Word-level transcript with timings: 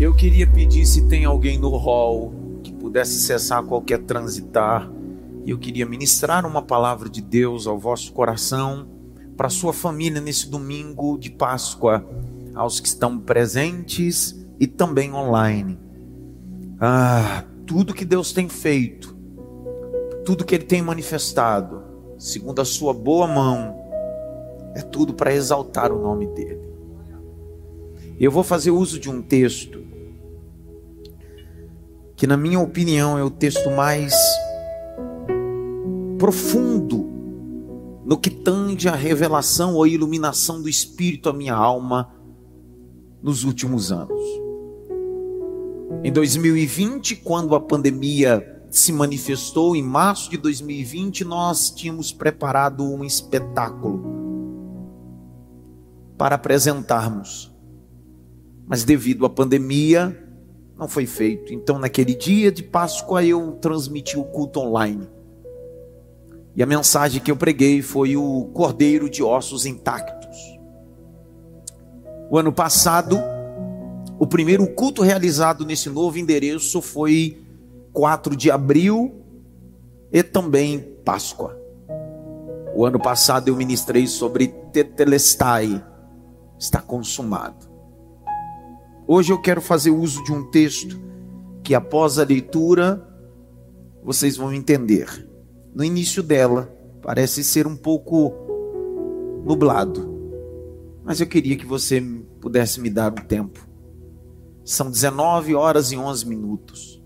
Eu 0.00 0.14
queria 0.14 0.46
pedir 0.46 0.86
se 0.86 1.06
tem 1.08 1.26
alguém 1.26 1.58
no 1.58 1.76
hall 1.76 2.32
que 2.62 2.72
pudesse 2.72 3.20
cessar 3.20 3.62
qualquer 3.62 3.98
transitar. 3.98 4.90
E 5.44 5.50
eu 5.50 5.58
queria 5.58 5.84
ministrar 5.84 6.46
uma 6.46 6.62
palavra 6.62 7.06
de 7.06 7.20
Deus 7.20 7.66
ao 7.66 7.78
vosso 7.78 8.10
coração, 8.14 8.88
para 9.36 9.50
sua 9.50 9.74
família 9.74 10.18
nesse 10.18 10.48
domingo 10.48 11.18
de 11.18 11.30
Páscoa, 11.30 12.02
aos 12.54 12.80
que 12.80 12.88
estão 12.88 13.18
presentes 13.18 14.34
e 14.58 14.66
também 14.66 15.12
online. 15.12 15.78
Ah, 16.80 17.44
tudo 17.66 17.92
que 17.92 18.06
Deus 18.06 18.32
tem 18.32 18.48
feito, 18.48 19.14
tudo 20.24 20.46
que 20.46 20.54
Ele 20.54 20.64
tem 20.64 20.80
manifestado, 20.80 21.82
segundo 22.18 22.62
a 22.62 22.64
sua 22.64 22.94
boa 22.94 23.26
mão, 23.26 23.76
é 24.74 24.80
tudo 24.80 25.12
para 25.12 25.34
exaltar 25.34 25.92
o 25.92 26.00
nome 26.00 26.26
dEle. 26.28 26.69
Eu 28.20 28.30
vou 28.30 28.42
fazer 28.42 28.70
uso 28.70 29.00
de 29.00 29.08
um 29.08 29.22
texto 29.22 29.82
que, 32.14 32.26
na 32.26 32.36
minha 32.36 32.60
opinião, 32.60 33.16
é 33.16 33.24
o 33.24 33.30
texto 33.30 33.70
mais 33.70 34.12
profundo 36.18 37.08
no 38.04 38.18
que 38.18 38.28
tange 38.28 38.90
a 38.90 38.94
revelação 38.94 39.74
ou 39.74 39.86
iluminação 39.86 40.60
do 40.60 40.68
Espírito 40.68 41.30
à 41.30 41.32
minha 41.32 41.54
alma 41.54 42.12
nos 43.22 43.42
últimos 43.42 43.90
anos. 43.90 44.20
Em 46.04 46.12
2020, 46.12 47.16
quando 47.16 47.54
a 47.54 47.60
pandemia 47.60 48.62
se 48.70 48.92
manifestou, 48.92 49.74
em 49.74 49.82
março 49.82 50.30
de 50.30 50.36
2020, 50.36 51.24
nós 51.24 51.70
tínhamos 51.70 52.12
preparado 52.12 52.84
um 52.84 53.02
espetáculo 53.02 54.04
para 56.18 56.34
apresentarmos. 56.34 57.49
Mas 58.70 58.84
devido 58.84 59.26
à 59.26 59.28
pandemia, 59.28 60.16
não 60.78 60.86
foi 60.86 61.04
feito. 61.04 61.52
Então, 61.52 61.76
naquele 61.76 62.14
dia 62.14 62.52
de 62.52 62.62
Páscoa, 62.62 63.24
eu 63.24 63.58
transmiti 63.60 64.16
o 64.16 64.22
culto 64.22 64.60
online. 64.60 65.08
E 66.54 66.62
a 66.62 66.66
mensagem 66.66 67.20
que 67.20 67.32
eu 67.32 67.36
preguei 67.36 67.82
foi 67.82 68.16
o 68.16 68.44
Cordeiro 68.54 69.10
de 69.10 69.24
Ossos 69.24 69.66
Intactos. 69.66 70.36
O 72.30 72.38
ano 72.38 72.52
passado, 72.52 73.18
o 74.20 74.26
primeiro 74.26 74.64
culto 74.68 75.02
realizado 75.02 75.66
nesse 75.66 75.90
novo 75.90 76.16
endereço 76.16 76.80
foi 76.80 77.42
4 77.92 78.36
de 78.36 78.52
abril 78.52 79.16
e 80.12 80.22
também 80.22 80.78
Páscoa. 81.04 81.58
O 82.72 82.86
ano 82.86 83.00
passado 83.00 83.48
eu 83.48 83.56
ministrei 83.56 84.06
sobre 84.06 84.46
Tetelestai, 84.72 85.84
está 86.56 86.80
consumado. 86.80 87.69
Hoje 89.12 89.32
eu 89.32 89.40
quero 89.40 89.60
fazer 89.60 89.90
uso 89.90 90.22
de 90.22 90.32
um 90.32 90.48
texto 90.52 90.96
que 91.64 91.74
após 91.74 92.16
a 92.16 92.24
leitura 92.24 93.04
vocês 94.04 94.36
vão 94.36 94.52
entender. 94.52 95.28
No 95.74 95.82
início 95.82 96.22
dela 96.22 96.72
parece 97.02 97.42
ser 97.42 97.66
um 97.66 97.74
pouco 97.74 98.32
nublado, 99.44 100.08
mas 101.02 101.20
eu 101.20 101.26
queria 101.26 101.56
que 101.56 101.66
você 101.66 102.00
pudesse 102.40 102.80
me 102.80 102.88
dar 102.88 103.10
um 103.10 103.24
tempo 103.26 103.68
são 104.62 104.88
19 104.88 105.56
horas 105.56 105.90
e 105.90 105.96
11 105.96 106.28
minutos. 106.28 107.02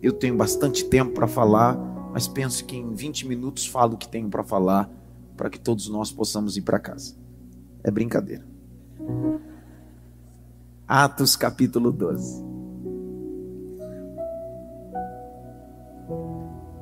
Eu 0.00 0.12
tenho 0.12 0.36
bastante 0.36 0.84
tempo 0.84 1.14
para 1.14 1.26
falar, 1.26 1.76
mas 2.12 2.28
penso 2.28 2.64
que 2.64 2.76
em 2.76 2.94
20 2.94 3.26
minutos 3.26 3.66
falo 3.66 3.94
o 3.94 3.96
que 3.98 4.06
tenho 4.06 4.28
para 4.28 4.44
falar, 4.44 4.88
para 5.36 5.50
que 5.50 5.58
todos 5.58 5.88
nós 5.88 6.12
possamos 6.12 6.56
ir 6.56 6.62
para 6.62 6.78
casa. 6.78 7.16
É 7.82 7.90
brincadeira. 7.90 8.46
Atos 10.90 11.36
capítulo 11.36 11.92
12. 11.92 12.42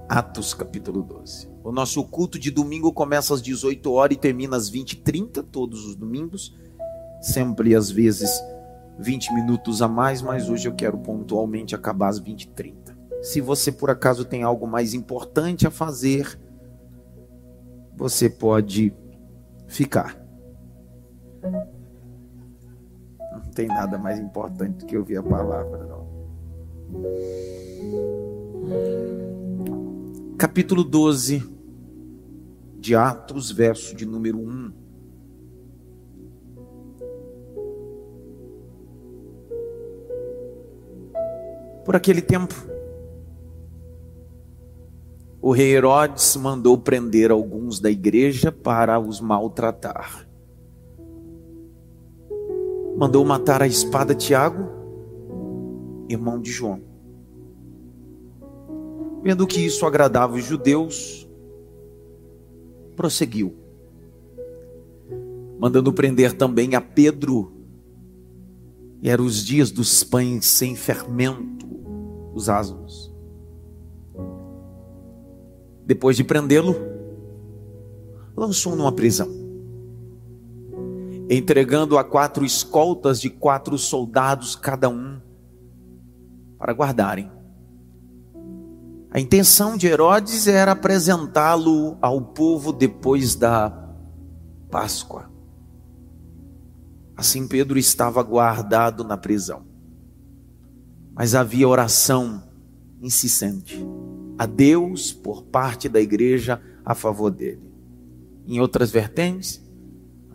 Atos 0.09 0.55
capítulo 0.55 1.03
12. 1.03 1.51
O 1.65 1.73
nosso 1.73 2.05
culto 2.05 2.39
de 2.39 2.53
domingo 2.53 2.93
começa 2.93 3.34
às 3.34 3.43
18 3.43 3.91
horas 3.91 4.17
e 4.17 4.21
termina 4.21 4.56
às 4.56 4.71
20h30, 4.71 5.44
todos 5.50 5.84
os 5.84 5.97
domingos. 5.97 6.56
Sempre 7.21 7.75
às 7.75 7.91
vezes 7.91 8.31
20 8.97 9.34
minutos 9.34 9.83
a 9.83 9.89
mais, 9.89 10.23
mas 10.23 10.49
hoje 10.49 10.69
eu 10.69 10.75
quero 10.77 10.99
pontualmente 10.99 11.75
acabar 11.75 12.06
às 12.06 12.21
20 12.21 12.43
e 12.43 12.49
30. 12.50 12.97
Se 13.23 13.41
você 13.41 13.73
por 13.73 13.91
acaso 13.91 14.25
tem 14.25 14.44
algo 14.44 14.69
mais 14.69 14.94
importante 14.94 15.67
a 15.67 15.71
fazer, 15.71 16.38
você 17.97 18.31
pode 18.31 18.94
ficar. 19.67 20.17
Tem 23.56 23.67
nada 23.69 23.97
mais 23.97 24.19
importante 24.19 24.81
do 24.81 24.87
que 24.87 24.99
ouvir 24.99 25.17
a 25.17 25.22
palavra, 25.22 25.87
não. 25.87 26.06
Capítulo 30.37 30.84
12 30.84 31.43
de 32.78 32.94
Atos, 32.94 33.50
verso 33.50 33.97
de 33.97 34.05
número 34.05 34.37
1. 34.37 34.72
Por 41.83 41.97
aquele 41.97 42.21
tempo, 42.21 42.55
o 45.41 45.50
rei 45.50 45.75
Herodes 45.75 46.37
mandou 46.37 46.77
prender 46.77 47.31
alguns 47.31 47.81
da 47.81 47.91
igreja 47.91 48.53
para 48.53 49.00
os 49.00 49.19
maltratar. 49.19 50.28
Mandou 52.97 53.25
matar 53.25 53.62
a 53.62 53.67
espada 53.67 54.15
Tiago, 54.15 54.67
irmão 56.09 56.41
de 56.41 56.51
João. 56.51 56.81
Vendo 59.23 59.47
que 59.47 59.61
isso 59.61 59.84
agradava 59.84 60.34
os 60.34 60.45
judeus, 60.45 61.29
prosseguiu, 62.95 63.55
mandando 65.59 65.93
prender 65.93 66.33
também 66.33 66.75
a 66.75 66.81
Pedro. 66.81 67.53
E 69.03 69.11
eram 69.11 69.27
os 69.27 69.45
dias 69.45 69.71
dos 69.71 70.03
pães 70.03 70.47
sem 70.47 70.75
fermento 70.75 71.67
os 72.37 72.49
asnos. 72.49 73.12
Depois 75.85 76.17
de 76.17 76.25
prendê-lo, 76.25 76.75
lançou 78.37 78.77
numa 78.77 78.93
prisão, 78.93 79.29
entregando 81.28 81.98
a 81.98 82.04
quatro 82.04 82.44
escoltas 82.44 83.20
de 83.20 83.31
quatro 83.31 83.76
soldados 83.76 84.54
cada 84.54 84.88
um 84.88 85.20
para 86.59 86.72
guardarem. 86.72 87.31
A 89.10 89.20
intenção 89.20 89.76
de 89.76 89.87
Herodes 89.87 90.47
era 90.47 90.72
apresentá-lo 90.72 91.97
ao 92.00 92.20
povo 92.20 92.72
depois 92.72 93.34
da 93.34 93.70
Páscoa. 94.70 95.31
Assim 97.16 97.48
Pedro 97.48 97.78
estava 97.78 98.22
guardado 98.22 99.03
na 99.03 99.16
prisão 99.16 99.76
mas 101.16 101.34
havia 101.34 101.66
oração 101.66 102.43
insistente 103.00 103.82
a 104.38 104.44
Deus 104.44 105.14
por 105.14 105.44
parte 105.44 105.88
da 105.88 105.98
igreja 105.98 106.60
a 106.84 106.94
favor 106.94 107.31
dele. 107.31 107.72
Em 108.47 108.60
outras 108.60 108.91
vertentes, 108.91 109.66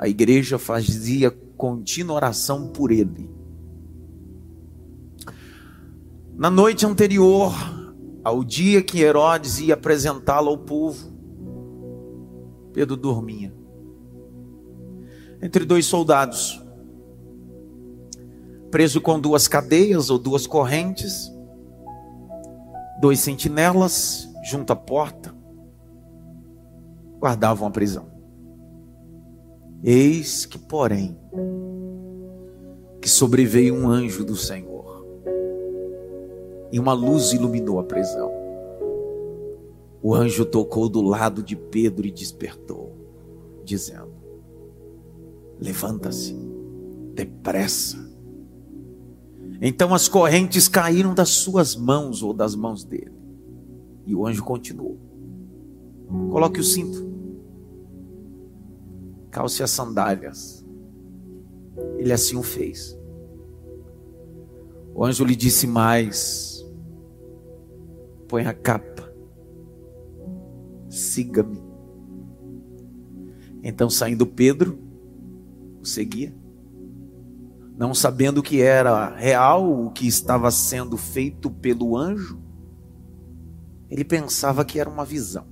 a 0.01 0.07
igreja 0.07 0.57
fazia 0.57 1.29
contínua 1.29 2.15
oração 2.15 2.69
por 2.69 2.91
ele. 2.91 3.29
Na 6.33 6.49
noite 6.49 6.87
anterior 6.87 7.53
ao 8.23 8.43
dia 8.43 8.81
que 8.81 8.99
Herodes 8.99 9.59
ia 9.59 9.75
apresentá-lo 9.75 10.49
ao 10.49 10.57
povo, 10.57 11.13
Pedro 12.73 12.97
dormia. 12.97 13.53
Entre 15.39 15.65
dois 15.65 15.85
soldados, 15.85 16.59
preso 18.71 18.99
com 19.01 19.19
duas 19.19 19.47
cadeias 19.47 20.09
ou 20.09 20.17
duas 20.17 20.47
correntes, 20.47 21.31
dois 22.99 23.19
sentinelas 23.19 24.27
junto 24.43 24.73
à 24.73 24.75
porta, 24.75 25.31
guardavam 27.19 27.67
a 27.67 27.71
prisão. 27.71 28.10
Eis 29.83 30.45
que, 30.45 30.57
porém, 30.57 31.17
que 33.01 33.09
sobreveio 33.09 33.75
um 33.75 33.89
anjo 33.89 34.23
do 34.23 34.35
Senhor, 34.35 35.05
e 36.71 36.79
uma 36.79 36.93
luz 36.93 37.33
iluminou 37.33 37.79
a 37.79 37.83
prisão. 37.83 38.31
O 40.01 40.15
anjo 40.15 40.45
tocou 40.45 40.87
do 40.87 41.01
lado 41.01 41.43
de 41.43 41.55
Pedro 41.55 42.07
e 42.07 42.11
despertou, 42.11 42.95
dizendo: 43.63 44.13
Levanta-se, 45.59 46.35
depressa 47.13 48.11
então 49.61 49.93
as 49.93 50.09
correntes 50.09 50.67
caíram 50.67 51.13
das 51.13 51.29
suas 51.29 51.75
mãos 51.75 52.23
ou 52.23 52.33
das 52.33 52.55
mãos 52.55 52.83
dele. 52.83 53.13
E 54.07 54.15
o 54.15 54.25
anjo 54.25 54.43
continuou: 54.43 54.97
Coloque 56.31 56.59
o 56.59 56.63
cinto, 56.63 57.10
calce 59.31 59.63
as 59.63 59.71
sandálias. 59.71 60.65
Ele 61.97 62.11
assim 62.11 62.35
o 62.35 62.43
fez. 62.43 62.99
O 64.93 65.05
anjo 65.05 65.23
lhe 65.23 65.35
disse 65.35 65.65
mais: 65.65 66.63
põe 68.27 68.45
a 68.45 68.53
capa, 68.53 69.11
siga-me. 70.89 71.61
Então, 73.63 73.89
saindo 73.89 74.25
Pedro, 74.25 74.79
o 75.81 75.85
seguia, 75.85 76.35
não 77.77 77.93
sabendo 77.93 78.43
que 78.43 78.61
era 78.61 79.15
real 79.15 79.85
o 79.85 79.91
que 79.91 80.07
estava 80.07 80.49
sendo 80.51 80.97
feito 80.97 81.49
pelo 81.49 81.95
anjo, 81.95 82.41
ele 83.89 84.03
pensava 84.03 84.65
que 84.65 84.79
era 84.79 84.89
uma 84.89 85.05
visão. 85.05 85.45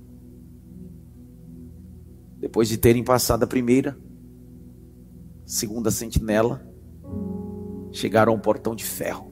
Depois 2.40 2.68
de 2.68 2.78
terem 2.78 3.04
passado 3.04 3.42
a 3.42 3.46
primeira, 3.46 3.96
segunda 5.44 5.90
sentinela, 5.90 6.66
chegaram 7.92 8.32
ao 8.32 8.38
portão 8.38 8.74
de 8.74 8.84
ferro 8.84 9.30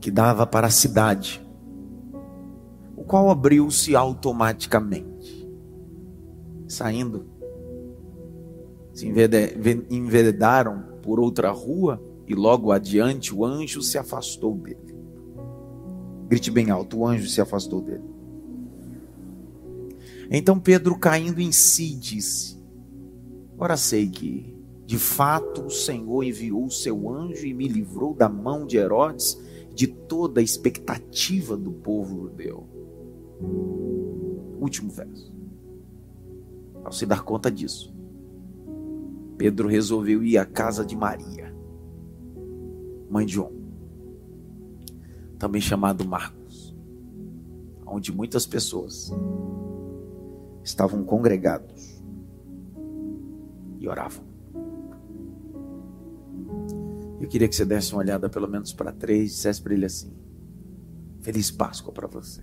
que 0.00 0.10
dava 0.10 0.46
para 0.46 0.68
a 0.68 0.70
cidade, 0.70 1.44
o 2.96 3.02
qual 3.04 3.30
abriu-se 3.30 3.94
automaticamente. 3.96 5.48
Saindo, 6.68 7.26
se 8.92 9.06
enveredaram 9.90 10.98
por 11.02 11.18
outra 11.18 11.50
rua 11.50 12.02
e 12.26 12.34
logo 12.34 12.70
adiante 12.72 13.34
o 13.34 13.44
anjo 13.44 13.82
se 13.82 13.98
afastou 13.98 14.56
dele. 14.56 14.96
Grite 16.28 16.50
bem 16.50 16.70
alto: 16.70 16.98
o 16.98 17.06
anjo 17.06 17.28
se 17.28 17.40
afastou 17.40 17.80
dele. 17.80 18.21
Então 20.34 20.58
Pedro, 20.58 20.98
caindo 20.98 21.42
em 21.42 21.52
si, 21.52 21.94
disse: 21.94 22.58
Ora 23.58 23.76
sei 23.76 24.08
que, 24.08 24.56
de 24.86 24.98
fato, 24.98 25.66
o 25.66 25.70
Senhor 25.70 26.24
enviou 26.24 26.64
o 26.64 26.70
seu 26.70 27.10
anjo 27.10 27.46
e 27.46 27.52
me 27.52 27.68
livrou 27.68 28.14
da 28.14 28.30
mão 28.30 28.66
de 28.66 28.78
Herodes 28.78 29.38
de 29.74 29.86
toda 29.86 30.40
a 30.40 30.42
expectativa 30.42 31.54
do 31.54 31.70
povo 31.70 32.22
judeu. 32.22 32.66
Último 34.58 34.90
verso. 34.90 35.30
Ao 36.82 36.92
se 36.92 37.04
dar 37.04 37.22
conta 37.22 37.50
disso, 37.50 37.94
Pedro 39.36 39.68
resolveu 39.68 40.24
ir 40.24 40.38
à 40.38 40.46
casa 40.46 40.84
de 40.84 40.96
Maria, 40.96 41.54
mãe 43.10 43.26
de 43.26 43.34
João, 43.34 43.52
também 45.38 45.60
chamado 45.60 46.08
Marcos, 46.08 46.74
onde 47.86 48.10
muitas 48.12 48.46
pessoas 48.46 49.12
estavam 50.64 51.04
congregados 51.04 52.02
e 53.78 53.88
oravam. 53.88 54.24
Eu 57.20 57.28
queria 57.28 57.48
que 57.48 57.54
você 57.54 57.64
desse 57.64 57.92
uma 57.92 58.00
olhada 58.00 58.28
pelo 58.28 58.48
menos 58.48 58.72
para 58.72 58.92
três 58.92 59.30
e 59.30 59.34
dissesse 59.34 59.62
para 59.62 59.74
ele 59.74 59.84
assim: 59.84 60.12
Feliz 61.20 61.50
Páscoa 61.50 61.92
para 61.92 62.08
você. 62.08 62.42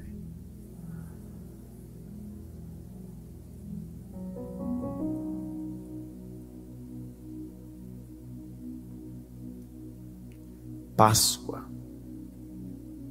Páscoa, 10.95 11.65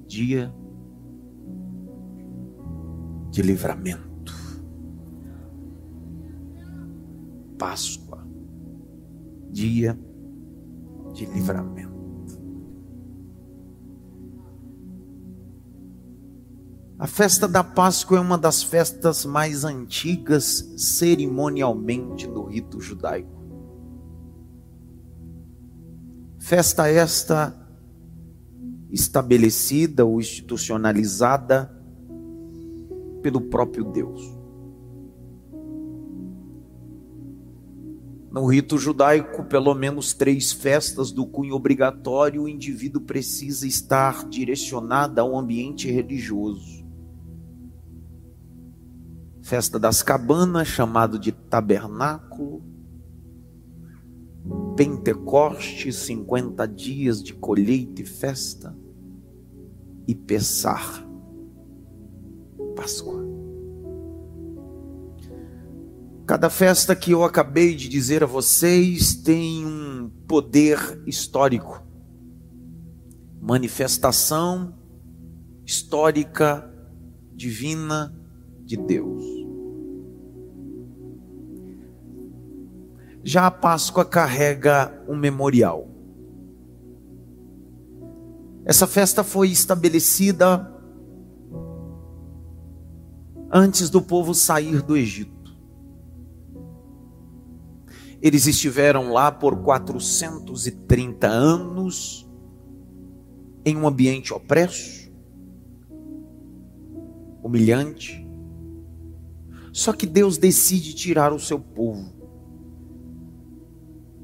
dia 0.07 0.53
de 3.31 3.41
livramento. 3.41 4.08
Páscoa, 7.59 8.27
dia 9.51 9.99
de 11.13 11.27
livramento. 11.27 11.99
A 16.99 17.07
festa 17.07 17.47
da 17.47 17.63
Páscoa 17.63 18.19
é 18.19 18.21
uma 18.21 18.37
das 18.37 18.63
festas 18.63 19.25
mais 19.25 19.65
antigas 19.65 20.75
cerimonialmente 20.77 22.27
no 22.27 22.45
rito 22.45 22.81
judaico. 22.81 23.39
Festa 26.41 26.89
esta 26.89 27.55
estabelecida 28.91 30.05
ou 30.05 30.19
institucionalizada 30.19 31.71
pelo 33.23 33.43
próprio 33.43 33.85
Deus. 33.85 34.38
No 38.31 38.47
rito 38.47 38.77
judaico, 38.77 39.45
pelo 39.45 39.75
menos 39.75 40.13
três 40.13 40.53
festas 40.53 41.11
do 41.11 41.27
cunho 41.27 41.55
obrigatório, 41.55 42.43
o 42.43 42.49
indivíduo 42.49 43.01
precisa 43.01 43.67
estar 43.67 44.29
direcionado 44.29 45.21
a 45.21 45.25
um 45.25 45.39
ambiente 45.39 45.91
religioso. 45.91 46.87
Festa 49.43 49.79
das 49.79 50.03
cabanas, 50.03 50.69
chamado 50.69 51.19
de 51.19 51.33
tabernáculo. 51.33 52.63
Pentecoste, 54.77 55.91
50 55.91 56.69
dias 56.69 57.23
de 57.23 57.33
colheita 57.33 58.03
e 58.03 58.05
festa. 58.05 58.77
E 60.07 60.15
Pessar, 60.15 61.07
Páscoa. 62.77 63.48
Cada 66.29 66.51
festa 66.51 66.95
que 66.95 67.13
eu 67.13 67.25
acabei 67.25 67.75
de 67.75 67.89
dizer 67.89 68.23
a 68.23 68.27
vocês 68.27 69.15
tem 69.15 69.65
um 69.65 70.11
poder 70.29 71.03
histórico, 71.07 71.83
manifestação 73.41 74.75
histórica 75.65 76.71
divina 77.35 78.15
de 78.63 78.77
Deus. 78.77 79.25
Já 83.25 83.47
a 83.47 83.51
Páscoa 83.51 84.05
carrega 84.05 85.03
um 85.09 85.17
memorial. 85.17 85.89
Essa 88.67 88.87
festa 88.87 89.25
foi 89.25 89.49
estabelecida 89.49 90.71
antes 93.51 93.89
do 93.89 94.03
povo 94.03 94.35
sair 94.35 94.83
do 94.83 94.95
Egito. 94.95 95.38
Eles 98.21 98.47
estiveram 98.47 99.13
lá 99.13 99.31
por 99.31 99.57
430 99.63 101.27
anos, 101.29 102.29
em 103.65 103.77
um 103.77 103.87
ambiente 103.87 104.33
opresso, 104.35 105.11
humilhante. 107.43 108.27
Só 109.73 109.93
que 109.93 110.07
Deus 110.07 110.39
decide 110.39 110.95
tirar 110.95 111.33
o 111.33 111.39
seu 111.39 111.61
povo. 111.61 112.13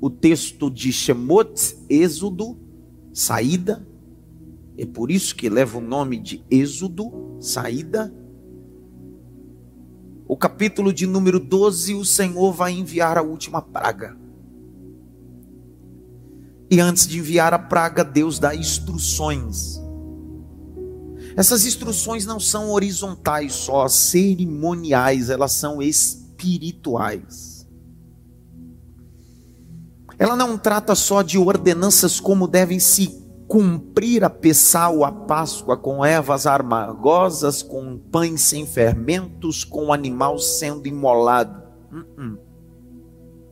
O 0.01 0.11
texto 0.11 0.71
de 0.71 0.93
Shemot, 0.93 1.79
Êxodo, 1.89 2.59
saída, 3.13 3.87
é 4.77 4.85
por 4.85 5.11
isso 5.11 5.37
que 5.37 5.49
leva 5.49 5.79
o 5.79 5.81
nome 5.81 6.19
de 6.19 6.45
Êxodo, 6.51 7.37
saída 7.41 8.13
o 10.27 10.37
capítulo 10.37 10.93
de 10.93 11.07
número 11.07 11.39
12, 11.39 11.95
o 11.95 12.05
Senhor 12.05 12.53
vai 12.53 12.73
enviar 12.73 13.19
a 13.19 13.23
última 13.23 13.61
praga. 13.61 14.17
E 16.71 16.81
antes 16.81 17.07
de 17.07 17.19
enviar 17.19 17.53
a 17.53 17.59
praga, 17.59 18.03
Deus 18.03 18.39
dá 18.39 18.55
instruções. 18.55 19.81
Essas 21.37 21.67
instruções 21.67 22.25
não 22.25 22.41
são 22.41 22.71
horizontais 22.71 23.53
só, 23.53 23.87
cerimoniais, 23.89 25.31
elas 25.31 25.53
são 25.53 25.83
espirituais. 25.83 27.67
Ela 30.19 30.37
não 30.37 30.57
trata 30.57 30.95
só 30.95 31.23
de 31.23 31.37
ordenanças 31.39 32.21
como 32.21 32.47
devem 32.47 32.79
se 32.79 33.24
cumprir 33.55 34.25
a 34.25 34.29
Pessal, 34.29 35.05
a 35.05 35.13
Páscoa, 35.13 35.77
com 35.77 36.05
ervas 36.05 36.45
amargosas, 36.45 37.63
com 37.63 37.97
pães 37.97 38.41
sem 38.41 38.67
fermentos, 38.67 39.63
com 39.63 39.87
o 39.87 39.93
animal 39.93 40.41
sendo 40.41 40.89
imolado. 40.89 41.63
Uh 41.93 42.21
-uh. 42.21 42.39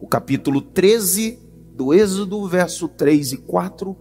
O 0.00 0.08
capítulo 0.08 0.60
13 0.60 1.38
do 1.76 1.94
Êxodo, 1.94 2.44
verso 2.48 2.88
3 2.88 3.34
e 3.34 3.36
4, 3.36 3.96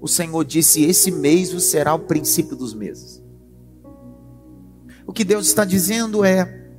o 0.00 0.06
Senhor 0.06 0.44
disse: 0.44 0.84
Esse 0.84 1.10
mês 1.10 1.50
será 1.64 1.94
o 1.94 2.06
princípio 2.06 2.56
dos 2.56 2.72
meses. 2.72 3.20
O 5.04 5.12
que 5.12 5.24
Deus 5.24 5.48
está 5.48 5.64
dizendo 5.64 6.24
é: 6.24 6.70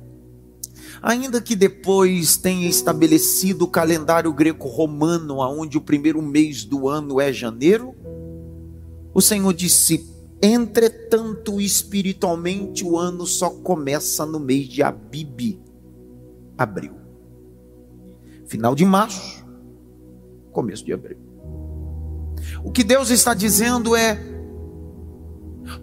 ainda 1.02 1.42
que 1.42 1.54
depois 1.54 2.38
tenha 2.38 2.66
estabelecido 2.66 3.66
o 3.66 3.70
calendário 3.70 4.32
greco-romano, 4.32 5.40
onde 5.40 5.76
o 5.76 5.82
primeiro 5.82 6.22
mês 6.22 6.64
do 6.64 6.88
ano 6.88 7.20
é 7.20 7.30
janeiro, 7.30 7.94
o 9.12 9.20
Senhor 9.20 9.52
disse: 9.52 10.08
entretanto, 10.42 11.60
espiritualmente, 11.60 12.84
o 12.84 12.98
ano 12.98 13.26
só 13.26 13.50
começa 13.50 14.24
no 14.24 14.40
mês 14.40 14.68
de 14.68 14.82
Abib, 14.82 15.60
abril. 16.56 16.94
Final 18.46 18.74
de 18.74 18.84
março, 18.84 19.44
começo 20.52 20.84
de 20.84 20.92
abril. 20.92 21.18
O 22.64 22.70
que 22.70 22.82
Deus 22.82 23.10
está 23.10 23.34
dizendo 23.34 23.94
é: 23.94 24.18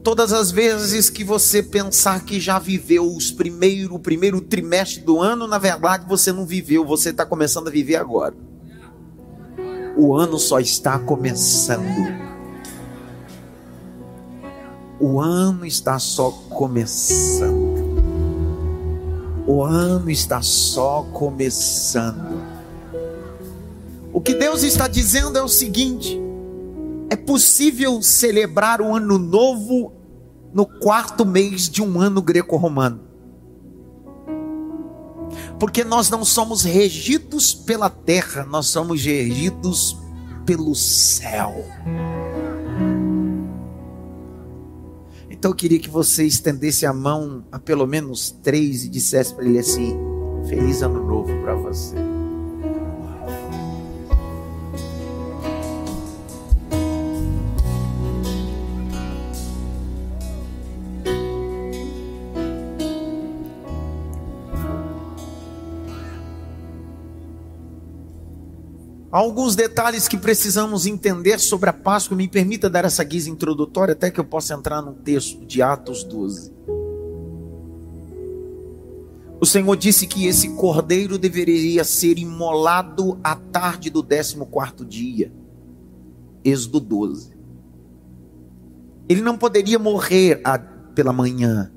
todas 0.04 0.34
as 0.34 0.52
vezes 0.52 1.10
que 1.10 1.24
você 1.24 1.62
pensar 1.62 2.26
que 2.26 2.40
já 2.40 2.60
viveu 2.60 3.06
os 3.06 3.32
primeiro, 3.32 3.96
o 3.96 4.00
primeiro 4.00 4.42
trimestre 4.42 5.02
do 5.04 5.20
ano, 5.20 5.48
na 5.48 5.58
verdade 5.58 6.06
você 6.08 6.32
não 6.32 6.46
viveu, 6.46 6.86
você 6.86 7.10
está 7.10 7.26
começando 7.26 7.68
a 7.68 7.72
viver 7.72 7.96
agora. 7.96 8.36
O 9.96 10.16
ano 10.16 10.38
só 10.38 10.60
está 10.60 11.00
começando. 11.00 12.17
O 15.00 15.20
ano 15.20 15.66
está 15.66 16.00
só 16.00 16.32
começando. 16.50 17.78
O 19.46 19.64
ano 19.64 20.10
está 20.10 20.42
só 20.42 21.04
começando. 21.14 22.42
O 24.12 24.20
que 24.20 24.34
Deus 24.34 24.64
está 24.64 24.88
dizendo 24.88 25.38
é 25.38 25.44
o 25.44 25.48
seguinte: 25.48 26.20
é 27.10 27.16
possível 27.16 28.02
celebrar 28.02 28.82
o 28.82 28.96
ano 28.96 29.20
novo 29.20 29.94
no 30.52 30.66
quarto 30.66 31.26
mês 31.26 31.70
de 31.70 31.84
um 31.84 32.02
ano 32.02 32.22
greco-romano. 32.22 33.02
Porque 35.60 35.84
nós 35.84 36.10
não 36.10 36.26
somos 36.26 36.64
regidos 36.64 37.54
pela 37.54 37.90
terra, 37.90 38.44
nós 38.46 38.68
somos 38.68 39.04
regidos 39.04 39.98
pelo 40.46 40.74
céu. 40.74 41.66
Então 45.38 45.52
eu 45.52 45.56
queria 45.56 45.78
que 45.78 45.90
você 45.90 46.26
estendesse 46.26 46.86
a 46.86 46.92
mão 46.92 47.46
a 47.52 47.60
pelo 47.60 47.86
menos 47.86 48.32
três 48.44 48.84
e 48.84 48.90
dissesse 48.90 49.36
para 49.36 49.46
ele 49.46 49.60
assim: 49.60 49.96
Feliz 50.50 50.82
Ano 50.82 51.06
Novo 51.06 51.32
para 51.42 51.54
você. 51.54 52.17
Alguns 69.18 69.56
detalhes 69.56 70.08
que 70.08 70.18
precisamos 70.18 70.86
entender 70.86 71.40
sobre 71.40 71.70
a 71.70 71.74
Páscoa. 71.74 72.16
Me 72.16 72.28
permita 72.28 72.70
dar 72.70 72.86
essa 72.86 73.04
guisa 73.04 73.30
introdutória 73.30 73.94
até 73.94 74.12
que 74.12 74.20
eu 74.20 74.24
possa 74.24 74.54
entrar 74.54 74.82
no 74.82 74.94
texto 74.94 75.44
de 75.46 75.62
Atos 75.62 76.04
12. 76.04 76.54
O 79.40 79.46
Senhor 79.46 79.76
disse 79.76 80.08
que 80.08 80.26
esse 80.26 80.50
cordeiro 80.50 81.18
deveria 81.18 81.84
ser 81.84 82.18
imolado 82.18 83.20
à 83.24 83.36
tarde 83.36 83.90
do 83.90 84.04
14 84.04 84.86
dia. 84.88 85.32
Êxodo 86.44 86.80
12. 86.80 87.32
Ele 89.10 89.22
não 89.22 89.38
poderia 89.38 89.80
morrer 89.80 90.42
a, 90.44 90.58
pela 90.60 91.14
manhã. 91.14 91.72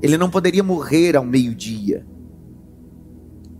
Ele 0.00 0.16
não 0.16 0.30
poderia 0.30 0.62
morrer 0.62 1.16
ao 1.16 1.24
meio-dia 1.24 2.06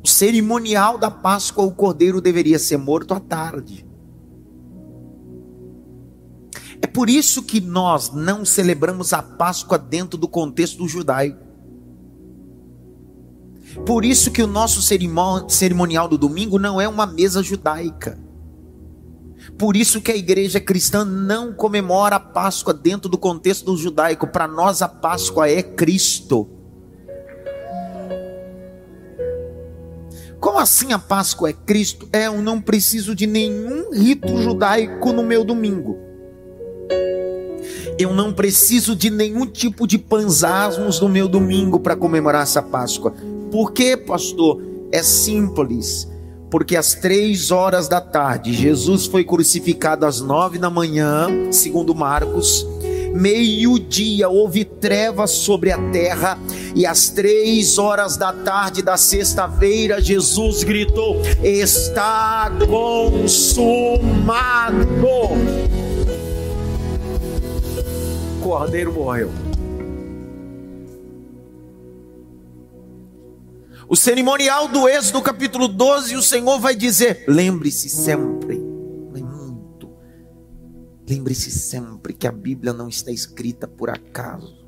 o 0.02 0.08
cerimonial 0.08 0.96
da 0.96 1.10
Páscoa, 1.10 1.64
o 1.64 1.72
cordeiro 1.72 2.20
deveria 2.20 2.58
ser 2.58 2.76
morto 2.76 3.14
à 3.14 3.20
tarde. 3.20 3.86
É 6.80 6.86
por 6.86 7.10
isso 7.10 7.42
que 7.42 7.60
nós 7.60 8.12
não 8.12 8.44
celebramos 8.44 9.12
a 9.12 9.22
Páscoa 9.22 9.78
dentro 9.78 10.18
do 10.18 10.28
contexto 10.28 10.86
judaico. 10.86 11.46
Por 13.84 14.04
isso 14.04 14.30
que 14.30 14.42
o 14.42 14.46
nosso 14.46 14.80
cerimonial 15.48 16.08
do 16.08 16.16
domingo 16.16 16.58
não 16.58 16.80
é 16.80 16.88
uma 16.88 17.06
mesa 17.06 17.42
judaica. 17.42 18.18
Por 19.58 19.76
isso 19.76 20.00
que 20.00 20.12
a 20.12 20.16
igreja 20.16 20.60
cristã 20.60 21.04
não 21.04 21.52
comemora 21.52 22.16
a 22.16 22.20
Páscoa 22.20 22.72
dentro 22.72 23.08
do 23.08 23.18
contexto 23.18 23.64
do 23.64 23.76
judaico. 23.76 24.26
Para 24.28 24.46
nós 24.46 24.82
a 24.82 24.88
Páscoa 24.88 25.48
é 25.48 25.62
Cristo. 25.62 26.57
Como 30.40 30.58
assim 30.58 30.92
a 30.92 30.98
Páscoa 30.98 31.50
é 31.50 31.52
Cristo? 31.52 32.08
É, 32.12 32.26
eu 32.26 32.40
não 32.40 32.60
preciso 32.60 33.14
de 33.14 33.26
nenhum 33.26 33.92
rito 33.92 34.40
judaico 34.40 35.12
no 35.12 35.22
meu 35.22 35.44
domingo. 35.44 35.98
Eu 37.98 38.14
não 38.14 38.32
preciso 38.32 38.94
de 38.94 39.10
nenhum 39.10 39.44
tipo 39.46 39.86
de 39.86 39.98
panzasmos 39.98 41.00
no 41.00 41.08
meu 41.08 41.26
domingo 41.26 41.80
para 41.80 41.96
comemorar 41.96 42.42
essa 42.42 42.62
Páscoa. 42.62 43.12
Por 43.50 43.72
quê, 43.72 43.96
pastor? 43.96 44.62
É 44.92 45.02
simples. 45.02 46.08
Porque 46.50 46.76
às 46.76 46.94
três 46.94 47.50
horas 47.50 47.88
da 47.88 48.00
tarde, 48.00 48.52
Jesus 48.52 49.06
foi 49.06 49.24
crucificado 49.24 50.06
às 50.06 50.20
nove 50.20 50.58
da 50.58 50.70
manhã, 50.70 51.28
segundo 51.50 51.94
Marcos 51.94 52.66
meio-dia 53.14 54.28
houve 54.28 54.64
trevas 54.64 55.30
sobre 55.30 55.72
a 55.72 55.78
terra, 55.90 56.38
e 56.74 56.86
às 56.86 57.08
três 57.08 57.78
horas 57.78 58.16
da 58.16 58.32
tarde 58.32 58.82
da 58.82 58.96
sexta-feira, 58.96 60.00
Jesus 60.00 60.62
gritou: 60.64 61.20
Está 61.42 62.50
consumado. 62.68 64.08
O 68.36 68.42
cordeiro 68.42 68.92
morreu. 68.92 69.30
O 73.88 73.96
cerimonial 73.96 74.68
do 74.68 74.86
Êxodo, 74.86 75.22
capítulo 75.22 75.66
12, 75.66 76.14
o 76.14 76.22
Senhor 76.22 76.60
vai 76.60 76.76
dizer: 76.76 77.24
lembre-se 77.26 77.88
sempre 77.88 78.67
Lembre-se 81.08 81.50
sempre 81.50 82.12
que 82.12 82.26
a 82.26 82.32
Bíblia 82.32 82.72
não 82.72 82.86
está 82.86 83.10
escrita 83.10 83.66
por 83.66 83.88
acaso. 83.88 84.58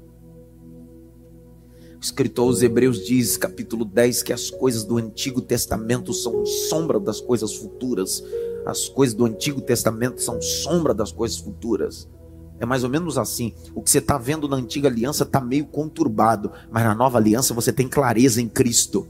O 1.97 2.01
escritor 2.01 2.47
aos 2.47 2.63
Hebreus 2.63 3.05
diz, 3.05 3.37
capítulo 3.37 3.85
10, 3.85 4.23
que 4.23 4.33
as 4.33 4.49
coisas 4.49 4.85
do 4.85 4.97
Antigo 4.97 5.43
Testamento 5.43 6.15
são 6.15 6.47
sombra 6.47 6.99
das 6.99 7.21
coisas 7.21 7.55
futuras. 7.55 8.25
As 8.65 8.89
coisas 8.89 9.15
do 9.15 9.27
Antigo 9.27 9.61
Testamento 9.61 10.23
são 10.23 10.41
sombra 10.41 10.95
das 10.95 11.13
coisas 11.13 11.37
futuras. 11.37 12.09
É 12.59 12.65
mais 12.65 12.85
ou 12.85 12.91
menos 12.91 13.19
assim. 13.19 13.53
O 13.75 13.83
que 13.83 13.91
você 13.91 13.99
está 13.99 14.17
vendo 14.17 14.49
na 14.49 14.57
antiga 14.57 14.89
aliança 14.89 15.25
está 15.25 15.43
meio 15.43 15.67
conturbado, 15.67 16.51
mas 16.71 16.85
na 16.85 16.95
nova 16.95 17.19
aliança 17.19 17.53
você 17.53 17.71
tem 17.71 17.87
clareza 17.87 18.41
em 18.41 18.49
Cristo. 18.49 19.07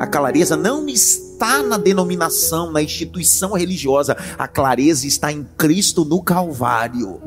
A 0.00 0.06
clareza 0.06 0.56
não 0.56 0.88
está 0.88 1.62
na 1.62 1.76
denominação, 1.76 2.72
na 2.72 2.80
instituição 2.80 3.52
religiosa. 3.52 4.16
A 4.38 4.48
clareza 4.48 5.06
está 5.06 5.30
em 5.30 5.44
Cristo 5.58 6.06
no 6.06 6.22
Calvário. 6.22 7.20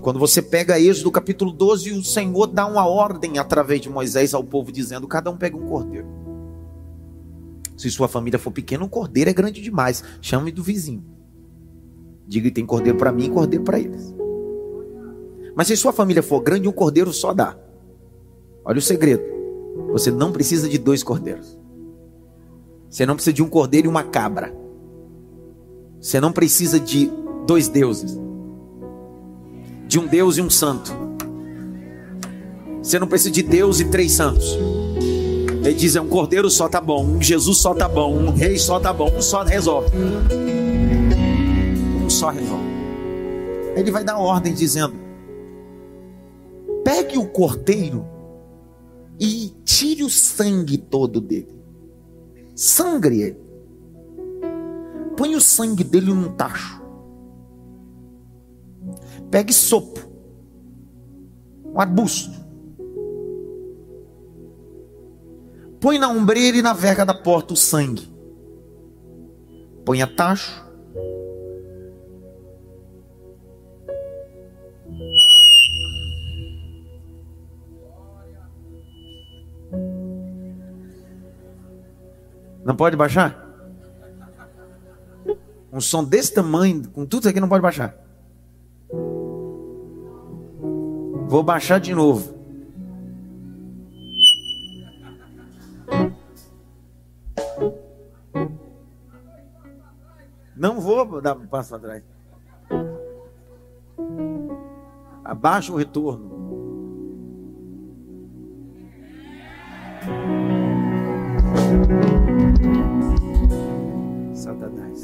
Quando 0.00 0.18
você 0.18 0.40
pega 0.40 0.80
Êxodo 0.80 1.10
capítulo 1.10 1.52
12, 1.52 1.92
o 1.92 2.02
Senhor 2.02 2.46
dá 2.46 2.66
uma 2.66 2.86
ordem 2.86 3.38
através 3.38 3.82
de 3.82 3.90
Moisés 3.90 4.32
ao 4.32 4.42
povo, 4.42 4.72
dizendo: 4.72 5.06
cada 5.06 5.30
um 5.30 5.36
pega 5.36 5.58
um 5.58 5.68
cordeiro. 5.68 6.08
Se 7.76 7.90
sua 7.90 8.08
família 8.08 8.38
for 8.38 8.50
pequena, 8.50 8.82
um 8.82 8.88
cordeiro 8.88 9.28
é 9.28 9.34
grande 9.34 9.60
demais. 9.60 10.02
Chame 10.22 10.50
do 10.50 10.62
vizinho. 10.62 11.04
Diga 12.26 12.50
tem 12.50 12.64
cordeiro 12.64 12.96
para 12.96 13.12
mim 13.12 13.26
e 13.26 13.30
cordeiro 13.30 13.62
para 13.62 13.78
eles. 13.78 14.14
Mas 15.54 15.66
se 15.66 15.76
sua 15.76 15.92
família 15.92 16.22
for 16.22 16.40
grande, 16.40 16.66
um 16.66 16.72
cordeiro 16.72 17.12
só 17.12 17.34
dá. 17.34 17.58
Olha 18.64 18.78
o 18.78 18.82
segredo. 18.82 19.35
Você 19.92 20.10
não 20.10 20.32
precisa 20.32 20.68
de 20.68 20.78
dois 20.78 21.02
cordeiros. 21.02 21.58
Você 22.88 23.04
não 23.04 23.14
precisa 23.14 23.34
de 23.34 23.42
um 23.42 23.48
cordeiro 23.48 23.86
e 23.86 23.90
uma 23.90 24.02
cabra. 24.02 24.54
Você 26.00 26.20
não 26.20 26.32
precisa 26.32 26.78
de 26.78 27.10
dois 27.46 27.68
deuses. 27.68 28.18
De 29.86 29.98
um 29.98 30.06
Deus 30.06 30.38
e 30.38 30.42
um 30.42 30.50
santo. 30.50 30.92
Você 32.82 32.98
não 32.98 33.06
precisa 33.06 33.30
de 33.30 33.42
Deus 33.42 33.80
e 33.80 33.84
três 33.86 34.12
santos. 34.12 34.56
Ele 35.64 35.74
diz: 35.74 35.96
é 35.96 36.00
um 36.00 36.08
cordeiro 36.08 36.48
só 36.48 36.68
tá 36.68 36.80
bom, 36.80 37.04
um 37.04 37.20
Jesus 37.20 37.58
só 37.58 37.74
tá 37.74 37.88
bom, 37.88 38.16
um 38.16 38.30
rei 38.30 38.56
só 38.56 38.78
tá 38.78 38.92
bom, 38.92 39.10
um 39.16 39.20
só 39.20 39.42
resolve. 39.42 39.90
Um 42.04 42.08
só 42.08 42.30
resolve. 42.30 42.64
Ele 43.74 43.90
vai 43.90 44.04
dar 44.04 44.18
ordem 44.18 44.54
dizendo: 44.54 44.94
pegue 46.84 47.18
o 47.18 47.26
cordeiro 47.26 48.06
tire 49.76 50.02
o 50.02 50.08
sangue 50.08 50.78
todo 50.78 51.20
dele. 51.20 51.54
Sangre 52.54 53.20
ele. 53.20 53.40
Põe 55.18 55.36
o 55.36 55.40
sangue 55.40 55.84
dele 55.84 56.14
num 56.14 56.34
tacho. 56.34 56.82
Pegue 59.30 59.52
sopo. 59.52 60.00
Um 61.66 61.78
arbusto. 61.78 62.34
Põe 65.78 65.98
na 65.98 66.08
ombreira 66.08 66.56
e 66.56 66.62
na 66.62 66.72
verga 66.72 67.04
da 67.04 67.12
porta 67.12 67.52
o 67.52 67.56
sangue. 67.56 68.10
Põe 69.84 70.00
a 70.00 70.06
tacho 70.06 70.65
Não 82.66 82.74
pode 82.74 82.96
baixar? 82.96 83.46
Um 85.72 85.80
som 85.80 86.02
desse 86.02 86.34
tamanho, 86.34 86.88
com 86.90 87.06
tudo 87.06 87.20
isso 87.20 87.28
aqui, 87.28 87.38
não 87.38 87.48
pode 87.48 87.62
baixar. 87.62 87.94
Vou 91.28 91.44
baixar 91.44 91.78
de 91.78 91.94
novo. 91.94 92.34
Não 100.56 100.80
vou 100.80 101.20
dar 101.22 101.36
um 101.36 101.46
passo 101.46 101.76
atrás. 101.76 102.02
Abaixa 105.24 105.72
o 105.72 105.76
retorno. 105.76 106.34
Satanás. 114.46 115.02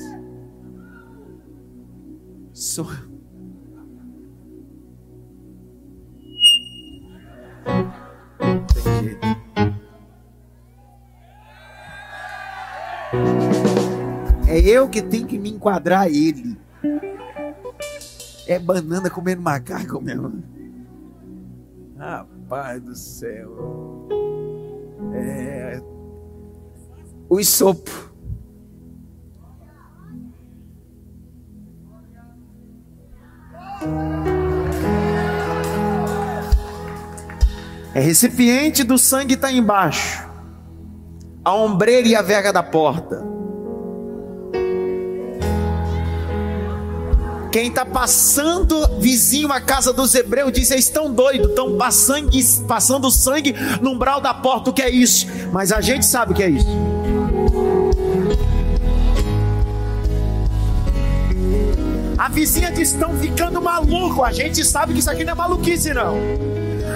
Jeito. 9.00 9.26
É 14.46 14.60
eu 14.60 14.88
que 14.88 15.02
tenho 15.02 15.26
que 15.26 15.36
me 15.40 15.50
enquadrar 15.50 16.06
ele. 16.06 16.56
É 18.46 18.60
banana 18.60 19.10
comendo 19.10 19.42
macaco 19.42 20.00
mesmo. 20.00 20.40
Rapaz 21.96 22.80
do 22.80 22.94
céu. 22.94 24.06
É. 25.14 25.82
O 27.28 27.40
isopo. 27.40 28.11
É 37.94 38.00
recipiente 38.00 38.82
do 38.84 38.96
sangue 38.96 39.34
está 39.34 39.52
embaixo. 39.52 40.26
A 41.44 41.54
ombreira 41.54 42.08
e 42.08 42.16
a 42.16 42.22
verga 42.22 42.52
da 42.52 42.62
porta. 42.62 43.32
Quem 47.52 47.68
está 47.68 47.84
passando 47.84 48.98
vizinho 48.98 49.52
à 49.52 49.60
casa 49.60 49.92
dos 49.92 50.14
hebreus 50.14 50.52
diz: 50.52 50.70
Eles 50.70 50.86
estão 50.86 51.12
doidos, 51.12 51.50
estão 51.50 51.76
passando, 51.76 52.30
passando 52.66 53.10
sangue 53.10 53.54
no 53.82 53.90
umbral 53.90 54.22
da 54.22 54.32
porta. 54.32 54.70
O 54.70 54.72
que 54.72 54.80
é 54.80 54.88
isso? 54.88 55.26
Mas 55.52 55.70
a 55.70 55.82
gente 55.82 56.06
sabe 56.06 56.32
o 56.32 56.34
que 56.34 56.42
é 56.42 56.48
isso. 56.48 56.91
A 62.22 62.28
vizinha 62.28 62.70
diz: 62.70 62.92
estão 62.92 63.18
ficando 63.18 63.60
maluco. 63.60 64.22
A 64.22 64.30
gente 64.30 64.64
sabe 64.64 64.92
que 64.92 65.00
isso 65.00 65.10
aqui 65.10 65.24
não 65.24 65.32
é 65.32 65.34
maluquice, 65.34 65.92
não. 65.92 66.16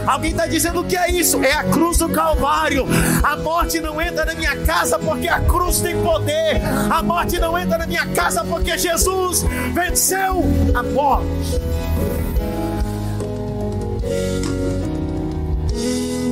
Alguém 0.07 0.31
está 0.31 0.47
dizendo 0.47 0.83
o 0.83 0.85
que 0.85 0.97
é 0.97 1.11
isso? 1.11 1.43
É 1.43 1.53
a 1.53 1.65
cruz 1.65 1.99
do 1.99 2.09
Calvário. 2.09 2.87
A 3.25 3.37
morte 3.37 3.81
não 3.81 4.01
entra 4.01 4.25
na 4.25 4.35
minha 4.35 4.57
casa 4.59 5.01
porque 5.01 5.27
a 5.27 5.41
cruz 5.41 5.81
tem 5.81 6.01
poder. 6.01 6.63
A 6.89 7.03
morte 7.03 7.41
não 7.41 7.59
entra 7.59 7.77
na 7.77 7.89
minha 7.89 8.07
casa 8.15 8.45
porque 8.45 8.79
Jesus 8.79 9.45
venceu 9.75 10.45
a 10.73 10.83
morte. 10.85 11.61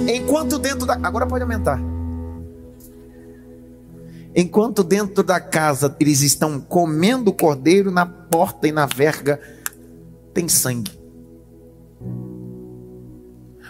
Enquanto 0.07 0.57
dentro 0.57 0.87
da. 0.87 0.95
Agora 1.03 1.27
pode 1.27 1.43
aumentar. 1.43 1.94
Enquanto 4.35 4.83
dentro 4.83 5.23
da 5.23 5.39
casa 5.39 5.95
eles 6.01 6.21
estão 6.21 6.61
comendo 6.61 7.31
o 7.31 7.35
cordeiro, 7.35 7.91
na 7.91 8.05
porta 8.05 8.67
e 8.67 8.73
na 8.73 8.87
verga 8.87 9.41
tem 10.33 10.49
sangue. 10.49 10.91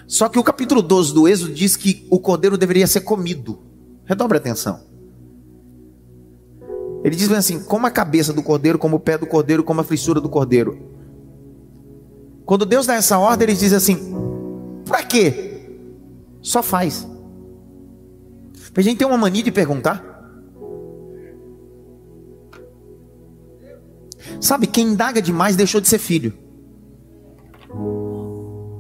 Só 0.07 0.29
que 0.29 0.39
o 0.39 0.45
capítulo 0.45 0.81
12 0.81 1.13
do 1.13 1.29
Êxodo 1.29 1.53
diz 1.53 1.77
que 1.77 2.07
o 2.11 2.19
cordeiro 2.19 2.57
deveria 2.57 2.87
ser 2.87 3.01
comido. 3.01 3.59
Redobre 4.05 4.39
atenção. 4.39 4.81
Ele 7.03 7.17
diz 7.17 7.31
assim: 7.31 7.63
como 7.63 7.87
a 7.87 7.91
cabeça 7.91 8.33
do 8.33 8.43
cordeiro, 8.43 8.79
como 8.79 8.97
o 8.97 9.01
pé 9.01 9.19
do 9.19 9.27
cordeiro, 9.27 9.63
como 9.63 9.81
a 9.81 9.85
frissura 9.85 10.21
do 10.21 10.29
cordeiro. 10.29 10.79
Quando 12.47 12.67
Deus 12.67 12.87
dá 12.87 12.95
essa 12.95 13.19
ordem, 13.19 13.49
ele 13.49 13.59
diz 13.59 13.73
assim: 13.73 13.99
para 14.87 15.03
quê? 15.03 15.69
Só 16.41 16.63
faz. 16.63 17.07
A 18.77 18.81
gente 18.81 18.99
tem 18.99 19.07
uma 19.07 19.19
mania 19.19 19.43
de 19.43 19.53
perguntar. 19.53 20.14
Sabe, 24.41 24.67
quem 24.67 24.89
indaga 24.89 25.21
demais 25.21 25.57
deixou 25.57 25.81
de 25.81 25.89
ser 25.89 25.99
filho. 25.99 26.33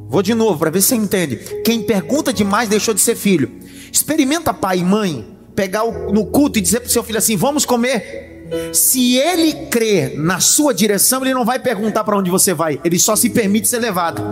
Vou 0.08 0.22
de 0.22 0.34
novo 0.34 0.58
para 0.58 0.70
ver 0.70 0.80
se 0.80 0.88
você 0.88 0.94
entende. 0.94 1.36
Quem 1.64 1.82
pergunta 1.82 2.32
demais 2.32 2.68
deixou 2.68 2.94
de 2.94 3.00
ser 3.00 3.16
filho. 3.16 3.50
Experimenta 3.92 4.54
pai 4.54 4.78
e 4.78 4.84
mãe 4.84 5.34
pegar 5.54 5.84
no 5.84 6.26
culto 6.26 6.58
e 6.58 6.62
dizer 6.62 6.80
para 6.80 6.88
o 6.88 6.90
seu 6.90 7.02
filho 7.02 7.18
assim: 7.18 7.36
vamos 7.36 7.64
comer. 7.64 8.32
Se 8.72 9.16
ele 9.16 9.66
crê 9.70 10.14
na 10.16 10.38
sua 10.38 10.74
direção, 10.74 11.22
ele 11.22 11.34
não 11.34 11.44
vai 11.44 11.58
perguntar 11.58 12.04
para 12.04 12.16
onde 12.16 12.30
você 12.30 12.52
vai, 12.52 12.80
ele 12.84 12.98
só 12.98 13.16
se 13.16 13.30
permite 13.30 13.66
ser 13.66 13.78
levado. 13.78 14.22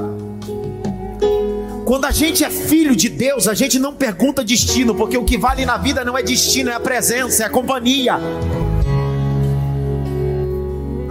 Quando 1.85 2.05
a 2.05 2.11
gente 2.11 2.45
é 2.45 2.51
filho 2.51 2.95
de 2.95 3.09
Deus, 3.09 3.49
a 3.49 3.55
gente 3.55 3.79
não 3.79 3.95
pergunta 3.95 4.45
destino, 4.45 4.95
porque 4.95 5.17
o 5.17 5.25
que 5.25 5.37
vale 5.37 5.67
na 5.67 5.77
vida 5.77 6.05
não 6.05 6.17
é 6.17 6.23
destino, 6.23 6.71
é 6.71 6.75
a 6.75 6.81
presença, 6.81 7.43
é 7.43 7.47
a 7.47 7.51
companhia. 7.51 8.19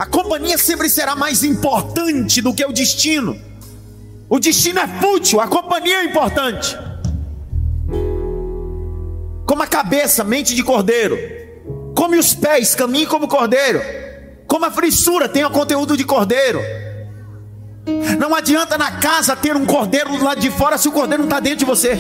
A 0.02 0.06
companhia 0.08 0.58
sempre 0.58 0.90
será 0.90 1.16
mais 1.16 1.44
importante 1.44 2.42
do 2.42 2.56
que 2.56 2.66
o 2.66 2.74
destino. 2.74 3.40
O 4.28 4.40
destino 4.40 4.80
é 4.80 4.88
fútil, 4.88 5.40
a 5.40 5.48
companhia 5.48 5.98
é 5.98 6.06
importante. 6.06 6.76
Como 9.46 9.62
a 9.62 9.68
cabeça, 9.68 10.24
mente 10.24 10.56
de 10.56 10.64
cordeiro. 10.64 11.16
Come 11.96 12.18
os 12.18 12.34
pés, 12.34 12.74
caminhe 12.74 13.06
como 13.06 13.28
cordeiro. 13.28 13.80
Como 14.48 14.66
a 14.66 14.72
frissura, 14.72 15.30
tenha 15.30 15.48
conteúdo 15.52 15.96
de 15.96 16.04
cordeiro. 16.04 16.60
Não 18.18 18.34
adianta 18.34 18.80
na 18.80 18.94
casa 18.94 19.36
ter 19.36 19.56
um 19.56 19.68
cordeiro 19.68 20.18
do 20.18 20.26
lado 20.26 20.42
de 20.42 20.50
fora 20.50 20.80
se 20.80 20.88
o 20.88 20.92
cordeiro 20.92 21.22
não 21.22 21.30
está 21.30 21.40
dentro 21.40 21.60
de 21.60 21.66
você. 21.66 21.92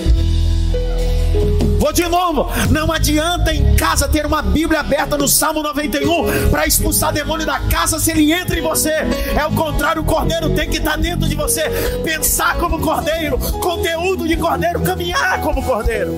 Vou 1.81 1.91
de 1.91 2.07
novo. 2.07 2.47
Não 2.69 2.91
adianta 2.91 3.51
em 3.51 3.75
casa 3.75 4.07
ter 4.07 4.23
uma 4.23 4.39
Bíblia 4.43 4.81
aberta 4.81 5.17
no 5.17 5.27
Salmo 5.27 5.63
91 5.63 6.49
para 6.51 6.67
expulsar 6.67 7.11
demônio 7.11 7.43
da 7.43 7.59
casa 7.61 7.97
se 7.97 8.11
ele 8.11 8.31
entra 8.31 8.59
em 8.59 8.61
você. 8.61 8.91
É 9.35 9.43
o 9.47 9.55
contrário, 9.55 10.03
o 10.03 10.05
cordeiro 10.05 10.53
tem 10.53 10.69
que 10.69 10.77
estar 10.77 10.95
dentro 10.95 11.27
de 11.27 11.33
você. 11.33 11.63
Pensar 12.03 12.55
como 12.59 12.79
cordeiro, 12.79 13.35
conteúdo 13.59 14.27
de 14.27 14.37
cordeiro, 14.37 14.81
caminhar 14.81 15.41
como 15.41 15.63
cordeiro. 15.63 16.13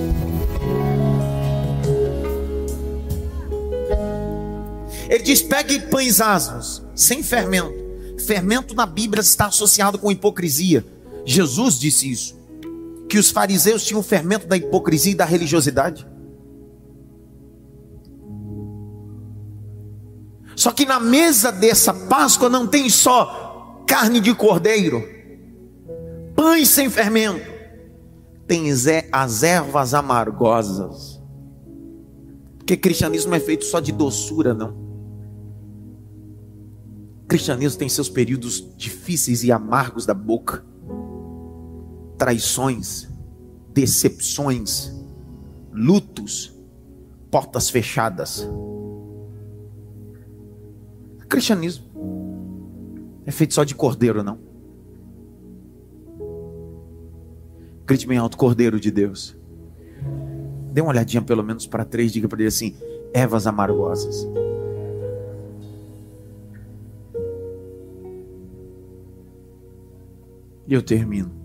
Ele 5.08 5.22
diz: 5.22 5.40
pegue 5.40 5.80
pães 5.80 6.20
asmos, 6.20 6.82
sem 6.94 7.22
fermento. 7.22 7.72
Fermento 8.26 8.74
na 8.74 8.84
Bíblia 8.84 9.22
está 9.22 9.46
associado 9.46 9.98
com 9.98 10.12
hipocrisia. 10.12 10.84
Jesus 11.24 11.78
disse 11.78 12.10
isso 12.10 12.43
que 13.08 13.18
os 13.18 13.30
fariseus 13.30 13.84
tinham 13.84 14.00
o 14.00 14.02
fermento 14.02 14.46
da 14.46 14.56
hipocrisia 14.56 15.12
e 15.12 15.16
da 15.16 15.24
religiosidade. 15.24 16.06
Só 20.56 20.70
que 20.70 20.86
na 20.86 21.00
mesa 21.00 21.50
dessa 21.50 21.92
Páscoa 21.92 22.48
não 22.48 22.66
tem 22.66 22.88
só 22.88 23.84
carne 23.86 24.20
de 24.20 24.34
cordeiro, 24.34 25.06
pães 26.34 26.68
sem 26.68 26.88
fermento, 26.88 27.52
tem 28.46 28.70
as 29.12 29.42
ervas 29.42 29.94
amargosas. 29.94 31.20
Porque 32.58 32.76
cristianismo 32.76 33.30
não 33.30 33.36
é 33.36 33.40
feito 33.40 33.64
só 33.64 33.80
de 33.80 33.92
doçura, 33.92 34.54
não. 34.54 34.82
cristianismo 37.28 37.78
tem 37.78 37.88
seus 37.88 38.08
períodos 38.08 38.64
difíceis 38.76 39.42
e 39.44 39.52
amargos 39.52 40.06
da 40.06 40.14
boca 40.14 40.64
traições, 42.24 43.06
decepções, 43.74 44.90
lutos, 45.70 46.58
portas 47.30 47.68
fechadas. 47.68 48.48
O 51.22 51.26
cristianismo 51.28 51.84
é 53.26 53.30
feito 53.30 53.52
só 53.52 53.62
de 53.62 53.74
cordeiro, 53.74 54.22
não. 54.22 54.38
Grite 57.84 58.06
bem 58.06 58.16
alto, 58.16 58.38
cordeiro 58.38 58.80
de 58.80 58.90
Deus. 58.90 59.36
Dê 60.72 60.80
uma 60.80 60.92
olhadinha 60.92 61.20
pelo 61.20 61.42
menos 61.42 61.66
para 61.66 61.84
três, 61.84 62.10
diga 62.10 62.26
para 62.26 62.38
ele 62.38 62.48
assim: 62.48 62.74
ervas 63.12 63.46
amargosas. 63.46 64.26
E 70.66 70.72
eu 70.72 70.80
termino. 70.80 71.43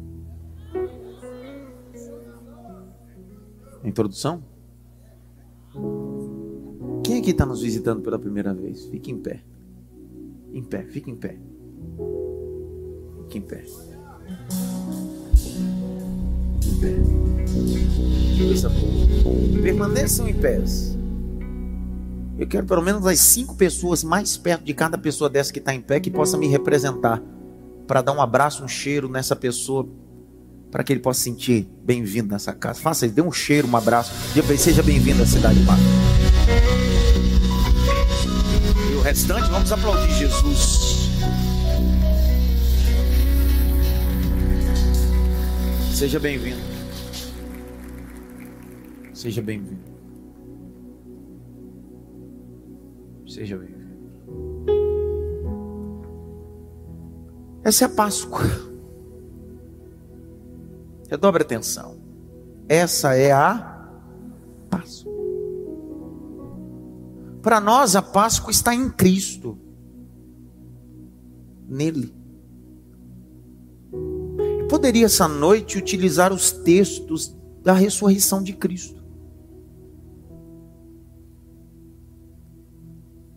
Introdução? 3.84 4.44
Quem 7.04 7.20
aqui 7.20 7.32
está 7.32 7.46
nos 7.46 7.62
visitando 7.62 8.02
pela 8.02 8.20
primeira 8.20 8.54
vez? 8.54 8.86
Fique 8.86 9.12
em 9.12 9.18
pé. 9.18 9.42
Em 10.54 10.64
pé, 10.64 10.84
fique 10.84 11.10
em 11.10 11.16
pé. 11.16 11.38
Fique 13.24 13.38
em 13.38 13.42
pé. 13.42 13.66
Em 16.66 16.80
pé. 16.80 16.96
Permaneçam 19.62 20.28
em 20.28 20.34
pés. 20.34 20.98
Eu 22.38 22.48
quero 22.48 22.66
pelo 22.66 22.82
menos 22.82 23.06
as 23.06 23.20
cinco 23.20 23.56
pessoas 23.56 24.04
mais 24.04 24.38
perto 24.38 24.64
de 24.64 24.74
cada 24.74 24.98
pessoa 24.98 25.30
dessa 25.30 25.52
que 25.52 25.60
está 25.60 25.74
em 25.74 25.82
pé 25.82 26.00
que 26.00 26.10
possa 26.10 26.38
me 26.38 26.48
representar. 26.48 27.22
Para 27.86 28.02
dar 28.02 28.14
um 28.14 28.22
abraço, 28.22 28.64
um 28.64 28.68
cheiro 28.68 29.10
nessa 29.10 29.36
pessoa. 29.36 29.88
Para 30.72 30.84
que 30.84 30.94
ele 30.94 31.00
possa 31.00 31.22
sentir 31.22 31.68
bem-vindo 31.84 32.32
nessa 32.32 32.54
casa. 32.54 32.80
Faça 32.80 33.06
isso, 33.06 33.16
dê 33.16 33.22
um 33.22 33.32
cheiro, 33.32 33.68
um 33.68 33.76
abraço. 33.76 34.14
Seja 34.58 34.84
bem-vindo 34.84 35.24
à 35.24 35.26
Cidade 35.26 35.60
Mar. 35.62 35.78
E 38.92 38.96
o 38.96 39.02
restante, 39.02 39.50
vamos 39.50 39.72
aplaudir 39.72 40.14
Jesus. 40.14 41.10
Seja 45.94 46.20
bem-vindo. 46.20 46.62
Seja 49.14 49.42
bem-vindo. 49.42 49.82
Seja 53.28 53.58
bem-vindo. 53.58 53.80
Essa 57.64 57.84
é 57.84 57.88
a 57.88 57.90
Páscoa. 57.90 58.69
Redobre 61.10 61.44
atenção. 61.44 61.98
Essa 62.68 63.16
é 63.16 63.32
a 63.32 63.90
Páscoa. 64.70 65.12
Para 67.42 67.60
nós, 67.60 67.96
a 67.96 68.02
Páscoa 68.02 68.52
está 68.52 68.74
em 68.74 68.90
Cristo. 68.90 69.58
Nele. 71.68 72.14
Eu 73.92 74.68
poderia 74.68 75.06
essa 75.06 75.28
noite 75.28 75.78
utilizar 75.78 76.32
os 76.32 76.52
textos 76.52 77.36
da 77.64 77.74
ressurreição 77.74 78.42
de 78.42 78.54
Cristo. 78.54 79.00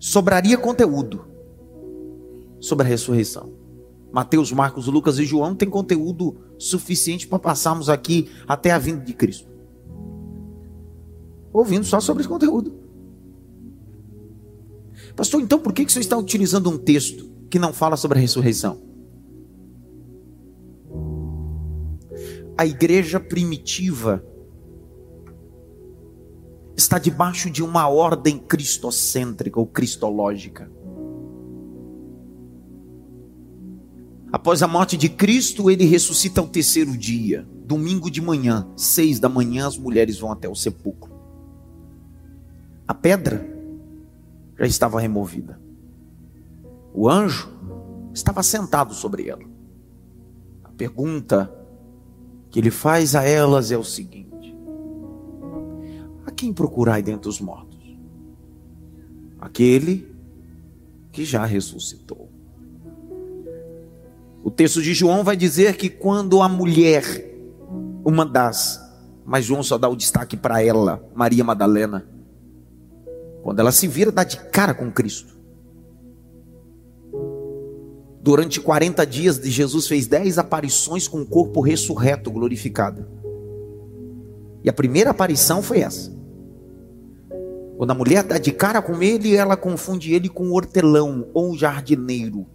sobraria 0.03 0.59
conteúdo 0.59 1.25
sobre 2.61 2.85
a 2.85 2.89
ressurreição. 2.89 3.62
Mateus, 4.13 4.53
Marcos, 4.53 4.87
Lucas 4.87 5.19
e 5.19 5.25
João 5.25 5.55
têm 5.55 5.71
conteúdo 5.71 6.37
suficiente 6.59 7.27
para 7.27 7.39
passarmos 7.39 7.89
aqui 7.89 8.31
até 8.47 8.71
a 8.71 8.79
vinda 8.79 9.03
de 9.03 9.15
Cristo. 9.15 9.49
Ouvindo 11.53 11.85
só 11.85 11.99
sobre 11.99 12.23
esse 12.23 12.29
conteúdo. 12.29 12.75
Pastor, 15.17 15.41
então 15.41 15.59
por 15.59 15.73
que, 15.73 15.85
que 15.85 15.93
você 15.93 16.01
está 16.01 16.17
utilizando 16.17 16.71
um 16.71 16.79
texto 16.79 17.31
que 17.51 17.59
não 17.59 17.73
fala 17.73 17.97
sobre 17.97 18.19
a 18.19 18.21
ressurreição? 18.21 18.81
A 22.57 22.67
igreja 22.67 23.19
primitiva 23.19 24.25
está 26.77 26.99
debaixo 26.99 27.51
de 27.51 27.63
uma 27.63 27.89
ordem 27.89 28.39
cristocêntrica 28.39 29.59
ou 29.59 29.67
cristológica. 29.67 30.71
Após 34.33 34.63
a 34.63 34.67
morte 34.67 34.97
de 34.97 35.09
Cristo, 35.09 35.71
ele 35.71 35.85
ressuscita 35.85 36.41
ao 36.41 36.49
terceiro 36.49 36.97
dia, 36.97 37.47
domingo 37.67 38.11
de 38.11 38.21
manhã, 38.21 38.67
seis 38.77 39.21
da 39.21 39.29
manhã, 39.29 39.67
as 39.67 39.77
mulheres 39.77 40.19
vão 40.19 40.33
até 40.33 40.49
o 40.49 40.55
sepulcro. 40.55 41.13
A 42.89 42.95
pedra 42.95 43.47
já 44.59 44.67
estava 44.67 45.01
removida. 45.01 45.61
O 46.95 47.09
anjo 47.09 47.51
estava 48.15 48.43
sentado 48.43 48.95
sobre 48.95 49.29
ela. 49.29 49.43
A 50.65 50.71
pergunta 50.71 51.53
que 52.51 52.59
ele 52.59 52.71
faz 52.71 53.15
a 53.15 53.25
elas 53.25 53.71
é 53.71 53.77
o 53.77 53.85
seguinte: 53.85 54.33
quem 56.43 56.53
procurai 56.53 57.01
dentre 57.05 57.29
os 57.29 57.41
mortos? 57.41 57.97
Aquele 59.39 60.13
que 61.13 61.25
já 61.25 61.45
ressuscitou. 61.45 62.32
O 64.45 64.51
texto 64.51 64.83
de 64.83 64.93
João 64.93 65.23
vai 65.23 65.37
dizer 65.37 65.77
que 65.77 65.89
quando 65.89 66.43
a 66.43 66.49
mulher, 66.49 67.05
uma 68.05 68.27
das, 68.27 68.81
mas 69.25 69.45
João 69.45 69.63
só 69.63 69.79
dá 69.79 69.89
o 69.89 69.97
destaque 69.97 70.37
para 70.37 70.63
ela, 70.63 71.09
Maria 71.15 71.45
Madalena, 71.45 72.09
quando 73.43 73.61
ela 73.61 73.71
se 73.71 73.87
vira, 73.87 74.11
dá 74.11 74.25
de 74.25 74.37
cara 74.51 74.75
com 74.75 74.91
Cristo. 74.91 75.33
Durante 78.21 78.61
40 78.61 79.05
dias, 79.05 79.37
Jesus 79.37 79.89
fez 79.89 80.07
10 80.07 80.39
aparições 80.39 81.09
com 81.09 81.21
o 81.23 81.27
corpo 81.27 81.61
ressurreto, 81.61 82.31
glorificado. 82.31 83.07
E 84.63 84.69
a 84.69 84.73
primeira 84.73 85.11
aparição 85.11 85.61
foi 85.61 85.81
essa. 85.81 86.13
Quando 87.77 87.91
a 87.91 87.95
mulher 87.95 88.23
dá 88.23 88.39
de 88.39 88.53
cara 88.53 88.81
com 88.81 89.03
ele, 89.03 89.35
ela 89.35 89.57
confunde 89.57 90.15
ele 90.15 90.29
com 90.29 90.47
um 90.47 90.53
hortelão 90.53 91.29
ou 91.35 91.51
um 91.51 91.57
jardineiro. 91.57 92.47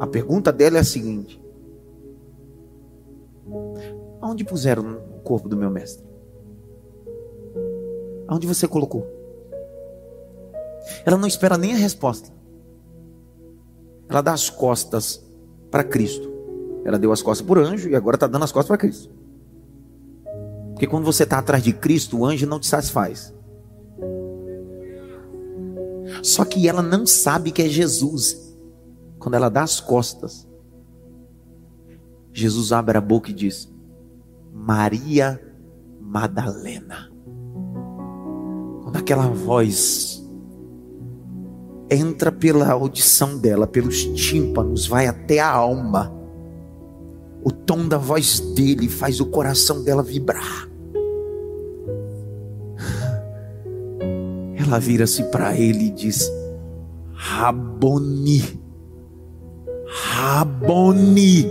A 0.00 0.06
pergunta 0.06 0.52
dela 0.52 0.78
é 0.78 0.80
a 0.80 0.84
seguinte: 0.84 1.40
Aonde 4.20 4.44
puseram 4.44 4.98
o 5.16 5.20
corpo 5.20 5.48
do 5.48 5.56
meu 5.56 5.70
mestre? 5.70 6.04
Aonde 8.26 8.46
você 8.46 8.68
colocou? 8.68 9.06
Ela 11.04 11.16
não 11.16 11.26
espera 11.26 11.56
nem 11.56 11.72
a 11.72 11.76
resposta. 11.76 12.30
Ela 14.08 14.20
dá 14.20 14.32
as 14.32 14.50
costas 14.50 15.24
para 15.70 15.84
Cristo. 15.84 16.28
Ela 16.84 16.98
deu 16.98 17.12
as 17.12 17.22
costas 17.22 17.46
por 17.46 17.58
anjo 17.58 17.88
e 17.88 17.96
agora 17.96 18.16
está 18.16 18.26
dando 18.26 18.44
as 18.44 18.52
costas 18.52 18.68
para 18.68 18.78
Cristo. 18.78 19.10
Porque 20.72 20.86
quando 20.86 21.04
você 21.04 21.24
está 21.24 21.38
atrás 21.38 21.62
de 21.62 21.72
Cristo, 21.72 22.18
o 22.18 22.24
anjo 22.24 22.46
não 22.46 22.60
te 22.60 22.66
satisfaz. 22.66 23.34
Só 26.22 26.44
que 26.44 26.68
ela 26.68 26.82
não 26.82 27.06
sabe 27.06 27.50
que 27.50 27.62
é 27.62 27.68
Jesus. 27.68 28.47
Quando 29.28 29.34
ela 29.34 29.50
dá 29.50 29.62
as 29.62 29.78
costas, 29.78 30.48
Jesus 32.32 32.72
abre 32.72 32.96
a 32.96 33.00
boca 33.02 33.30
e 33.30 33.34
diz: 33.34 33.70
Maria 34.50 35.38
Madalena. 36.00 37.12
Quando 38.82 38.96
aquela 38.96 39.28
voz 39.28 40.26
entra 41.90 42.32
pela 42.32 42.72
audição 42.72 43.36
dela, 43.36 43.66
pelos 43.66 44.02
tímpanos, 44.14 44.86
vai 44.86 45.06
até 45.06 45.40
a 45.40 45.50
alma. 45.50 46.10
O 47.44 47.52
tom 47.52 47.86
da 47.86 47.98
voz 47.98 48.40
dele 48.54 48.88
faz 48.88 49.20
o 49.20 49.26
coração 49.26 49.84
dela 49.84 50.02
vibrar. 50.02 50.66
Ela 54.56 54.78
vira-se 54.78 55.22
para 55.24 55.54
ele 55.54 55.88
e 55.88 55.90
diz: 55.90 56.32
Raboni, 57.12 58.66
Raboni, 59.90 61.48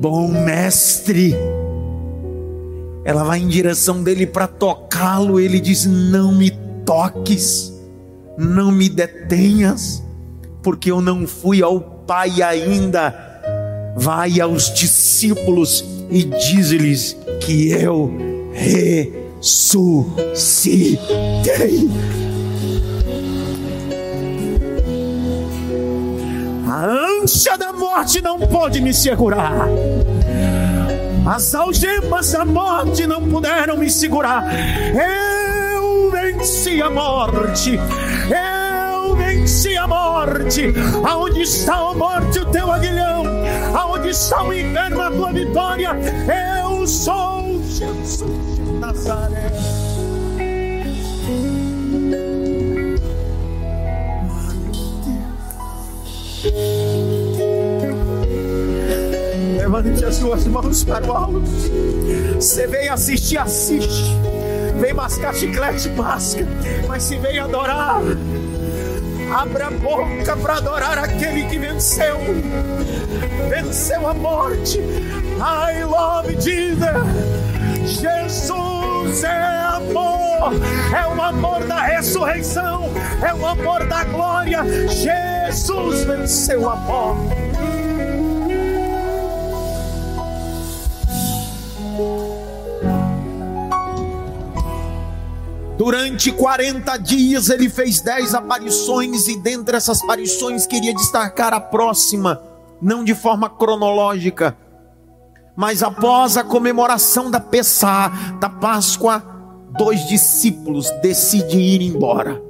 bom 0.00 0.28
mestre. 0.28 1.34
Ela 3.04 3.22
vai 3.22 3.40
em 3.40 3.48
direção 3.48 4.02
dele 4.02 4.26
para 4.26 4.46
tocá-lo. 4.46 5.38
Ele 5.38 5.60
diz: 5.60 5.84
Não 5.86 6.34
me 6.34 6.50
toques, 6.84 7.72
não 8.38 8.72
me 8.72 8.88
detenhas, 8.88 10.02
porque 10.62 10.90
eu 10.90 11.00
não 11.00 11.26
fui 11.26 11.62
ao 11.62 11.80
Pai 11.80 12.42
ainda. 12.42 13.14
Vai 13.96 14.40
aos 14.40 14.72
discípulos 14.74 15.84
e 16.10 16.24
diz-lhes 16.24 17.16
que 17.40 17.70
eu 17.70 18.12
re 18.52 19.24
ressuscitei. 19.44 20.64
Ânsia 26.84 27.56
da 27.56 27.72
morte 27.72 28.20
não 28.20 28.38
pode 28.38 28.80
me 28.80 28.92
segurar. 28.92 29.68
As 31.26 31.54
algemas 31.54 32.32
da 32.32 32.44
morte 32.44 33.06
não 33.06 33.26
puderam 33.28 33.78
me 33.78 33.90
segurar. 33.90 34.44
Eu 34.94 36.10
venci 36.10 36.82
a 36.82 36.90
morte. 36.90 37.78
Eu 38.30 39.16
venci 39.16 39.76
a 39.76 39.86
morte. 39.86 40.74
Aonde 41.08 41.42
está 41.42 41.76
a 41.76 41.94
morte, 41.94 42.38
o 42.40 42.44
teu 42.46 42.70
aguilhão? 42.70 43.24
Aonde 43.74 44.10
está 44.10 44.42
o 44.42 44.52
inferno, 44.52 45.00
a 45.00 45.10
tua 45.10 45.32
vitória? 45.32 45.90
Eu 46.62 46.86
sou 46.86 47.62
Jesus. 47.64 48.58
Nazaré. 48.78 49.73
Levante 59.58 60.04
as 60.04 60.14
suas 60.16 60.46
mãos 60.46 60.84
para 60.84 61.06
o 61.06 61.12
alto. 61.12 61.42
Você 62.36 62.66
vem 62.66 62.88
assistir, 62.88 63.38
assiste. 63.38 64.16
Vem 64.80 64.92
mascar 64.92 65.34
chiclete, 65.34 65.88
masca. 65.90 66.46
Mas 66.88 67.02
se 67.04 67.16
vem 67.18 67.38
adorar, 67.38 68.02
Abra 69.32 69.66
a 69.66 69.70
boca 69.70 70.36
para 70.36 70.58
adorar 70.58 70.98
aquele 70.98 71.44
que 71.46 71.58
venceu. 71.58 72.18
Venceu 73.48 74.06
a 74.06 74.14
morte. 74.14 74.78
I 74.78 75.82
love 75.84 76.34
Jesus. 76.40 76.78
Jesus 78.00 79.24
é 79.24 79.64
amor. 79.74 80.52
É 80.96 81.06
o 81.06 81.20
amor 81.20 81.64
da 81.64 81.80
ressurreição. 81.80 82.90
É 83.26 83.34
o 83.34 83.44
amor 83.44 83.84
da 83.86 84.04
glória. 84.04 84.62
Jesus 84.88 85.33
venceu 86.04 86.68
a 86.70 86.76
morte. 86.76 87.34
Durante 95.76 96.32
40 96.32 96.96
dias 96.98 97.50
ele 97.50 97.68
fez 97.68 98.00
10 98.00 98.34
aparições, 98.34 99.28
e 99.28 99.36
dentre 99.36 99.76
essas 99.76 100.02
aparições 100.02 100.66
queria 100.66 100.94
destacar 100.94 101.52
a 101.52 101.60
próxima, 101.60 102.40
não 102.80 103.04
de 103.04 103.14
forma 103.14 103.50
cronológica, 103.50 104.56
mas 105.56 105.82
após 105.82 106.36
a 106.36 106.44
comemoração 106.44 107.30
da 107.30 107.40
Pessá, 107.40 108.08
da 108.40 108.48
Páscoa, 108.48 109.22
dois 109.76 110.06
discípulos 110.08 110.90
decidem 111.02 111.60
ir 111.60 111.82
embora. 111.82 112.43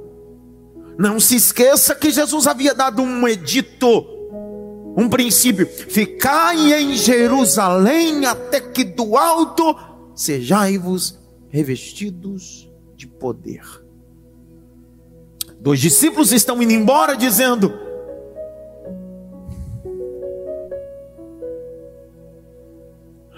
Não 0.97 1.19
se 1.19 1.35
esqueça 1.35 1.93
que 1.93 2.11
Jesus 2.11 2.47
havia 2.47 2.73
dado 2.73 3.01
um 3.01 3.27
edito, 3.27 4.05
um 4.95 5.09
princípio: 5.09 5.67
ficai 5.67 6.73
em 6.73 6.95
Jerusalém 6.95 8.25
até 8.25 8.61
que 8.61 8.83
do 8.83 9.17
alto 9.17 9.75
sejai-vos 10.15 11.19
revestidos 11.49 12.71
de 12.95 13.07
poder. 13.07 13.63
Dois 15.59 15.79
discípulos 15.79 16.31
estão 16.31 16.61
indo 16.61 16.71
embora 16.71 17.15
dizendo: 17.15 17.73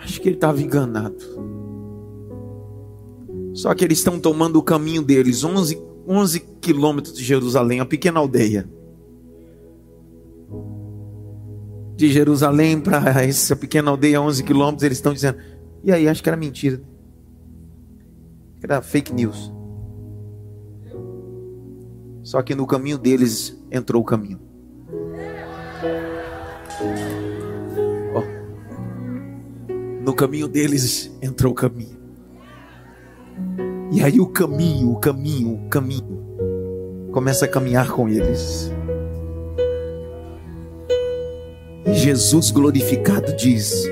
Acho 0.03 0.21
que 0.21 0.29
ele 0.29 0.35
estava 0.35 0.61
enganado. 0.61 1.17
Só 3.53 3.73
que 3.73 3.83
eles 3.83 3.97
estão 3.97 4.19
tomando 4.19 4.57
o 4.57 4.63
caminho 4.63 5.01
deles, 5.01 5.43
11, 5.43 5.81
11 6.07 6.39
quilômetros 6.61 7.15
de 7.15 7.23
Jerusalém, 7.23 7.81
uma 7.81 7.85
pequena 7.85 8.19
aldeia. 8.19 8.67
De 11.95 12.09
Jerusalém 12.11 12.79
para 12.79 13.21
essa 13.23 13.55
pequena 13.55 13.91
aldeia, 13.91 14.21
11 14.21 14.43
quilômetros, 14.43 14.83
eles 14.83 14.99
estão 14.99 15.13
dizendo: 15.13 15.37
E 15.83 15.91
aí, 15.91 16.07
acho 16.07 16.23
que 16.23 16.29
era 16.29 16.37
mentira. 16.37 16.81
Era 18.63 18.81
fake 18.81 19.13
news. 19.13 19.51
Só 22.23 22.41
que 22.41 22.55
no 22.55 22.67
caminho 22.67 22.97
deles 22.97 23.57
entrou 23.71 24.01
o 24.01 24.05
caminho. 24.05 24.39
Oh. 28.13 30.03
No 30.03 30.13
caminho 30.13 30.47
deles 30.47 31.11
entrou 31.21 31.51
o 31.51 31.55
caminho. 31.55 31.96
E 33.91 34.03
aí 34.03 34.19
o 34.19 34.27
caminho, 34.27 34.91
o 34.91 34.99
caminho, 34.99 35.53
o 35.53 35.69
caminho 35.69 36.25
começa 37.11 37.45
a 37.45 37.47
caminhar 37.47 37.89
com 37.89 38.09
eles. 38.09 38.69
E 41.85 41.93
Jesus 41.93 42.51
glorificado 42.51 43.33
diz: 43.35 43.87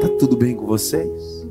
Tá 0.00 0.08
tudo 0.18 0.36
bem 0.36 0.56
com 0.56 0.66
vocês? 0.66 1.46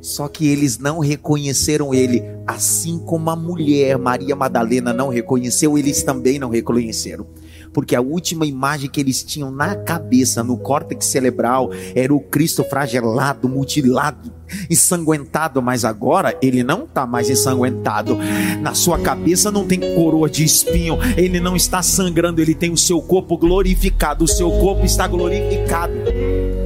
Só 0.00 0.28
que 0.28 0.46
eles 0.46 0.78
não 0.78 1.00
reconheceram 1.00 1.92
ele, 1.92 2.22
assim 2.46 2.98
como 2.98 3.28
a 3.28 3.36
mulher 3.36 3.98
Maria 3.98 4.36
Madalena 4.36 4.92
não 4.92 5.08
reconheceu, 5.08 5.76
eles 5.76 6.02
também 6.04 6.38
não 6.38 6.48
reconheceram. 6.48 7.26
Porque 7.72 7.94
a 7.94 8.00
última 8.00 8.46
imagem 8.46 8.88
que 8.88 9.00
eles 9.00 9.22
tinham 9.22 9.50
na 9.50 9.74
cabeça, 9.74 10.42
no 10.42 10.56
córtex 10.56 11.06
cerebral, 11.06 11.70
era 11.94 12.14
o 12.14 12.20
Cristo 12.20 12.64
fragelado, 12.64 13.48
mutilado, 13.48 14.32
ensanguentado, 14.70 15.62
mas 15.62 15.84
agora 15.84 16.36
ele 16.42 16.62
não 16.62 16.84
está 16.84 17.06
mais 17.06 17.30
ensanguentado. 17.30 18.18
Na 18.60 18.74
sua 18.74 18.98
cabeça 18.98 19.50
não 19.50 19.66
tem 19.66 19.80
coroa 19.94 20.28
de 20.28 20.44
espinho, 20.44 20.98
ele 21.16 21.40
não 21.40 21.56
está 21.56 21.82
sangrando, 21.82 22.40
ele 22.40 22.54
tem 22.54 22.70
o 22.70 22.76
seu 22.76 23.00
corpo 23.00 23.36
glorificado, 23.36 24.24
o 24.24 24.28
seu 24.28 24.50
corpo 24.50 24.84
está 24.84 25.06
glorificado 25.06 26.65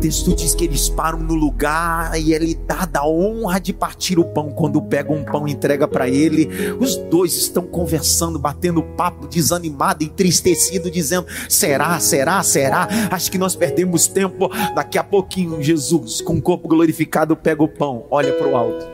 texto 0.00 0.34
diz 0.34 0.54
que 0.54 0.64
eles 0.64 0.88
param 0.88 1.18
no 1.18 1.34
lugar 1.34 2.18
e 2.18 2.32
ele 2.32 2.58
dá 2.66 2.86
da 2.86 3.06
honra 3.06 3.60
de 3.60 3.72
partir 3.72 4.18
o 4.18 4.24
pão. 4.24 4.50
Quando 4.50 4.80
pega 4.80 5.12
um 5.12 5.22
pão 5.22 5.46
e 5.46 5.52
entrega 5.52 5.86
para 5.86 6.08
ele, 6.08 6.48
os 6.80 6.96
dois 6.96 7.34
estão 7.34 7.64
conversando, 7.64 8.38
batendo 8.38 8.82
papo, 8.82 9.28
desanimado, 9.28 10.02
entristecido, 10.02 10.90
dizendo: 10.90 11.26
será, 11.48 12.00
será, 12.00 12.42
será? 12.42 12.88
Acho 13.10 13.30
que 13.30 13.38
nós 13.38 13.54
perdemos 13.54 14.06
tempo. 14.06 14.50
Daqui 14.74 14.98
a 14.98 15.04
pouquinho, 15.04 15.62
Jesus, 15.62 16.22
com 16.22 16.34
o 16.34 16.42
corpo 16.42 16.66
glorificado, 16.66 17.36
pega 17.36 17.62
o 17.62 17.68
pão, 17.68 18.06
olha 18.10 18.32
para 18.32 18.48
o 18.48 18.56
alto. 18.56 18.86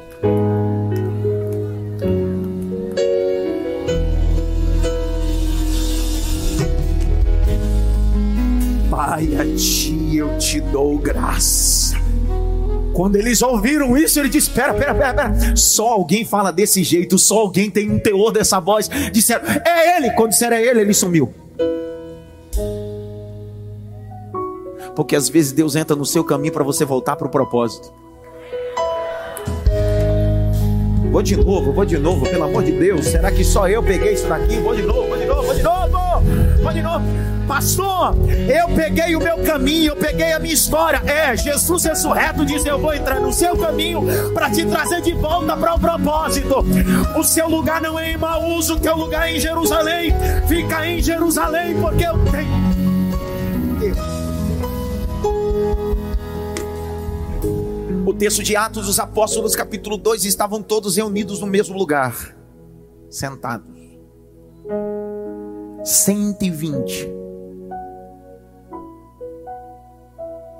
Pai, 8.90 9.28
a 9.36 9.56
ti 9.56 9.95
eu 10.18 10.38
te 10.38 10.60
dou 10.60 10.98
graça. 10.98 11.96
Quando 12.92 13.16
eles 13.16 13.42
ouviram 13.42 13.96
isso, 13.96 14.18
ele 14.18 14.28
disse: 14.28 14.48
Espera, 14.48 14.72
espera, 14.72 14.92
espera, 14.92 15.56
Só 15.56 15.88
alguém 15.88 16.24
fala 16.24 16.50
desse 16.50 16.82
jeito, 16.82 17.18
só 17.18 17.40
alguém 17.40 17.70
tem 17.70 17.90
um 17.90 17.98
teor 17.98 18.32
dessa 18.32 18.58
voz. 18.58 18.88
Disseram: 19.12 19.44
É 19.64 19.98
ele. 19.98 20.10
Quando 20.12 20.30
disseram 20.30 20.56
é 20.56 20.64
ele, 20.64 20.80
ele 20.80 20.94
sumiu. 20.94 21.32
Porque 24.94 25.14
às 25.14 25.28
vezes 25.28 25.52
Deus 25.52 25.76
entra 25.76 25.94
no 25.94 26.06
seu 26.06 26.24
caminho 26.24 26.54
para 26.54 26.64
você 26.64 26.86
voltar 26.86 27.16
para 27.16 27.26
o 27.26 27.30
propósito. 27.30 27.92
Vou 31.12 31.22
de 31.22 31.36
novo, 31.36 31.72
vou 31.72 31.84
de 31.84 31.98
novo, 31.98 32.24
pelo 32.26 32.44
amor 32.44 32.62
de 32.62 32.72
Deus. 32.72 33.06
Será 33.06 33.30
que 33.30 33.44
só 33.44 33.68
eu 33.68 33.82
peguei 33.82 34.14
isso 34.14 34.26
daqui? 34.26 34.56
Vou 34.56 34.74
de 34.74 34.82
novo, 34.82 35.06
vou 35.06 35.18
de 35.18 35.26
novo, 35.26 35.42
vou 35.42 35.54
de 35.54 35.62
novo. 35.62 35.96
Vou 36.62 36.72
de 36.72 36.82
novo. 36.82 37.35
Pastor, 37.46 38.16
eu 38.28 38.74
peguei 38.74 39.14
o 39.14 39.20
meu 39.20 39.38
caminho, 39.44 39.92
eu 39.92 39.96
peguei 39.96 40.32
a 40.32 40.38
minha 40.40 40.52
história. 40.52 41.00
É, 41.06 41.36
Jesus 41.36 41.84
ressurreto 41.84 42.44
diz: 42.44 42.66
Eu 42.66 42.78
vou 42.78 42.92
entrar 42.92 43.20
no 43.20 43.32
seu 43.32 43.56
caminho 43.56 44.02
para 44.34 44.50
te 44.50 44.66
trazer 44.66 45.00
de 45.00 45.12
volta 45.12 45.56
para 45.56 45.74
o 45.74 45.80
propósito. 45.80 46.64
O 47.16 47.22
seu 47.22 47.48
lugar 47.48 47.80
não 47.80 47.98
é 47.98 48.12
em 48.12 48.16
Maús, 48.16 48.68
o 48.68 48.78
teu 48.78 48.96
lugar 48.96 49.28
é 49.28 49.36
em 49.36 49.40
Jerusalém. 49.40 50.12
Fica 50.48 50.86
em 50.86 51.00
Jerusalém, 51.00 51.80
porque 51.80 52.04
eu 52.04 52.14
tenho. 52.30 52.66
O 58.04 58.12
texto 58.14 58.42
de 58.42 58.56
Atos 58.56 58.86
dos 58.86 58.98
Apóstolos, 58.98 59.54
capítulo 59.54 59.96
2, 59.96 60.24
estavam 60.24 60.62
todos 60.62 60.96
reunidos 60.96 61.40
no 61.40 61.46
mesmo 61.46 61.76
lugar, 61.76 62.36
sentados. 63.08 63.76
120 65.84 67.25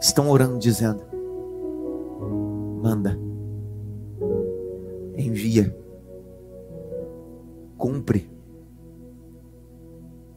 estão 0.06 0.30
orando, 0.30 0.58
dizendo: 0.58 1.02
manda, 2.80 3.18
envia, 5.16 5.76
cumpre. 7.76 8.30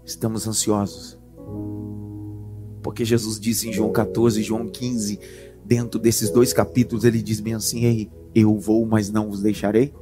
Estamos 0.04 0.48
ansiosos, 0.48 1.20
porque 2.82 3.06
Jesus 3.06 3.40
disse 3.40 3.70
em 3.70 3.74
João 3.74 3.92
14, 3.92 4.42
João 4.42 4.68
15, 4.68 5.20
dentro 5.64 6.00
desses 6.00 6.32
dois 6.32 6.52
capítulos, 6.52 7.04
ele 7.04 7.22
diz 7.22 7.40
bem 7.40 7.54
assim: 7.54 7.86
Ei, 7.86 8.12
eu 8.34 8.58
vou, 8.58 8.86
mas 8.88 9.12
não 9.12 9.30
vos 9.30 9.42
deixarei, 9.42 9.94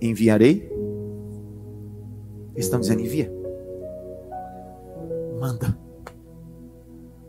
enviarei. 0.00 0.68
Estão 2.56 2.80
dizendo: 2.80 3.00
envia, 3.00 3.32
manda, 5.38 5.78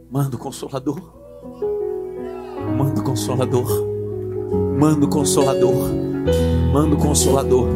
manda 0.09 0.35
o 0.35 0.39
consolador. 0.39 1.22
Manda 2.77 3.01
o 3.01 3.03
consolador. 3.03 3.93
Manda 4.79 5.05
o 5.05 5.09
consolador. 5.09 5.89
Manda 6.71 6.95
o 6.95 6.97
consolador. 6.97 7.67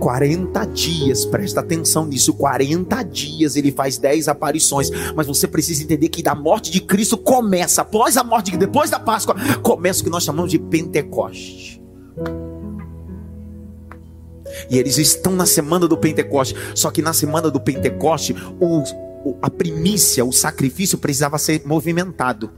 40 0.00 0.66
dias, 0.66 1.24
presta 1.24 1.60
atenção 1.60 2.04
nisso. 2.04 2.34
40 2.34 3.02
dias 3.04 3.56
ele 3.56 3.72
faz 3.72 3.96
10 3.96 4.28
aparições. 4.28 4.90
Mas 5.14 5.26
você 5.26 5.48
precisa 5.48 5.82
entender 5.82 6.08
que 6.10 6.22
da 6.22 6.34
morte 6.34 6.70
de 6.70 6.80
Cristo 6.80 7.16
começa, 7.16 7.82
após 7.82 8.16
a 8.16 8.24
morte, 8.24 8.56
depois 8.56 8.90
da 8.90 9.00
Páscoa, 9.00 9.34
começa 9.62 10.02
o 10.02 10.04
que 10.04 10.10
nós 10.10 10.24
chamamos 10.24 10.50
de 10.50 10.58
Pentecoste. 10.58 11.82
E 14.70 14.78
eles 14.78 14.98
estão 14.98 15.32
na 15.32 15.46
semana 15.46 15.88
do 15.88 15.96
Pentecoste. 15.96 16.54
Só 16.74 16.90
que 16.90 17.02
na 17.02 17.12
semana 17.12 17.50
do 17.50 17.60
Pentecoste, 17.60 18.36
o, 18.60 18.82
a 19.40 19.50
primícia, 19.50 20.24
o 20.24 20.32
sacrifício 20.32 20.98
precisava 20.98 21.38
ser 21.38 21.62
movimentado. 21.64 22.50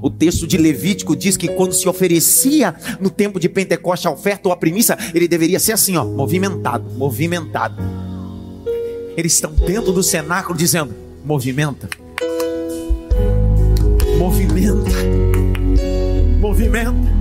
O 0.00 0.10
texto 0.10 0.46
de 0.46 0.56
Levítico 0.56 1.16
diz 1.16 1.36
que 1.36 1.48
quando 1.48 1.72
se 1.72 1.88
oferecia 1.88 2.74
no 3.00 3.10
tempo 3.10 3.40
de 3.40 3.48
Pentecoste 3.48 4.06
a 4.06 4.10
oferta 4.10 4.48
ou 4.48 4.52
a 4.52 4.56
primícia, 4.56 4.96
ele 5.12 5.26
deveria 5.26 5.58
ser 5.58 5.72
assim, 5.72 5.96
ó, 5.96 6.04
movimentado, 6.04 6.88
movimentado. 6.94 7.82
Eles 9.16 9.32
estão 9.34 9.52
dentro 9.52 9.92
do 9.92 10.02
cenáculo 10.02 10.56
dizendo: 10.56 10.94
movimenta, 11.24 11.88
movimenta, 14.16 14.90
movimenta. 16.40 17.17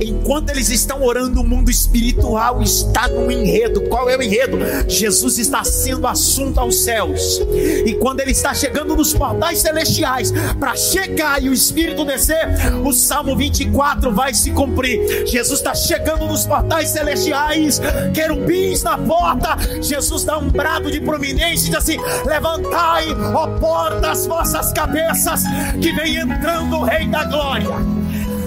Enquanto 0.00 0.50
eles 0.50 0.70
estão 0.70 1.02
orando, 1.02 1.40
o 1.40 1.44
mundo 1.44 1.70
espiritual 1.70 2.62
está 2.62 3.08
no 3.08 3.30
enredo. 3.30 3.82
Qual 3.82 4.08
é 4.08 4.16
o 4.16 4.22
enredo? 4.22 4.58
Jesus 4.88 5.38
está 5.38 5.64
sendo 5.64 6.06
assunto 6.06 6.58
aos 6.58 6.76
céus. 6.82 7.40
E 7.84 7.94
quando 7.94 8.20
ele 8.20 8.32
está 8.32 8.54
chegando 8.54 8.96
nos 8.96 9.12
portais 9.12 9.58
celestiais, 9.58 10.32
para 10.58 10.76
chegar 10.76 11.42
e 11.42 11.48
o 11.48 11.52
Espírito 11.52 12.04
descer, 12.04 12.48
o 12.84 12.92
Salmo 12.92 13.36
24 13.36 14.12
vai 14.12 14.34
se 14.34 14.50
cumprir. 14.50 15.26
Jesus 15.26 15.60
está 15.60 15.74
chegando 15.74 16.26
nos 16.26 16.46
portais 16.46 16.90
celestiais, 16.90 17.80
querubins 18.14 18.82
na 18.82 18.98
porta. 18.98 19.56
Jesus 19.82 20.24
dá 20.24 20.38
um 20.38 20.48
brado 20.48 20.90
de 20.90 21.00
prominência 21.00 21.66
e 21.66 21.70
diz 21.70 21.74
assim: 21.74 21.96
Levantai, 22.24 23.06
ó 23.34 23.46
portas, 23.58 24.26
vossas 24.26 24.72
cabeças, 24.72 25.42
que 25.80 25.92
vem 25.92 26.16
entrando 26.16 26.76
o 26.76 26.84
Rei 26.84 27.08
da 27.08 27.24
Glória. 27.24 27.68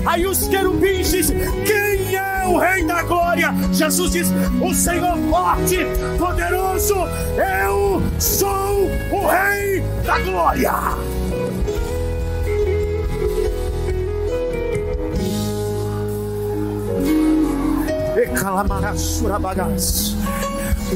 Aí 0.06 0.26
os 0.26 0.48
querubins 0.48 1.12
dizem: 1.12 1.38
Quem 1.64 2.16
é 2.16 2.46
o 2.48 2.58
Rei 2.58 2.84
da 2.86 3.04
Glória? 3.04 3.54
Jesus 3.72 4.12
diz: 4.12 4.28
O 4.62 4.74
Senhor 4.74 5.18
forte, 5.30 5.78
poderoso, 6.18 6.96
eu 7.38 8.02
sou 8.20 8.86
o 9.12 9.28
Rei 9.28 9.82
da 10.06 10.20
Glória. 10.20 10.72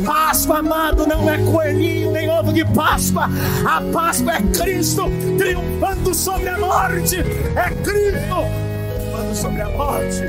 Páscoa, 0.06 0.60
amado, 0.60 1.08
não 1.08 1.30
é 1.30 1.38
coelhinho 1.38 2.12
nem 2.12 2.30
ovo 2.30 2.52
de 2.52 2.66
Páscoa. 2.66 3.30
A 3.66 3.82
Páscoa 3.94 4.34
é 4.34 4.42
Cristo 4.42 5.04
triunfando 5.38 6.14
sobre 6.14 6.50
a 6.50 6.58
morte. 6.58 7.18
É 7.56 7.70
Cristo 7.82 8.75
sobre 9.34 9.62
a 9.62 9.70
morte. 9.70 10.22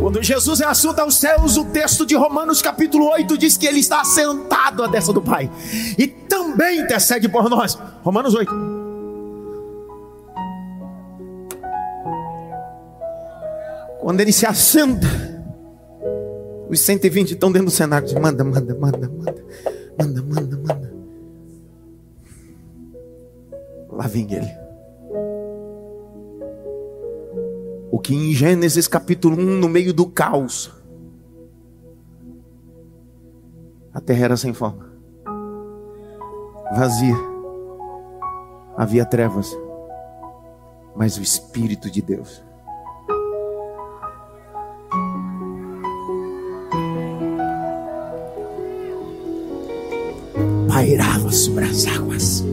Quando 0.00 0.22
Jesus 0.22 0.60
é 0.60 0.66
assunto 0.66 0.98
aos 1.00 1.16
céus, 1.16 1.56
o 1.56 1.64
texto 1.64 2.04
de 2.04 2.14
Romanos 2.14 2.60
capítulo 2.60 3.10
8 3.10 3.38
diz 3.38 3.56
que 3.56 3.66
ele 3.66 3.80
está 3.80 4.02
assentado 4.02 4.84
à 4.84 4.86
destra 4.86 5.14
do 5.14 5.22
Pai 5.22 5.50
e 5.98 6.06
também 6.06 6.80
intercede 6.80 7.28
por 7.28 7.48
nós. 7.48 7.78
Romanos 8.02 8.34
8. 8.34 8.74
Quando 14.00 14.20
ele 14.20 14.32
se 14.32 14.44
assenta, 14.44 15.06
os 16.68 16.78
120 16.80 17.30
estão 17.32 17.50
dentro 17.50 17.66
do 17.66 17.72
cenário. 17.72 18.06
Manda, 18.20 18.44
manda, 18.44 18.74
manda, 18.74 19.08
manda, 19.08 19.42
manda, 19.98 20.22
manda, 20.22 20.56
manda. 20.58 20.94
Lá 23.90 24.06
vem 24.06 24.30
ele. 24.30 24.63
O 27.94 28.00
que 28.00 28.12
em 28.12 28.32
Gênesis 28.32 28.88
capítulo 28.88 29.36
1, 29.36 29.60
no 29.60 29.68
meio 29.68 29.94
do 29.94 30.04
caos, 30.04 30.68
a 33.92 34.00
terra 34.00 34.24
era 34.24 34.36
sem 34.36 34.52
forma, 34.52 34.90
vazia, 36.74 37.14
havia 38.76 39.06
trevas, 39.06 39.56
mas 40.96 41.16
o 41.18 41.22
Espírito 41.22 41.88
de 41.88 42.02
Deus 42.02 42.42
pairava 50.68 51.30
sobre 51.30 51.64
as 51.64 51.86
águas. 51.86 52.44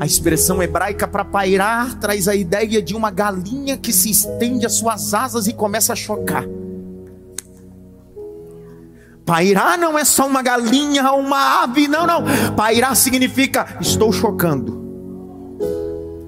A 0.00 0.06
expressão 0.06 0.62
hebraica 0.62 1.08
para 1.08 1.24
pairar 1.24 1.98
traz 1.98 2.28
a 2.28 2.34
ideia 2.34 2.80
de 2.80 2.94
uma 2.94 3.10
galinha 3.10 3.76
que 3.76 3.92
se 3.92 4.10
estende 4.10 4.64
as 4.64 4.74
suas 4.74 5.12
asas 5.12 5.48
e 5.48 5.52
começa 5.52 5.92
a 5.92 5.96
chocar. 5.96 6.44
Pairar 9.26 9.76
não 9.76 9.98
é 9.98 10.04
só 10.04 10.26
uma 10.26 10.40
galinha 10.40 11.10
ou 11.10 11.20
uma 11.20 11.64
ave, 11.64 11.88
não, 11.88 12.06
não. 12.06 12.24
Pairar 12.56 12.94
significa 12.94 13.76
estou 13.80 14.12
chocando. 14.12 14.78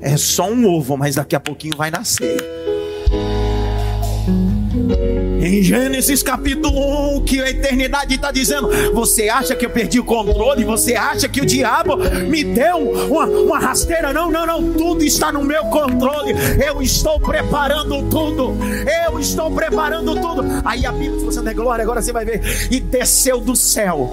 É 0.01 0.17
só 0.17 0.51
um 0.51 0.67
ovo, 0.67 0.97
mas 0.97 1.15
daqui 1.15 1.37
a 1.37 1.41
pouquinho 1.41 1.77
vai 1.77 1.91
nascer. 1.91 2.60
Em 5.41 5.63
Gênesis 5.63 6.23
capítulo 6.23 7.17
1, 7.17 7.25
que 7.25 7.41
a 7.41 7.49
eternidade 7.49 8.15
está 8.15 8.31
dizendo: 8.31 8.69
Você 8.93 9.31
acha 9.31 9.57
que 9.57 9.65
eu 9.65 9.71
perdi 9.71 9.99
o 9.99 10.05
controle? 10.05 10.65
Você 10.65 10.95
acha 10.95 11.31
que 11.31 11.41
o 11.41 11.47
diabo 11.47 11.97
me 12.29 12.45
deu 12.45 12.77
uma, 13.09 13.25
uma 13.25 13.59
rasteira? 13.59 14.13
Não, 14.13 14.31
não, 14.31 14.47
não. 14.47 14.73
Tudo 14.75 15.03
está 15.03 15.33
no 15.33 15.43
meu 15.43 15.65
controle. 15.65 16.35
Eu 16.63 16.83
estou 16.83 17.19
preparando 17.19 18.03
tudo. 18.11 18.55
Eu 19.07 19.19
estou 19.19 19.51
preparando 19.51 20.15
tudo. 20.15 20.45
Aí 20.63 20.85
a 20.85 20.93
Bíblia, 20.93 21.21
se 21.21 21.25
você 21.25 21.41
der 21.41 21.55
glória, 21.55 21.83
agora 21.83 22.03
você 22.03 22.13
vai 22.13 22.27
ver. 22.27 22.69
E 22.71 22.79
desceu 22.79 23.41
do 23.41 23.57
céu. 23.57 24.11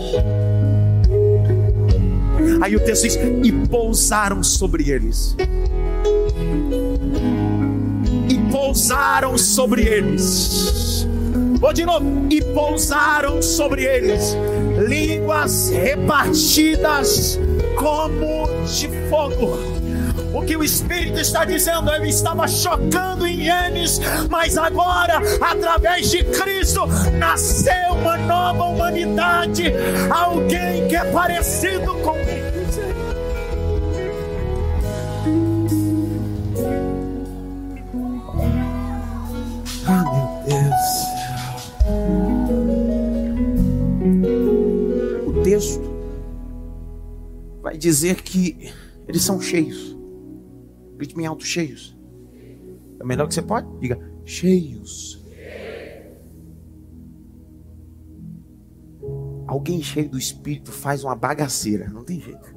Aí 2.62 2.74
o 2.74 2.80
texto 2.80 3.04
diz: 3.04 3.20
E 3.44 3.52
pousaram 3.68 4.42
sobre 4.42 4.90
eles. 4.90 5.36
E 8.30 8.50
pousaram 8.50 9.38
sobre 9.38 9.82
eles 9.82 10.87
Vou 11.60 11.74
de 11.74 11.86
novo. 11.86 12.28
E 12.30 12.42
pousaram 12.42 13.42
sobre 13.42 13.84
eles 13.84 14.36
línguas 14.88 15.70
repartidas 15.70 17.40
como 17.76 18.48
de 18.66 18.88
fogo. 19.10 19.78
O 20.34 20.44
que 20.44 20.56
o 20.56 20.64
Espírito 20.64 21.20
está 21.20 21.46
dizendo, 21.46 21.90
ele 21.92 22.10
estava 22.10 22.48
chocando 22.48 23.26
em 23.26 23.50
eles, 23.50 24.00
mas 24.30 24.58
agora, 24.58 25.20
através 25.42 26.12
de 26.12 26.24
Cristo, 26.26 26.86
nasceu 27.18 27.94
uma 27.94 28.18
nova 28.18 28.66
humanidade, 28.66 29.74
alguém 30.12 30.88
que 30.88 30.96
é 30.96 31.06
parecido 31.06 31.96
com 31.96 32.18
vai 47.78 47.80
dizer 47.80 48.24
que 48.24 48.74
eles 49.08 49.22
são 49.22 49.40
cheios. 49.40 49.96
Grite 50.98 51.16
bem 51.16 51.28
alto, 51.28 51.46
cheios. 51.46 51.96
É 53.00 53.04
o 53.04 53.08
melhor 53.08 53.28
que 53.28 53.36
você 53.36 53.42
pode? 53.42 53.68
Diga, 53.80 54.00
cheios. 54.26 55.24
Alguém 59.46 59.82
cheio 59.82 60.10
do 60.10 60.18
Espírito 60.18 60.72
faz 60.72 61.04
uma 61.04 61.16
bagaceira, 61.16 61.88
não 61.88 62.04
tem 62.04 62.20
jeito. 62.20 62.52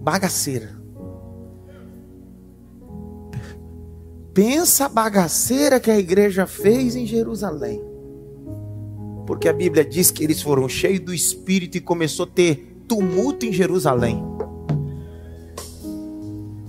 Bagaceira. 0.00 0.80
Pensa 4.32 4.86
a 4.86 4.88
bagaceira 4.88 5.80
que 5.80 5.90
a 5.90 5.98
igreja 5.98 6.46
fez 6.46 6.94
em 6.94 7.04
Jerusalém. 7.04 7.82
Porque 9.26 9.48
a 9.48 9.52
Bíblia 9.52 9.84
diz 9.84 10.10
que 10.10 10.24
eles 10.24 10.40
foram 10.40 10.68
cheios 10.68 11.00
do 11.00 11.12
Espírito 11.12 11.76
e 11.76 11.80
começou 11.80 12.24
a 12.24 12.28
ter 12.28 12.69
tumulto 12.90 13.46
em 13.46 13.52
Jerusalém. 13.52 14.20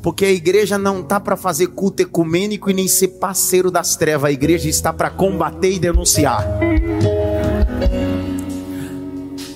Porque 0.04 0.24
a 0.24 0.32
igreja 0.32 0.78
não 0.78 1.00
está 1.02 1.20
para 1.20 1.36
fazer 1.36 1.68
culto 1.70 2.04
ecumênico 2.04 2.70
e 2.70 2.74
nem 2.76 2.88
ser 2.88 3.08
parceiro 3.08 3.72
das 3.72 3.96
trevas. 3.96 4.30
A 4.30 4.32
igreja 4.32 4.70
está 4.70 4.94
para 4.94 5.10
combater 5.10 5.72
e 5.72 5.80
denunciar. 5.80 6.46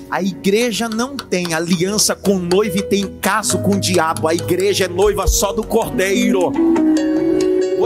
A 0.10 0.24
igreja 0.24 0.90
não 0.90 1.16
tem 1.16 1.54
aliança 1.54 2.16
com 2.16 2.40
noivo 2.40 2.78
e 2.78 2.82
tem 2.82 3.06
caso 3.22 3.60
com 3.60 3.76
o 3.76 3.80
diabo. 3.80 4.28
A 4.28 4.34
igreja 4.34 4.86
é 4.86 4.88
noiva 4.88 5.28
só 5.28 5.54
do 5.54 5.64
cordeiro. 5.64 6.52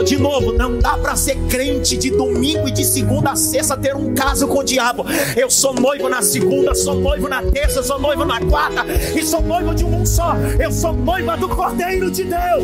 De 0.04 0.18
novo, 0.18 0.54
não 0.54 0.80
dá 0.80 0.98
para 0.98 1.16
ser 1.16 1.36
crente 1.50 1.98
de 1.98 2.10
domingo 2.10 2.68
e 2.68 2.72
de 2.72 2.84
segunda 2.84 3.32
a 3.32 3.36
sexta 3.36 3.78
ter 3.78 3.96
um 3.96 4.14
caso 4.14 4.48
com 4.48 4.60
o 4.60 4.64
diabo. 4.64 5.06
Eu 5.36 5.50
sou 5.50 5.74
noivo 5.74 6.10
na 6.10 6.22
segunda, 6.22 6.74
sou 6.74 6.96
noivo 6.96 7.28
na 7.28 7.44
terça, 7.44 7.84
sou 7.84 8.00
noivo 8.00 8.26
na 8.26 8.40
quarta 8.40 8.86
e 9.16 9.22
sou 9.24 9.42
noivo 9.42 9.76
de 9.76 9.86
um 9.86 10.06
só. 10.06 10.36
Eu 10.60 10.72
sou 10.72 10.94
noiva 10.94 11.38
do 11.38 11.50
Cordeiro 11.50 12.10
de 12.10 12.24
Deus. 12.24 12.64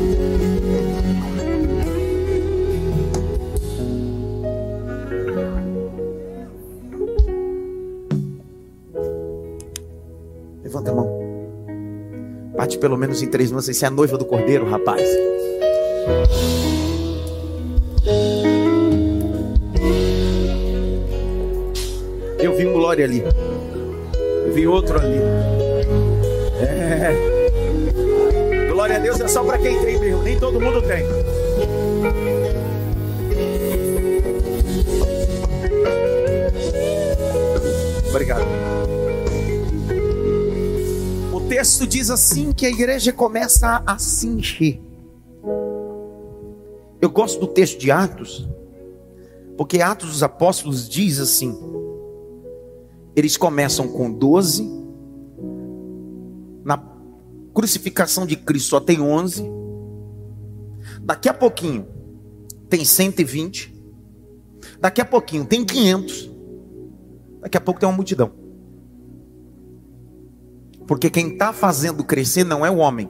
Levanta 10.64 10.92
a 10.92 10.96
mão. 10.96 11.10
Bate 12.58 12.78
pelo 12.78 12.98
menos 12.98 13.22
em 13.22 13.28
três 13.28 13.52
mãos. 13.52 13.66
Você 13.66 13.86
é 13.86 13.88
a 13.88 13.92
noiva 13.92 14.18
do 14.18 14.26
cordeiro, 14.26 14.68
rapaz. 14.68 15.08
Glória 22.96 23.06
ali. 23.06 23.24
Vi 24.54 24.68
outro 24.68 24.98
ali. 25.00 25.20
É. 26.62 27.12
Glória 28.72 28.96
a 28.96 29.00
Deus 29.00 29.20
é 29.20 29.28
só 29.28 29.44
para 29.44 29.58
quem 29.58 29.78
tem 29.82 30.00
mesmo. 30.00 30.24
Nem 30.24 30.40
todo 30.40 30.60
mundo 30.60 30.82
tem. 30.82 31.04
Obrigado. 38.10 38.46
O 41.34 41.42
texto 41.42 41.86
diz 41.86 42.10
assim 42.10 42.54
que 42.54 42.66
a 42.66 42.70
igreja 42.70 43.12
começa 43.12 43.84
a 43.86 43.98
se 43.98 44.28
encher. 44.28 44.82
Eu 47.02 47.10
gosto 47.10 47.42
do 47.42 47.48
texto 47.48 47.78
de 47.78 47.92
Atos, 47.92 48.48
porque 49.58 49.82
Atos 49.82 50.10
dos 50.12 50.24
Apóstolos 50.24 50.88
diz 50.90 51.20
assim: 51.20 51.56
eles 53.16 53.38
começam 53.38 53.88
com 53.88 54.12
12, 54.12 54.70
na 56.64 56.78
crucificação 57.54 58.26
de 58.26 58.36
Cristo 58.36 58.70
só 58.70 58.80
tem 58.80 59.00
11, 59.00 59.44
daqui 61.02 61.30
a 61.30 61.34
pouquinho 61.34 61.88
tem 62.70 62.84
120, 62.84 63.74
daqui 64.80 65.00
a 65.00 65.06
pouquinho 65.06 65.46
tem 65.46 65.64
500, 65.64 66.32
daqui 67.42 67.58
a 67.58 67.62
pouco 67.62 67.80
tem 67.80 67.88
uma 67.88 67.96
multidão. 67.96 68.32
Porque 70.86 71.10
quem 71.10 71.34
está 71.34 71.54
fazendo 71.54 72.04
crescer 72.04 72.44
não 72.44 72.66
é 72.66 72.70
o 72.70 72.78
homem, 72.78 73.10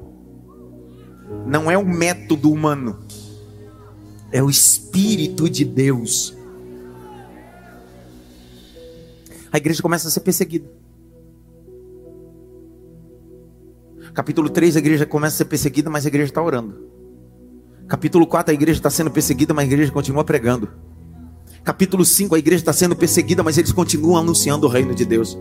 não 1.47 1.69
é 1.69 1.77
o 1.77 1.85
método 1.85 2.51
humano, 2.51 2.99
é 4.31 4.41
o 4.43 4.49
Espírito 4.49 5.49
de 5.49 5.65
Deus. 5.65 6.35
A 9.55 9.57
igreja 9.57 9.81
começa 9.81 10.09
a 10.09 10.11
ser 10.11 10.19
perseguida. 10.19 10.69
Capítulo 14.13 14.49
3, 14.49 14.75
a 14.75 14.79
igreja 14.79 15.05
começa 15.05 15.35
a 15.35 15.37
ser 15.37 15.45
perseguida, 15.45 15.89
mas 15.89 16.03
a 16.03 16.09
igreja 16.09 16.29
está 16.29 16.41
orando. 16.41 16.89
Capítulo 17.87 18.27
4, 18.27 18.51
a 18.51 18.53
igreja 18.53 18.77
está 18.77 18.89
sendo 18.89 19.09
perseguida, 19.11 19.53
mas 19.53 19.63
a 19.63 19.67
igreja 19.67 19.93
continua 19.93 20.25
pregando. 20.25 20.67
Capítulo 21.63 22.03
5, 22.03 22.35
a 22.35 22.37
igreja 22.37 22.63
está 22.63 22.73
sendo 22.73 22.97
perseguida, 22.97 23.43
mas 23.43 23.57
eles 23.57 23.71
continuam 23.71 24.17
anunciando 24.17 24.67
o 24.67 24.69
reino 24.69 24.93
de 24.93 25.05
Deus. 25.05 25.37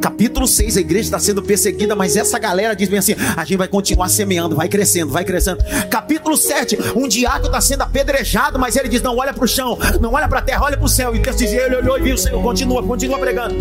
Capítulo 0.00 0.46
6, 0.46 0.76
a 0.76 0.80
igreja 0.80 1.06
está 1.06 1.18
sendo 1.18 1.42
perseguida, 1.42 1.96
mas 1.96 2.16
essa 2.16 2.38
galera 2.38 2.74
diz 2.74 2.88
bem 2.88 2.98
assim: 2.98 3.14
a 3.36 3.44
gente 3.44 3.58
vai 3.58 3.68
continuar 3.68 4.08
semeando, 4.08 4.54
vai 4.54 4.68
crescendo, 4.68 5.12
vai 5.12 5.24
crescendo. 5.24 5.64
Capítulo 5.90 6.36
7, 6.36 6.78
um 6.94 7.08
diácono 7.08 7.46
está 7.46 7.60
sendo 7.60 7.82
apedrejado, 7.82 8.58
mas 8.58 8.76
ele 8.76 8.88
diz: 8.88 9.02
não 9.02 9.16
olha 9.16 9.32
para 9.32 9.44
o 9.44 9.48
chão, 9.48 9.78
não 10.00 10.12
olha 10.12 10.28
para 10.28 10.38
a 10.38 10.42
terra, 10.42 10.64
olha 10.64 10.76
para 10.76 10.86
o 10.86 10.88
céu. 10.88 11.14
E 11.14 11.18
o 11.18 11.22
texto 11.22 11.38
diz: 11.38 11.52
ele 11.52 11.76
olhou 11.76 11.98
e 11.98 12.02
viu 12.02 12.14
o 12.14 12.18
Senhor, 12.18 12.42
continua, 12.42 12.82
continua 12.82 13.18
pregando. 13.18 13.54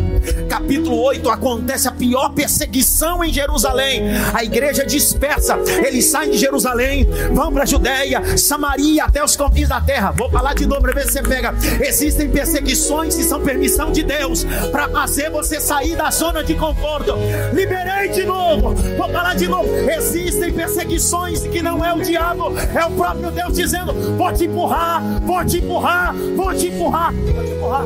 Capítulo 0.48 1.02
8, 1.02 1.30
acontece 1.30 1.88
a 1.88 1.92
pior 1.92 2.30
perseguição 2.30 3.24
em 3.24 3.34
Jerusalém. 3.34 4.04
A 4.34 4.44
igreja 4.44 4.86
dispersa, 4.86 5.58
eles 5.86 6.06
saem 6.06 6.32
de 6.32 6.38
Jerusalém, 6.38 7.08
vão 7.34 7.52
para 7.52 7.64
a 7.64 7.66
Judéia, 7.66 8.38
Samaria, 8.38 9.06
até 9.06 9.24
os 9.24 9.36
confins 9.36 9.70
da 9.70 9.82
terra. 9.82 10.12
Vou 10.12 10.30
falar 10.30 10.54
de 10.54 10.66
novo 10.66 10.82
para 10.82 10.94
ver 10.94 11.06
se 11.06 11.14
você 11.14 11.24
pega. 11.24 11.56
Existem 11.82 12.30
perseguições 12.30 13.16
que 13.16 13.24
são 13.24 13.42
permissão 13.42 13.92
de 13.92 14.04
Deus 14.04 14.46
para 14.72 14.88
fazer 14.90 15.30
você 15.30 15.60
sair 15.60 15.96
da 15.96 16.05
zona 16.12 16.36
zona 16.36 16.44
de 16.44 16.56
conforto. 16.56 17.14
Liberei 17.54 18.10
de 18.10 18.26
novo. 18.26 18.74
Vou 18.74 19.10
falar 19.10 19.36
de 19.36 19.48
novo. 19.48 19.70
Existem 19.90 20.52
perseguições 20.52 21.42
que 21.48 21.62
não 21.62 21.84
é 21.86 21.94
o 21.94 22.02
diabo, 22.02 22.52
é 22.58 22.86
o 22.86 22.92
próprio 22.92 23.32
Deus 23.32 23.54
dizendo: 23.54 23.94
vou 24.18 24.34
te 24.34 24.46
empurrar, 24.46 25.02
vou 25.22 25.46
te 25.46 25.58
empurrar, 25.60 26.14
vou 26.36 26.54
te 26.54 26.68
empurrar, 26.68 27.14
vou 27.14 27.44
te 27.44 27.52
empurrar. 27.52 27.86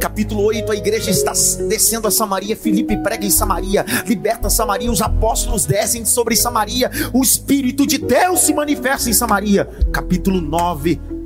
Capítulo 0.00 0.44
8, 0.44 0.70
a 0.70 0.76
igreja 0.76 1.10
está 1.10 1.32
descendo 1.68 2.06
a 2.06 2.10
Samaria. 2.10 2.56
Filipe 2.56 2.96
prega 2.98 3.24
em 3.24 3.30
Samaria, 3.30 3.84
liberta 4.06 4.50
Samaria. 4.50 4.90
Os 4.90 5.00
apóstolos 5.00 5.64
descem 5.64 6.04
sobre 6.04 6.36
Samaria. 6.36 6.90
O 7.12 7.22
Espírito 7.22 7.86
de 7.86 7.98
Deus 7.98 8.40
se 8.40 8.52
manifesta 8.52 9.08
em 9.08 9.12
Samaria. 9.12 9.68
Capítulo 9.92 10.40
9, 10.40 10.96
tem 10.96 11.17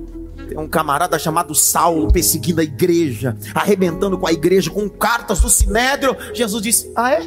um 0.56 0.68
camarada 0.68 1.18
chamado 1.18 1.54
Saulo 1.54 2.12
perseguindo 2.12 2.60
a 2.60 2.64
igreja, 2.64 3.36
arrebentando 3.54 4.18
com 4.18 4.26
a 4.26 4.32
igreja, 4.32 4.70
com 4.70 4.88
cartas 4.88 5.40
do 5.40 5.48
sinédrio. 5.48 6.16
Jesus 6.34 6.62
disse: 6.62 6.92
Ah, 6.96 7.12
é? 7.12 7.22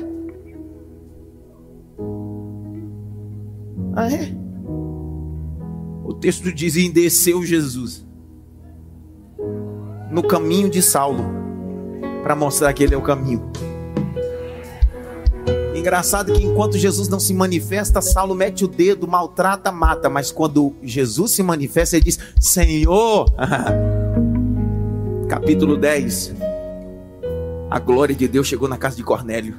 Ah, 3.95 4.11
é? 4.11 4.33
O 6.03 6.13
texto 6.13 6.51
diz: 6.53 6.75
E 6.75 6.89
desceu 6.89 7.43
Jesus 7.43 8.05
no 10.11 10.23
caminho 10.23 10.69
de 10.69 10.81
Saulo, 10.81 11.25
para 12.23 12.35
mostrar 12.35 12.71
que 12.73 12.83
ele 12.83 12.93
é 12.93 12.97
o 12.97 13.01
caminho. 13.01 13.51
Engraçado 15.85 16.33
que 16.33 16.43
enquanto 16.43 16.79
Jesus 16.79 17.07
não 17.07 17.19
se 17.19 17.31
manifesta, 17.31 18.01
Saulo 18.01 18.33
mete 18.33 18.65
o 18.65 18.67
dedo, 18.67 19.07
maltrata, 19.07 19.71
mata. 19.71 20.09
Mas 20.09 20.31
quando 20.31 20.73
Jesus 20.81 21.33
se 21.33 21.43
manifesta, 21.43 21.95
ele 21.95 22.05
diz: 22.05 22.17
Senhor. 22.39 23.31
Capítulo 25.29 25.77
10. 25.77 26.33
A 27.69 27.77
glória 27.77 28.15
de 28.15 28.27
Deus 28.27 28.47
chegou 28.47 28.67
na 28.67 28.79
casa 28.79 28.95
de 28.95 29.03
Cornélio. 29.03 29.57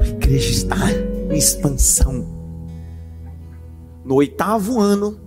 A 0.00 0.06
igreja 0.06 0.50
está 0.50 0.90
em 0.90 1.36
expansão. 1.36 2.26
No 4.02 4.14
oitavo 4.14 4.80
ano 4.80 5.20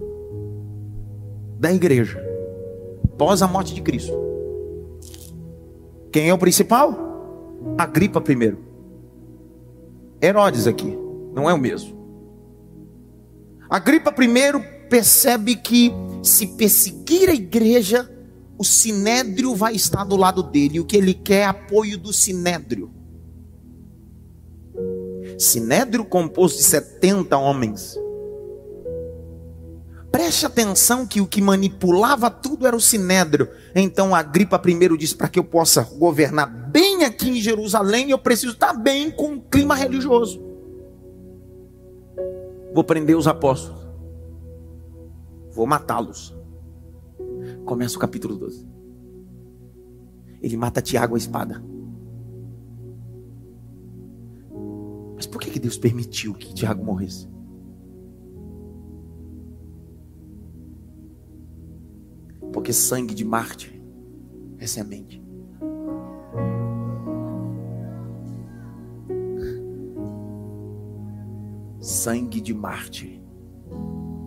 da 1.60 1.72
igreja, 1.72 2.20
pós 3.20 3.44
a 3.44 3.48
morte 3.48 3.76
de 3.76 3.84
Cristo. 3.84 4.20
Quem 6.12 6.30
é 6.30 6.34
o 6.34 6.40
principal? 6.40 7.05
Agripa 7.78 8.22
primeiro. 8.22 8.60
Herodes 10.22 10.68
aqui, 10.68 10.98
não 11.34 11.50
é 11.50 11.54
o 11.54 11.58
mesmo. 11.58 11.96
Agripa 13.70 14.12
primeiro 14.12 14.64
percebe 14.90 15.56
que 15.56 15.92
se 16.24 16.48
perseguir 16.48 17.30
a 17.30 17.34
igreja, 17.34 18.10
o 18.58 18.64
sinédrio 18.64 19.56
vai 19.56 19.76
estar 19.76 20.04
do 20.04 20.16
lado 20.16 20.42
dele. 20.42 20.80
O 20.80 20.86
que 20.86 20.96
ele 20.96 21.14
quer 21.14 21.42
é 21.42 21.46
apoio 21.46 21.98
do 21.98 22.14
sinédrio. 22.14 22.92
Sinédrio 25.38 26.06
composto 26.06 26.60
de 26.60 26.64
70 26.64 27.38
homens. 27.38 27.98
Preste 30.16 30.46
atenção 30.46 31.06
que 31.06 31.20
o 31.20 31.28
que 31.28 31.42
manipulava 31.42 32.32
tudo 32.32 32.66
era 32.66 32.74
o 32.74 32.80
sinédrio. 32.80 33.50
Então 33.76 34.16
a 34.16 34.20
Agripa 34.20 34.58
primeiro 34.58 34.98
disse: 34.98 35.14
para 35.14 35.28
que 35.28 35.38
eu 35.38 35.44
possa 35.44 35.84
governar 35.84 36.48
bem 36.72 37.04
aqui 37.04 37.32
em 37.32 37.42
Jerusalém, 37.42 38.12
eu 38.12 38.18
preciso 38.18 38.54
estar 38.54 38.72
bem 38.72 39.12
com 39.12 39.34
o 39.34 39.42
clima 39.42 39.76
religioso. 39.76 40.42
Vou 42.74 42.82
prender 42.82 43.18
os 43.18 43.28
apóstolos. 43.28 43.86
Vou 45.52 45.68
matá-los. 45.68 46.34
Começa 47.66 47.98
o 47.98 48.00
capítulo 48.00 48.38
12. 48.38 48.66
Ele 50.42 50.56
mata 50.56 50.82
Tiago 50.82 51.16
a 51.16 51.18
espada. 51.18 51.62
Mas 55.14 55.28
por 55.28 55.42
que 55.42 55.60
Deus 55.60 55.78
permitiu 55.78 56.34
que 56.34 56.54
Tiago 56.54 56.86
morresse? 56.86 57.35
Porque 62.56 62.72
sangue 62.72 63.14
de 63.14 63.26
Marte 63.26 63.84
é 64.58 64.66
semente. 64.66 65.22
Sangue 71.82 72.40
de 72.40 72.54
Marte 72.54 73.22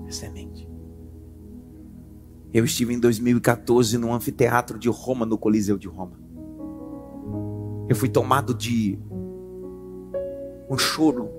é 0.07 0.11
semente. 0.11 0.69
Eu 2.53 2.67
estive 2.67 2.93
em 2.93 3.01
2014 3.01 3.97
no 3.97 4.13
anfiteatro 4.13 4.79
de 4.79 4.91
Roma, 4.91 5.25
no 5.25 5.39
Coliseu 5.39 5.79
de 5.79 5.89
Roma. 5.89 6.21
Eu 7.89 7.97
fui 7.97 8.11
tomado 8.11 8.53
de 8.53 8.99
um 10.69 10.77
choro 10.77 11.31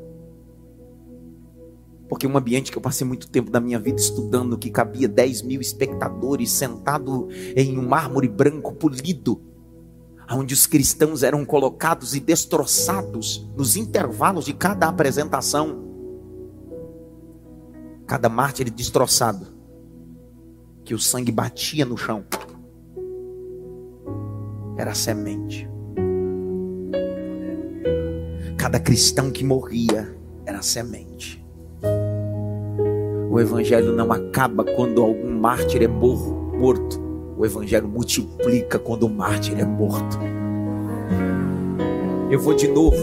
porque 2.09 2.25
um 2.25 2.35
ambiente 2.35 2.71
que 2.71 2.77
eu 2.77 2.81
passei 2.81 3.05
muito 3.05 3.29
tempo 3.29 3.51
da 3.51 3.59
minha 3.59 3.79
vida 3.79 4.01
estudando, 4.01 4.57
que 4.57 4.71
cabia 4.71 5.07
10 5.07 5.43
mil 5.43 5.61
espectadores 5.61 6.51
sentado 6.51 7.29
em 7.55 7.77
um 7.77 7.87
mármore 7.87 8.27
branco 8.27 8.73
polido, 8.73 9.39
onde 10.31 10.55
os 10.55 10.65
cristãos 10.65 11.21
eram 11.21 11.45
colocados 11.45 12.15
e 12.15 12.19
destroçados 12.19 13.47
nos 13.55 13.75
intervalos 13.75 14.45
de 14.45 14.53
cada 14.53 14.87
apresentação. 14.87 15.87
Cada 18.07 18.27
mártir 18.27 18.71
destroçado, 18.71 19.45
que 20.83 20.95
o 20.95 20.99
sangue 20.99 21.31
batia 21.31 21.85
no 21.85 21.95
chão, 21.95 22.25
era 24.75 24.95
semente. 24.95 25.69
Cada 28.57 28.79
cristão 28.79 29.29
que 29.29 29.43
morria 29.43 30.17
era 30.43 30.63
semente. 30.63 31.38
O 33.39 33.41
evangelho 33.41 33.95
não 33.95 34.11
acaba 34.11 34.65
quando 34.65 35.01
algum 35.01 35.31
mártir 35.31 35.81
é 35.81 35.87
morto. 35.87 36.99
O 37.37 37.45
evangelho 37.45 37.87
multiplica 37.87 38.77
quando 38.77 39.03
o 39.03 39.09
mártir 39.09 39.57
é 39.57 39.63
morto. 39.63 40.19
Eu 42.29 42.37
vou 42.37 42.53
de 42.53 42.67
novo. 42.67 42.97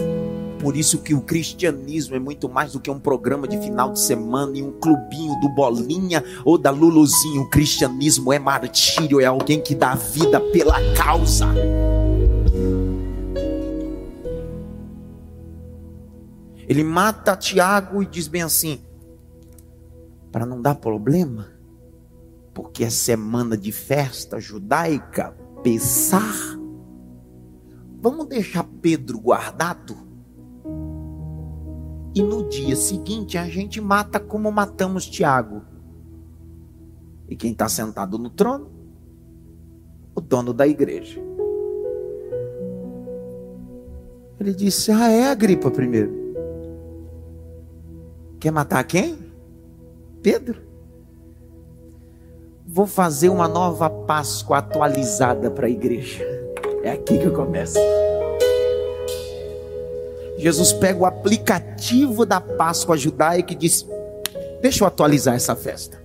Por 0.59 0.77
isso 0.77 0.99
que 0.99 1.15
o 1.15 1.21
cristianismo 1.21 2.15
é 2.15 2.19
muito 2.19 2.47
mais 2.47 2.73
do 2.73 2.79
que 2.79 2.91
um 2.91 2.99
programa 2.99 3.47
de 3.47 3.57
final 3.57 3.91
de 3.91 3.99
semana 3.99 4.55
e 4.55 4.61
um 4.61 4.73
clubinho 4.73 5.39
do 5.39 5.49
Bolinha 5.49 6.23
ou 6.45 6.55
da 6.55 6.69
Luluzinho. 6.69 7.41
O 7.41 7.49
cristianismo 7.49 8.31
é 8.31 8.37
martírio, 8.37 9.19
é 9.19 9.25
alguém 9.25 9.59
que 9.59 9.73
dá 9.73 9.95
vida 9.95 10.39
pela 10.39 10.77
causa. 10.93 11.47
Ele 16.69 16.83
mata 16.83 17.35
Tiago 17.35 18.03
e 18.03 18.05
diz 18.05 18.27
bem 18.27 18.43
assim: 18.43 18.81
para 20.31 20.45
não 20.45 20.61
dar 20.61 20.75
problema, 20.75 21.47
porque 22.53 22.83
é 22.83 22.89
semana 22.89 23.57
de 23.57 23.71
festa 23.71 24.39
judaica, 24.39 25.35
Pessar, 25.63 26.57
vamos 27.99 28.27
deixar 28.27 28.63
Pedro 28.81 29.19
guardado? 29.19 29.97
E 32.15 32.21
no 32.21 32.47
dia 32.49 32.75
seguinte 32.75 33.37
a 33.37 33.45
gente 33.45 33.79
mata 33.79 34.19
como 34.19 34.51
matamos 34.51 35.05
Tiago. 35.05 35.61
E 37.27 37.35
quem 37.35 37.51
está 37.51 37.67
sentado 37.67 38.17
no 38.17 38.29
trono? 38.29 38.71
O 40.15 40.21
dono 40.21 40.53
da 40.53 40.65
igreja. 40.65 41.21
Ele 44.39 44.53
disse: 44.53 44.91
Ah, 44.91 45.11
é 45.11 45.29
a 45.29 45.35
gripa 45.35 45.69
primeiro. 45.69 46.11
Quer 48.39 48.51
matar 48.51 48.83
quem? 48.83 49.26
Pedro. 50.27 50.61
Vou 52.67 52.85
fazer 52.85 53.29
uma 53.29 53.47
nova 53.47 53.89
Páscoa 53.89 54.57
atualizada 54.57 55.49
para 55.49 55.67
a 55.67 55.69
igreja. 55.69 56.21
É 56.83 56.91
aqui 56.91 57.17
que 57.17 57.27
eu 57.27 57.31
começo. 57.31 57.79
Jesus 60.37 60.73
pega 60.73 60.99
o 60.99 61.05
aplicativo 61.05 62.25
da 62.25 62.41
Páscoa 62.41 62.97
judaica 62.97 63.53
e 63.53 63.55
diz: 63.55 63.87
Deixa 64.61 64.83
eu 64.83 64.87
atualizar 64.89 65.33
essa 65.33 65.55
festa. 65.55 65.97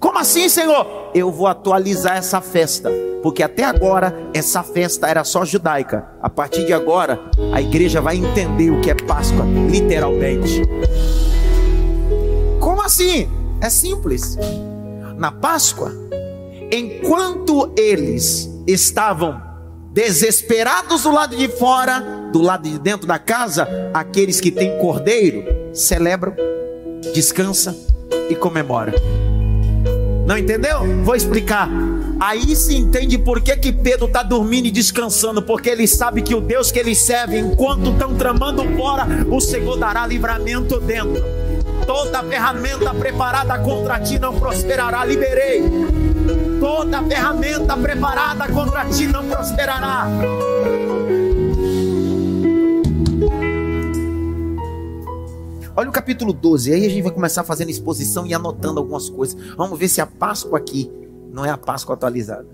Como 0.00 0.18
assim, 0.18 0.48
Senhor? 0.48 1.12
Eu 1.14 1.30
vou 1.30 1.46
atualizar 1.46 2.16
essa 2.16 2.40
festa, 2.40 2.90
porque 3.22 3.44
até 3.44 3.62
agora 3.62 4.12
essa 4.34 4.64
festa 4.64 5.06
era 5.06 5.22
só 5.22 5.44
judaica. 5.44 6.08
A 6.20 6.28
partir 6.28 6.66
de 6.66 6.72
agora, 6.72 7.30
a 7.52 7.62
igreja 7.62 8.00
vai 8.00 8.16
entender 8.16 8.72
o 8.72 8.80
que 8.80 8.90
é 8.90 8.94
Páscoa, 8.94 9.44
literalmente. 9.70 10.62
Assim? 12.84 13.26
É 13.62 13.70
simples. 13.70 14.36
Na 15.16 15.32
Páscoa, 15.32 15.90
enquanto 16.70 17.72
eles 17.78 18.50
estavam 18.66 19.40
desesperados 19.90 21.04
do 21.04 21.10
lado 21.10 21.34
de 21.34 21.48
fora, 21.48 22.28
do 22.30 22.42
lado 22.42 22.68
de 22.68 22.78
dentro 22.78 23.06
da 23.06 23.18
casa, 23.18 23.66
aqueles 23.94 24.38
que 24.38 24.50
têm 24.50 24.76
cordeiro 24.78 25.44
celebram, 25.72 26.34
descansa 27.14 27.74
e 28.28 28.34
comemora. 28.34 28.92
Não 30.26 30.36
entendeu? 30.36 30.80
Vou 31.04 31.16
explicar. 31.16 31.70
Aí 32.20 32.54
se 32.54 32.76
entende 32.76 33.16
por 33.16 33.40
que, 33.40 33.56
que 33.56 33.72
Pedro 33.72 34.06
está 34.06 34.22
dormindo 34.22 34.66
e 34.66 34.70
descansando, 34.70 35.40
porque 35.42 35.70
ele 35.70 35.86
sabe 35.86 36.20
que 36.20 36.34
o 36.34 36.40
Deus 36.40 36.70
que 36.70 36.78
ele 36.78 36.94
serve, 36.94 37.38
enquanto 37.38 37.92
estão 37.92 38.14
tramando 38.14 38.62
fora, 38.76 39.06
o 39.30 39.40
Senhor 39.40 39.78
dará 39.78 40.06
livramento 40.06 40.78
dentro. 40.80 41.24
Toda 41.86 42.22
ferramenta 42.24 42.94
preparada 42.94 43.58
contra 43.58 44.00
ti 44.00 44.18
não 44.18 44.38
prosperará. 44.38 45.04
Liberei 45.04 45.62
toda 46.64 47.02
ferramenta 47.02 47.76
preparada 47.76 48.48
contra 48.48 48.88
ti 48.88 49.06
não 49.06 49.28
prosperará. 49.28 50.08
Olha 55.76 55.90
o 55.90 55.92
capítulo 55.92 56.32
12, 56.32 56.72
aí 56.72 56.86
a 56.86 56.88
gente 56.88 57.02
vai 57.02 57.12
começar 57.12 57.44
fazendo 57.44 57.68
exposição 57.68 58.26
e 58.26 58.32
anotando 58.32 58.80
algumas 58.80 59.10
coisas. 59.10 59.36
Vamos 59.56 59.78
ver 59.78 59.88
se 59.88 60.00
a 60.00 60.06
Páscoa 60.06 60.58
aqui 60.58 60.90
não 61.30 61.44
é 61.44 61.50
a 61.50 61.58
Páscoa 61.58 61.94
atualizada. 61.94 62.48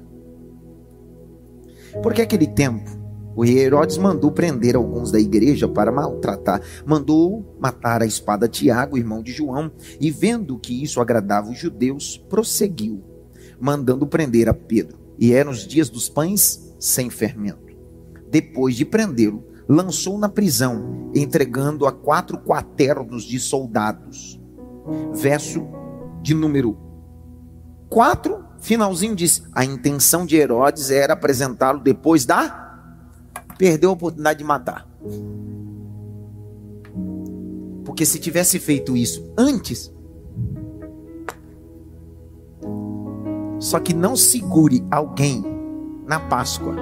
Porque 2.02 2.22
aquele 2.22 2.48
tempo, 2.48 2.90
o 3.34 3.44
rei 3.44 3.58
Herodes 3.58 3.96
mandou 3.98 4.32
prender 4.32 4.76
alguns 4.76 5.10
da 5.10 5.20
igreja 5.20 5.68
para 5.68 5.92
maltratar. 5.92 6.60
Mandou 6.84 7.56
matar 7.60 8.02
a 8.02 8.06
espada 8.06 8.48
Tiago, 8.48 8.98
irmão 8.98 9.22
de 9.22 9.32
João, 9.32 9.70
e 10.00 10.10
vendo 10.10 10.58
que 10.58 10.82
isso 10.82 11.00
agradava 11.00 11.50
os 11.50 11.58
judeus, 11.58 12.16
prosseguiu 12.28 13.10
mandando 13.60 14.06
prender 14.06 14.48
a 14.48 14.54
Pedro. 14.54 14.98
E 15.18 15.34
eram 15.34 15.50
os 15.52 15.66
dias 15.66 15.90
dos 15.90 16.08
pães 16.08 16.74
sem 16.80 17.10
fermento. 17.10 17.76
Depois 18.30 18.74
de 18.74 18.86
prendê-lo, 18.86 19.44
lançou 19.68 20.18
na 20.18 20.28
prisão, 20.28 21.10
entregando 21.14 21.86
a 21.86 21.92
quatro 21.92 22.38
quaternos 22.38 23.24
de 23.24 23.38
soldados. 23.38 24.40
Verso 25.12 25.68
de 26.22 26.32
número 26.32 26.78
4, 27.90 28.42
finalzinho 28.60 29.14
diz: 29.14 29.42
a 29.52 29.64
intenção 29.64 30.24
de 30.24 30.36
Herodes 30.36 30.90
era 30.90 31.12
apresentá-lo 31.12 31.80
depois 31.80 32.24
da. 32.24 32.69
Perdeu 33.60 33.90
a 33.90 33.92
oportunidade 33.92 34.38
de 34.38 34.44
matar. 34.44 34.88
Porque 37.84 38.06
se 38.06 38.18
tivesse 38.18 38.58
feito 38.58 38.96
isso 38.96 39.30
antes, 39.36 39.92
Só 43.60 43.78
que 43.78 43.92
não 43.92 44.16
segure 44.16 44.82
alguém 44.90 45.44
na 46.06 46.18
Páscoa. 46.18 46.74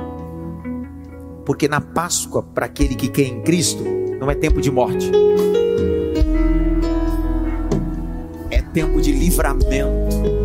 Porque 1.44 1.66
na 1.66 1.80
Páscoa, 1.80 2.40
para 2.40 2.66
aquele 2.66 2.94
que 2.94 3.08
quer 3.08 3.24
em 3.24 3.42
Cristo, 3.42 3.82
não 4.20 4.30
é 4.30 4.34
tempo 4.36 4.60
de 4.60 4.70
morte. 4.70 5.10
É 8.52 8.62
tempo 8.62 9.00
de 9.00 9.10
livramento. 9.10 10.37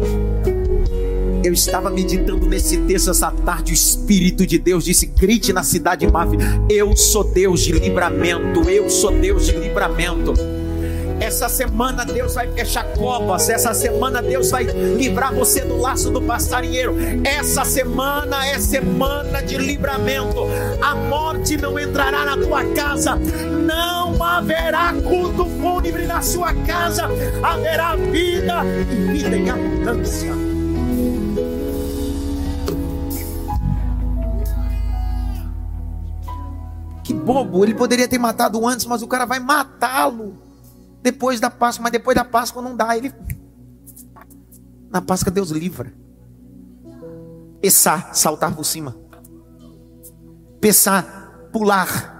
Eu 1.44 1.52
estava 1.52 1.89
meditando 1.89 2.48
nesse 2.48 2.78
texto 2.78 3.10
essa 3.10 3.30
tarde. 3.30 3.74
O 3.74 3.76
Espírito 3.76 4.48
de 4.48 4.58
Deus 4.58 4.86
disse: 4.86 5.06
grite 5.06 5.52
na 5.52 5.62
cidade 5.62 6.10
máfia: 6.10 6.39
Eu 6.70 6.96
sou 6.96 7.24
Deus 7.24 7.62
de 7.62 7.74
livramento. 7.74 8.62
Eu 8.70 8.89
sou 8.89 9.12
Deus 9.12 9.46
de 9.46 9.52
livramento. 9.52 10.34
Essa 11.20 11.48
semana 11.48 12.06
Deus 12.06 12.36
vai 12.36 12.48
fechar 12.52 12.86
covas. 12.94 13.50
Essa 13.50 13.74
semana 13.74 14.22
Deus 14.22 14.52
vai 14.52 14.64
livrar 14.64 15.34
você 15.34 15.62
do 15.62 15.78
laço 15.78 16.10
do 16.10 16.22
passarinheiro. 16.22 16.96
Essa 17.24 17.66
semana 17.66 18.46
é 18.46 18.60
semana 18.60 19.41
de 19.41 19.58
livramento. 19.58 20.48
A 20.82 20.96
morte 20.96 21.58
não 21.58 21.78
entrará 21.78 22.26
na 22.26 22.38
tua 22.38 22.64
casa. 22.74 23.16
Não 23.16 24.22
haverá 24.22 24.94
culto 24.94 25.46
fúnebre 25.62 26.06
na 26.06 26.22
sua 26.22 26.54
casa. 26.54 27.10
Haverá 27.41 27.96
vida 27.96 28.64
e 28.91 29.14
vida 29.14 29.38
em 29.38 29.50
abundância. 29.50 30.43
Bobo, 37.24 37.63
ele 37.63 37.74
poderia 37.74 38.07
ter 38.07 38.17
matado 38.17 38.65
antes, 38.67 38.86
mas 38.86 39.01
o 39.01 39.07
cara 39.07 39.26
vai 39.26 39.39
matá-lo 39.39 40.38
depois 41.01 41.39
da 41.39 41.49
Páscoa, 41.49 41.84
mas 41.84 41.91
depois 41.91 42.15
da 42.15 42.24
Páscoa 42.24 42.61
não 42.61 42.76
dá. 42.76 42.97
Ele 42.97 43.13
na 44.89 45.01
Páscoa 45.01 45.32
Deus 45.32 45.49
livra. 45.49 45.93
Pensar, 47.61 48.13
saltar 48.13 48.55
por 48.55 48.65
cima. 48.65 48.95
Pensar, 50.59 51.49
pular. 51.51 52.11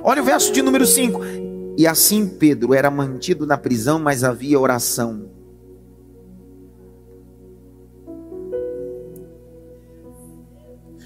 Olha 0.00 0.22
o 0.22 0.24
verso 0.24 0.52
de 0.52 0.62
número 0.62 0.86
5. 0.86 1.20
E 1.76 1.86
assim 1.86 2.26
Pedro 2.26 2.72
era 2.72 2.90
mantido 2.90 3.46
na 3.46 3.58
prisão, 3.58 3.98
mas 3.98 4.24
havia 4.24 4.58
oração. 4.58 5.28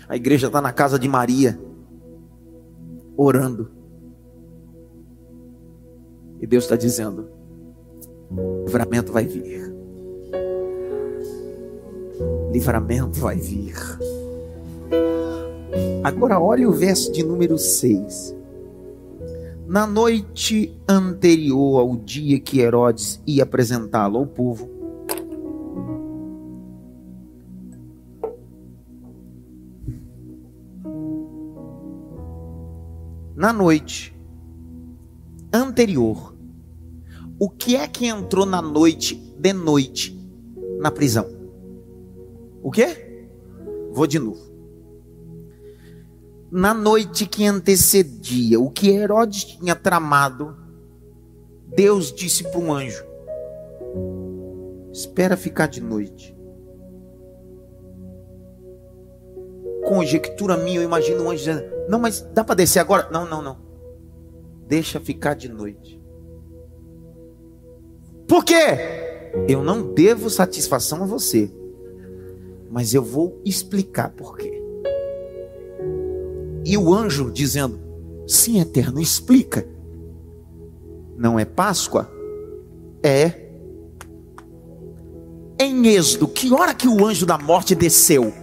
A 0.08 0.16
igreja 0.16 0.48
está 0.48 0.60
na 0.60 0.72
casa 0.72 0.98
de 0.98 1.08
Maria, 1.08 1.58
orando. 3.22 3.70
E 6.40 6.46
Deus 6.46 6.64
está 6.64 6.76
dizendo: 6.76 7.28
livramento 8.64 9.12
vai 9.12 9.26
vir. 9.26 9.70
Livramento 12.50 13.20
vai 13.20 13.36
vir. 13.36 13.74
Agora 16.02 16.40
olhe 16.40 16.66
o 16.66 16.72
verso 16.72 17.12
de 17.12 17.22
número 17.22 17.58
6. 17.58 18.36
Na 19.66 19.86
noite 19.86 20.76
anterior 20.88 21.78
ao 21.78 21.96
dia 21.96 22.40
que 22.40 22.58
Herodes 22.58 23.22
ia 23.26 23.44
apresentá-lo 23.44 24.18
ao 24.18 24.26
povo, 24.26 24.68
na 33.40 33.54
noite 33.54 34.14
anterior, 35.50 36.36
o 37.38 37.48
que 37.48 37.74
é 37.74 37.88
que 37.88 38.06
entrou 38.06 38.44
na 38.44 38.60
noite 38.60 39.14
de 39.14 39.54
noite 39.54 40.14
na 40.78 40.90
prisão? 40.90 41.26
O 42.62 42.70
quê? 42.70 43.26
Vou 43.92 44.06
de 44.06 44.18
novo. 44.18 44.52
Na 46.50 46.74
noite 46.74 47.24
que 47.24 47.46
antecedia, 47.46 48.60
o 48.60 48.70
que 48.70 48.90
Herodes 48.90 49.44
tinha 49.44 49.74
tramado, 49.74 50.54
Deus 51.66 52.12
disse 52.12 52.42
para 52.42 52.60
um 52.60 52.70
anjo: 52.70 53.02
Espera 54.92 55.34
ficar 55.34 55.66
de 55.66 55.80
noite. 55.80 56.36
Conjectura 60.00 60.56
minha, 60.56 60.78
eu 60.78 60.82
imagino 60.82 61.22
um 61.22 61.30
anjo 61.30 61.44
dizendo: 61.44 61.62
Não, 61.86 61.98
mas 61.98 62.22
dá 62.32 62.42
para 62.42 62.54
descer 62.54 62.78
agora? 62.78 63.10
Não, 63.12 63.28
não, 63.28 63.42
não. 63.42 63.58
Deixa 64.66 64.98
ficar 64.98 65.34
de 65.34 65.46
noite. 65.46 66.02
Por 68.26 68.42
quê? 68.42 68.54
Eu 69.46 69.62
não 69.62 69.92
devo 69.92 70.30
satisfação 70.30 71.02
a 71.02 71.06
você. 71.06 71.52
Mas 72.70 72.94
eu 72.94 73.02
vou 73.02 73.42
explicar 73.44 74.08
por 74.08 74.38
quê. 74.38 74.62
E 76.64 76.78
o 76.78 76.94
anjo 76.94 77.30
dizendo: 77.30 77.78
Sim, 78.26 78.58
eterno, 78.58 79.02
explica. 79.02 79.68
Não 81.14 81.38
é 81.38 81.44
Páscoa? 81.44 82.10
É. 83.02 83.50
Em 85.58 85.86
Êxodo, 85.88 86.26
que 86.26 86.50
hora 86.54 86.72
que 86.72 86.88
o 86.88 87.04
anjo 87.04 87.26
da 87.26 87.36
morte 87.36 87.74
desceu? 87.74 88.39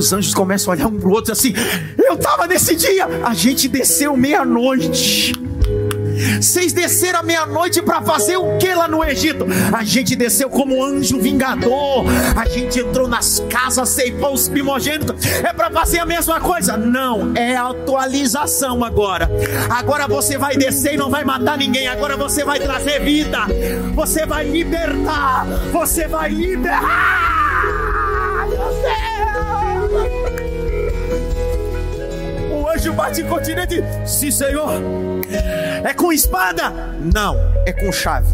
Os 0.00 0.12
anjos 0.12 0.34
começam 0.34 0.72
a 0.72 0.76
olhar 0.76 0.88
um 0.88 0.98
pro 0.98 1.10
outro 1.10 1.32
assim: 1.32 1.54
Eu 1.98 2.14
estava 2.14 2.46
nesse 2.46 2.74
dia, 2.74 3.06
a 3.24 3.34
gente 3.34 3.68
desceu 3.68 4.16
meia-noite. 4.16 5.32
Vocês 6.40 6.72
desceram 6.72 7.22
meia-noite 7.22 7.80
para 7.80 8.02
fazer 8.02 8.36
o 8.36 8.58
que 8.58 8.74
lá 8.74 8.86
no 8.86 9.02
Egito? 9.02 9.46
A 9.72 9.82
gente 9.82 10.14
desceu 10.14 10.50
como 10.50 10.84
anjo 10.84 11.18
vingador. 11.18 12.04
A 12.36 12.46
gente 12.46 12.78
entrou 12.78 13.08
nas 13.08 13.42
casas, 13.48 13.88
ceifou 13.88 14.34
os 14.34 14.48
primogênitos. 14.48 15.24
É 15.42 15.52
para 15.52 15.70
fazer 15.70 15.98
a 15.98 16.06
mesma 16.06 16.40
coisa? 16.40 16.76
Não, 16.76 17.32
é 17.34 17.56
atualização 17.56 18.84
agora. 18.84 19.30
Agora 19.70 20.06
você 20.06 20.36
vai 20.36 20.56
descer 20.56 20.94
e 20.94 20.96
não 20.96 21.10
vai 21.10 21.24
matar 21.24 21.56
ninguém. 21.56 21.88
Agora 21.88 22.16
você 22.16 22.44
vai 22.44 22.60
trazer 22.60 23.00
vida. 23.00 23.38
Você 23.94 24.26
vai 24.26 24.46
libertar. 24.46 25.46
Você 25.72 26.06
vai 26.06 26.30
liberar. 26.30 27.39
Anjo 32.80 32.92
bate 32.94 33.20
em 33.20 33.26
continente 33.26 33.84
Sim, 34.06 34.30
Senhor. 34.30 34.72
É 35.84 35.92
com 35.92 36.12
espada? 36.12 36.70
Não, 37.14 37.36
é 37.66 37.72
com 37.72 37.92
chave. 37.92 38.26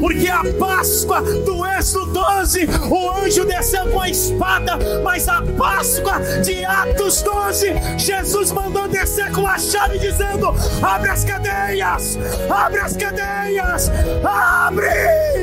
Porque 0.00 0.28
a 0.28 0.42
Páscoa 0.58 1.22
do 1.22 1.66
Êxodo 1.66 2.12
12, 2.12 2.68
o 2.90 3.10
anjo 3.24 3.44
desceu 3.46 3.88
com 3.88 4.00
a 4.00 4.08
espada, 4.08 4.78
mas 5.02 5.28
a 5.28 5.42
Páscoa 5.42 6.20
de 6.44 6.64
Atos 6.64 7.22
12, 7.22 7.98
Jesus 7.98 8.52
mandou 8.52 8.86
descer 8.88 9.32
com 9.32 9.46
a 9.46 9.58
chave, 9.58 9.98
dizendo: 9.98 10.54
Abre 10.82 11.10
as 11.10 11.24
cadeias, 11.24 12.18
abre 12.50 12.80
as 12.80 12.96
cadeias, 12.96 13.90
abre! 14.22 15.41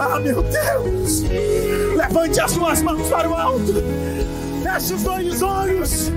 Ah, 0.00 0.20
meu 0.20 0.42
Deus! 0.42 1.22
Levante 1.96 2.40
as 2.40 2.52
suas 2.52 2.82
mãos 2.82 3.08
para 3.08 3.28
o 3.28 3.34
alto. 3.34 3.74
Feche 4.62 4.94
os 4.94 5.02
dois 5.02 5.42
olhos, 5.42 6.12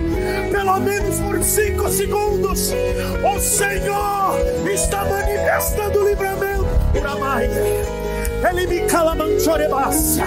pelo 0.51 0.79
menos 0.79 1.19
por 1.19 1.43
cinco 1.43 1.89
segundos. 1.89 2.71
O 3.23 3.39
Senhor 3.39 4.37
está 4.71 5.03
manifestando 5.05 5.99
o 5.99 6.09
livramento. 6.09 6.41
Ele 8.49 8.67
me 8.67 8.81
calamanchorebaça. 8.87 10.23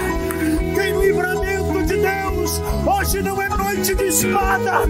Tem 0.74 0.98
livramento 0.98 1.82
de 1.84 1.96
Deus. 1.96 2.60
Hoje 2.86 3.22
não 3.22 3.40
é 3.40 3.48
noite 3.48 3.94
de 3.94 4.04
espada, 4.04 4.80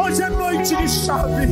hoje 0.00 0.22
é 0.22 0.30
noite 0.30 0.74
de 0.76 0.88
chave. 0.88 1.48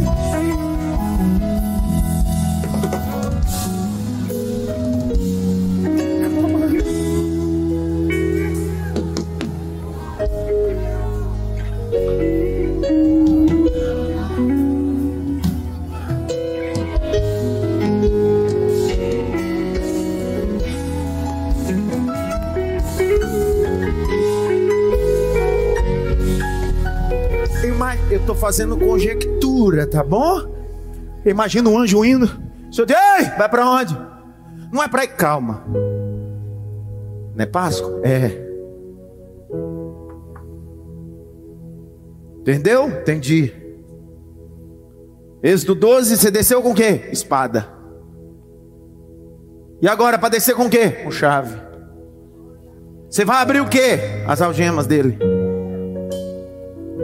Fazendo 28.47 28.78
conjectura, 28.78 29.88
tá 29.88 30.05
bom? 30.05 30.40
Imagina 31.24 31.68
um 31.68 31.76
anjo 31.76 32.05
indo. 32.05 32.30
Senhor, 32.70 32.88
ei, 32.88 33.24
vai 33.36 33.49
para 33.49 33.68
onde? 33.68 33.99
Não 34.72 34.80
é 34.80 34.86
para 34.86 35.03
ir, 35.03 35.09
calma. 35.09 35.64
Não 37.34 37.42
é 37.42 37.47
Páscoa? 37.47 38.01
É. 38.05 38.47
Entendeu? 42.38 42.86
Entendi. 42.86 43.53
Êxodo 45.42 45.74
12, 45.74 46.16
você 46.16 46.30
desceu 46.30 46.62
com 46.62 46.70
o 46.70 46.74
quê? 46.74 47.09
Espada. 47.11 47.66
E 49.82 49.88
agora, 49.88 50.18
para 50.18 50.28
descer 50.28 50.55
com 50.55 50.66
o 50.66 50.70
quê? 50.70 50.88
Com 51.03 51.11
chave. 51.11 51.61
Você 53.11 53.24
vai 53.24 53.42
abrir 53.42 53.61
o 53.61 53.68
quê? 53.68 53.99
As 54.24 54.40
algemas 54.40 54.86
dele. 54.86 55.18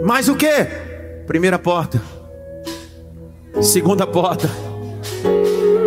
Mais 0.04 0.28
o 0.28 0.36
quê? 0.36 0.91
Primeira 1.32 1.58
porta. 1.58 1.98
Segunda 3.62 4.06
porta. 4.06 4.50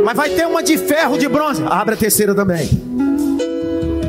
Mas 0.04 0.18
vai 0.18 0.32
ter 0.32 0.48
uma 0.48 0.64
de 0.64 0.76
ferro, 0.76 1.20
de 1.20 1.30
bronze. 1.30 1.64
Abre 1.64 1.94
a 1.94 1.98
terceira 1.98 2.34
também. 2.34 2.68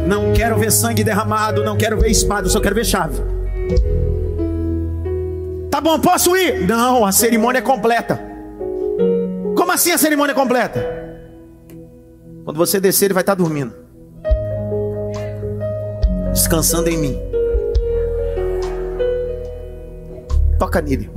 Não 0.09 0.33
quero 0.33 0.59
ver 0.59 0.73
sangue 0.73 1.05
derramado, 1.05 1.63
não 1.63 1.77
quero 1.77 2.01
ver 2.01 2.11
espada, 2.11 2.49
só 2.49 2.59
quero 2.59 2.75
ver 2.75 2.87
chave. 2.87 3.21
Tá 5.71 5.79
bom, 5.79 6.01
posso 6.01 6.35
ir? 6.35 6.67
Não, 6.67 7.05
a 7.05 7.13
cerimônia 7.13 7.59
é 7.59 7.63
completa. 7.63 8.19
Como 9.55 9.71
assim 9.71 9.93
a 9.93 9.99
cerimônia 9.99 10.33
é 10.33 10.35
completa? 10.35 10.83
Quando 12.47 12.57
você 12.57 12.81
descer, 12.81 13.05
ele 13.09 13.15
vai 13.15 13.23
estar 13.23 13.35
dormindo. 13.35 13.75
Descansando 16.33 16.89
em 16.89 16.97
mim. 16.97 17.37
Toca 20.59 20.81
nele. 20.81 21.11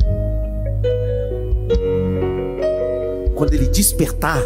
Quando 3.49 3.61
ele 3.63 3.71
despertar, 3.71 4.39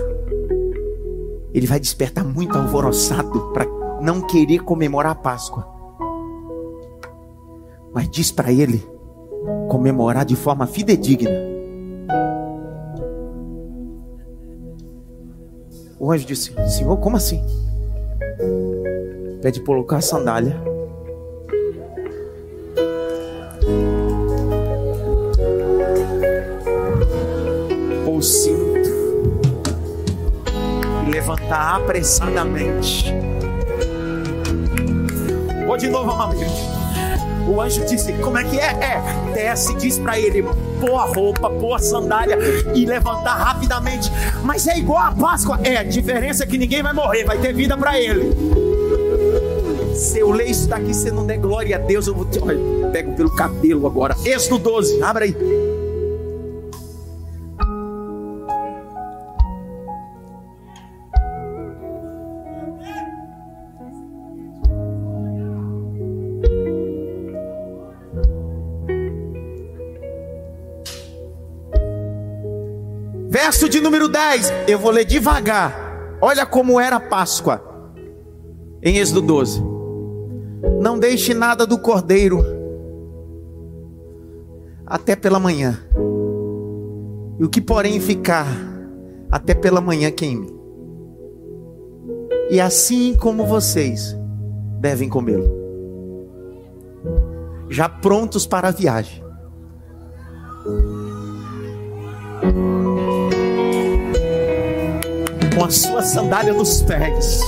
ele 1.54 1.68
vai 1.68 1.78
despertar 1.78 2.24
muito 2.24 2.58
alvoroçado 2.58 3.51
para 3.51 3.66
não 4.01 4.22
querer 4.22 4.60
comemorar 4.60 5.12
a 5.12 5.16
Páscoa. 5.16 5.68
Mas 7.93 8.10
diz 8.10 8.32
para 8.32 8.49
ele 8.49 8.82
comemorar 9.68 10.24
de 10.24 10.38
forma 10.38 10.66
fidedigna. 10.66 11.38
O 15.99 16.10
anjo 16.10 16.26
disse: 16.26 16.54
Senhor, 16.70 16.95
como 16.95 17.18
assim? 17.18 17.43
Pede 19.41 19.60
colocar 19.60 19.97
a 19.97 20.01
sandália 20.01 20.56
levantar 31.34 31.77
apressadamente. 31.77 33.13
Vou 35.65 35.77
de 35.77 35.89
novo, 35.89 36.11
amado. 36.11 36.36
O 37.47 37.59
anjo 37.59 37.86
disse: 37.86 38.13
Como 38.13 38.38
é 38.38 38.43
que 38.43 38.59
é? 38.59 38.65
É, 38.65 39.34
desce, 39.34 39.75
diz 39.75 39.97
para 39.97 40.19
ele: 40.19 40.43
pôr 40.79 40.95
a 40.95 41.05
roupa, 41.05 41.49
pôr 41.49 41.75
a 41.75 41.79
sandália 41.79 42.38
e 42.73 42.86
levantar 42.86 43.36
rapidamente. 43.36 44.11
Mas 44.43 44.67
é 44.67 44.77
igual 44.77 44.99
a 44.99 45.11
Páscoa? 45.11 45.59
É, 45.63 45.77
a 45.77 45.84
diferença 45.84 46.43
é 46.43 46.47
que 46.47 46.57
ninguém 46.57 46.84
vai 46.84 46.93
morrer, 46.93 47.25
vai 47.25 47.38
ter 47.39 47.53
vida 47.53 47.77
para 47.77 47.99
ele. 47.99 48.34
Se 49.95 50.19
eu 50.19 50.31
ler 50.31 50.49
isso 50.49 50.67
daqui, 50.67 50.93
você 50.93 51.11
não 51.11 51.25
der 51.25 51.38
glória 51.38 51.75
a 51.75 51.79
Deus, 51.79 52.07
eu 52.07 52.15
vou 52.15 52.25
te. 52.25 52.39
Olha, 52.39 52.59
pego 52.91 53.13
pelo 53.13 53.36
cabelo 53.36 53.86
agora. 53.88 54.15
Êxodo 54.25 54.57
12, 54.57 55.01
abre 55.01 55.25
aí. 55.25 55.72
Número 73.84 74.07
10, 74.07 74.51
eu 74.67 74.79
vou 74.79 74.89
ler 74.89 75.05
devagar. 75.05 76.17
Olha 76.21 76.45
como 76.45 76.79
era 76.79 76.95
a 76.95 76.99
Páscoa. 76.99 77.61
Em 78.81 78.97
Êxodo 78.97 79.21
12. 79.21 79.61
Não 80.81 80.97
deixe 80.97 81.34
nada 81.34 81.67
do 81.67 81.77
cordeiro 81.77 82.43
até 84.86 85.15
pela 85.15 85.39
manhã. 85.39 85.79
E 87.39 87.43
o 87.43 87.49
que 87.49 87.59
porém 87.59 87.99
ficar 87.99 88.47
até 89.29 89.53
pela 89.53 89.81
manhã 89.81 90.09
queime. 90.11 90.53
E 92.49 92.59
assim 92.61 93.15
como 93.15 93.45
vocês 93.45 94.15
devem 94.79 95.09
comê-lo. 95.09 95.49
Já 97.69 97.89
prontos 97.89 98.45
para 98.45 98.67
a 98.67 98.71
viagem. 98.71 99.23
Com 105.56 105.66
a 105.66 105.70
sua 105.70 106.01
sandália 106.01 106.54
nos 106.54 106.82
pés, 106.82 107.41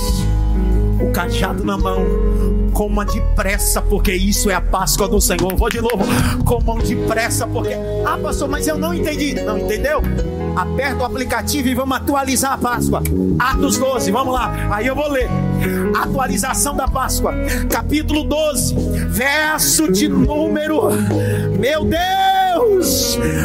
o 1.00 1.10
cajado 1.12 1.64
na 1.64 1.76
mão, 1.76 2.04
coma 2.72 3.04
depressa, 3.04 3.82
porque 3.82 4.12
isso 4.12 4.50
é 4.50 4.54
a 4.54 4.60
Páscoa 4.60 5.08
do 5.08 5.20
Senhor. 5.20 5.56
Vou 5.56 5.68
de 5.68 5.80
novo, 5.80 6.04
comam 6.44 6.78
depressa, 6.78 7.46
porque. 7.46 7.74
Ah, 8.04 8.18
pastor, 8.22 8.48
mas 8.48 8.68
eu 8.68 8.78
não 8.78 8.94
entendi. 8.94 9.34
Não 9.34 9.58
entendeu? 9.58 10.00
Aperta 10.54 11.02
o 11.02 11.04
aplicativo 11.04 11.68
e 11.68 11.74
vamos 11.74 11.96
atualizar 11.96 12.52
a 12.52 12.58
Páscoa. 12.58 13.02
Atos 13.38 13.76
12, 13.76 14.10
vamos 14.10 14.34
lá. 14.34 14.54
Aí 14.70 14.86
eu 14.86 14.94
vou 14.94 15.10
ler. 15.10 15.28
Atualização 16.00 16.76
da 16.76 16.86
Páscoa, 16.86 17.34
capítulo 17.70 18.24
12, 18.24 18.74
verso 19.08 19.90
de 19.90 20.08
número. 20.08 20.90
Meu 21.58 21.84
Deus! 21.84 22.25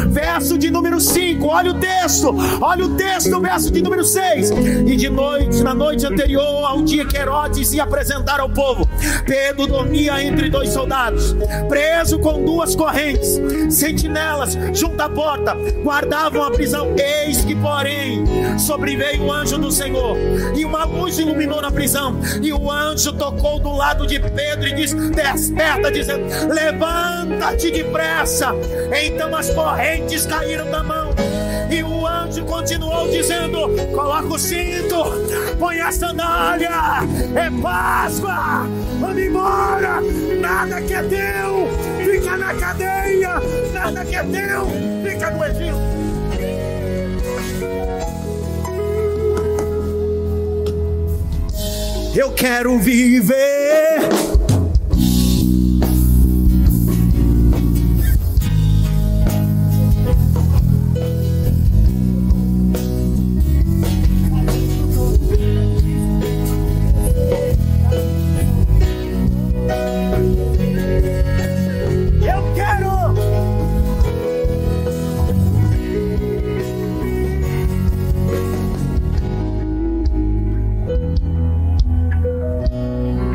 Verso 0.08 0.56
de 0.56 0.70
número 0.70 1.00
5, 1.00 1.46
olha 1.46 1.72
o 1.72 1.74
texto, 1.74 2.34
olha 2.60 2.84
o 2.84 2.94
texto, 2.96 3.40
verso 3.40 3.70
de 3.70 3.82
número 3.82 4.04
6. 4.04 4.50
E 4.86 4.96
de 4.96 5.08
noite, 5.08 5.62
na 5.62 5.74
noite 5.74 6.06
anterior 6.06 6.64
ao 6.64 6.82
dia 6.82 7.04
que 7.04 7.16
Herodes 7.16 7.72
ia 7.72 7.82
apresentar 7.82 8.40
ao 8.40 8.48
povo, 8.48 8.88
Pedro 9.26 9.66
dormia 9.66 10.22
entre 10.22 10.48
dois 10.48 10.68
soldados, 10.70 11.34
preso 11.68 12.18
com 12.18 12.44
duas 12.44 12.76
correntes, 12.76 13.40
sentinelas 13.70 14.56
junto 14.72 15.00
à 15.00 15.08
porta, 15.08 15.56
guardavam 15.82 16.44
a 16.44 16.50
prisão. 16.50 16.94
Eis 16.96 17.44
que, 17.44 17.54
porém, 17.54 18.24
sobreveio 18.58 19.24
o 19.24 19.32
anjo 19.32 19.58
do 19.58 19.70
Senhor, 19.70 20.16
e 20.54 20.64
uma 20.64 20.84
luz 20.84 21.18
iluminou 21.18 21.60
na 21.60 21.70
prisão, 21.70 22.16
e 22.40 22.52
o 22.52 22.70
anjo 22.70 23.12
tocou 23.12 23.58
do 23.58 23.72
lado 23.72 24.06
de 24.06 24.20
Pedro 24.20 24.68
e 24.68 24.74
disse: 24.74 24.94
Desperta, 25.10 25.90
dizendo: 25.90 26.24
Levanta-te 26.52 27.70
depressa. 27.70 28.52
Então 29.02 29.31
as 29.36 29.50
correntes 29.50 30.26
caíram 30.26 30.70
da 30.70 30.82
mão. 30.82 31.10
E 31.70 31.82
o 31.82 32.06
anjo 32.06 32.44
continuou 32.44 33.08
dizendo: 33.10 33.68
Coloca 33.94 34.26
o 34.26 34.38
cinto, 34.38 35.04
põe 35.58 35.80
a 35.80 35.90
sandália, 35.90 36.70
é 37.34 37.50
Páscoa, 37.62 38.66
vamos 39.00 39.22
embora. 39.22 40.00
Nada 40.40 40.80
que 40.82 40.94
é 40.94 41.02
teu, 41.02 41.68
fica 42.04 42.36
na 42.36 42.54
cadeia, 42.54 43.40
nada 43.72 44.04
que 44.04 44.16
é 44.16 44.22
teu, 44.22 44.66
fica 45.04 45.30
no 45.30 45.44
Egito. 45.44 45.92
Eu 52.14 52.30
quero 52.32 52.78
viver. 52.78 54.31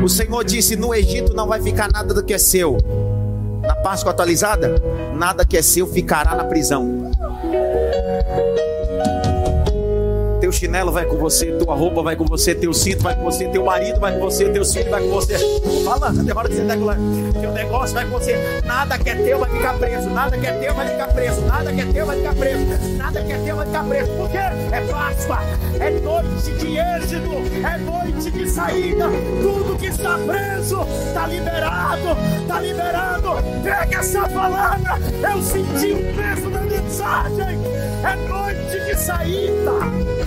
O 0.08 0.10
Senhor 0.10 0.42
disse: 0.42 0.74
No 0.74 0.94
Egito 0.94 1.34
não 1.34 1.46
vai 1.46 1.60
ficar 1.60 1.92
nada 1.92 2.14
do 2.14 2.24
que 2.24 2.32
é 2.32 2.38
seu. 2.38 2.78
Na 3.60 3.76
Páscoa 3.76 4.10
atualizada, 4.10 4.82
nada 5.14 5.44
que 5.44 5.54
é 5.54 5.60
seu 5.60 5.86
ficará 5.86 6.34
na 6.34 6.44
prisão. 6.44 7.12
Teu 10.48 10.52
chinelo 10.54 10.90
vai 10.90 11.04
com 11.04 11.18
você, 11.18 11.52
tua 11.58 11.74
roupa 11.74 12.02
vai 12.02 12.16
com 12.16 12.24
você, 12.24 12.54
teu 12.54 12.72
cinto 12.72 13.02
vai 13.02 13.14
com 13.14 13.22
você, 13.22 13.46
teu 13.48 13.66
marido 13.66 14.00
vai 14.00 14.14
com 14.14 14.20
você, 14.20 14.48
teu 14.48 14.64
filho 14.64 14.90
vai 14.90 15.02
com 15.02 15.10
você. 15.10 15.36
Fala, 15.84 16.10
demora 16.10 16.48
de 16.48 16.56
sentar 16.56 16.78
com 16.78 16.86
Teu 17.38 17.52
negócio 17.52 17.94
vai 17.94 18.06
com 18.06 18.18
você. 18.18 18.62
Nada 18.64 18.96
que 18.96 19.10
é 19.10 19.14
teu 19.14 19.38
vai 19.40 19.50
ficar 19.50 19.74
preso. 19.74 20.08
Nada 20.08 20.38
que 20.38 20.46
é 20.46 20.52
teu 20.52 20.74
vai 20.74 20.88
ficar 20.88 21.08
preso. 21.08 21.40
Nada 21.42 21.70
que 21.70 21.80
é 21.82 21.84
teu 21.84 22.06
vai 22.06 22.16
ficar 22.16 22.34
preso. 22.34 22.96
Nada 22.96 23.22
que 23.22 23.32
é 23.32 23.38
teu 23.38 23.56
vai 23.56 23.66
ficar 23.66 23.84
preso. 23.84 24.10
Por 24.12 24.30
quê? 24.30 24.38
É 24.38 24.80
Páscoa. 24.90 25.38
É 25.80 25.90
noite 25.90 26.50
de 26.52 26.78
êxito. 26.78 27.66
É 27.66 27.78
noite 27.78 28.30
de 28.30 28.48
saída. 28.48 29.04
Tudo 29.42 29.78
que 29.78 29.86
está 29.88 30.18
preso 30.18 30.80
está 31.08 31.26
liberado. 31.26 32.16
Está 32.40 32.60
liberado. 32.60 33.28
Pega 33.62 33.98
essa 33.98 34.26
palavra. 34.26 34.98
Eu 35.30 35.42
senti 35.42 35.92
o 35.92 36.14
peso 36.14 36.48
da 36.48 36.60
mensagem. 36.60 37.58
É 38.02 38.16
noite 38.28 38.86
de 38.86 38.96
saída. 38.98 40.17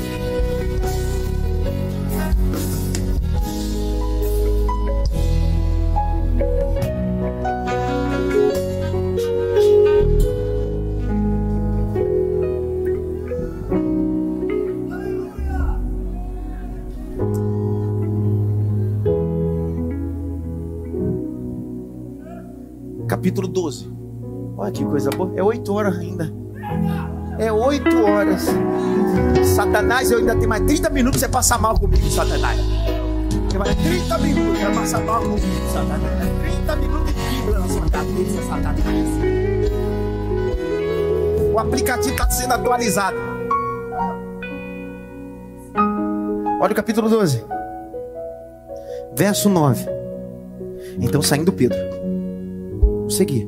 Capítulo 23.31 23.47
12. 23.47 23.89
Olha 24.57 24.71
que 24.71 24.83
coisa 24.83 25.09
boa. 25.11 25.31
É 25.35 25.41
oito 25.41 25.73
horas 25.73 25.97
ainda. 25.97 26.31
É 27.39 27.51
oito 27.51 28.03
horas. 28.03 28.45
Satanás, 29.55 30.11
eu 30.11 30.19
ainda 30.19 30.35
tenho 30.35 30.49
mais 30.49 30.63
30 30.65 30.89
minutos 30.89 31.19
para 31.21 31.27
você 31.27 31.33
passar 31.33 31.57
mal 31.57 31.79
comigo, 31.79 32.09
Satanás. 32.09 32.59
Tem 33.49 33.57
mais 33.57 33.75
30 33.75 34.17
minutos 34.17 34.59
para 34.59 34.71
passar 34.71 35.01
mal 35.01 35.21
comigo, 35.21 35.69
Satanás. 35.71 36.01
30 36.41 36.75
minutos 36.75 37.07
de 37.07 37.21
Bíblia 37.21 37.59
na 37.59 37.67
sua 37.69 37.89
cabeça, 37.89 38.41
Satanás. 38.43 39.07
O 41.53 41.59
aplicativo 41.59 42.13
está 42.13 42.29
sendo 42.29 42.53
atualizado. 42.53 43.17
Olha 46.59 46.73
o 46.73 46.75
capítulo 46.75 47.09
12, 47.09 47.43
verso 49.15 49.49
9. 49.49 49.85
Então, 50.99 51.21
saindo 51.21 51.51
Pedro, 51.51 52.00
seguir. 53.11 53.47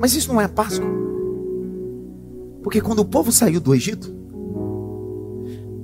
Mas 0.00 0.14
isso 0.14 0.32
não 0.32 0.40
é 0.40 0.44
a 0.44 0.48
Páscoa. 0.48 0.86
Porque 2.62 2.80
quando 2.80 3.00
o 3.00 3.04
povo 3.04 3.30
saiu 3.30 3.60
do 3.60 3.74
Egito, 3.74 4.14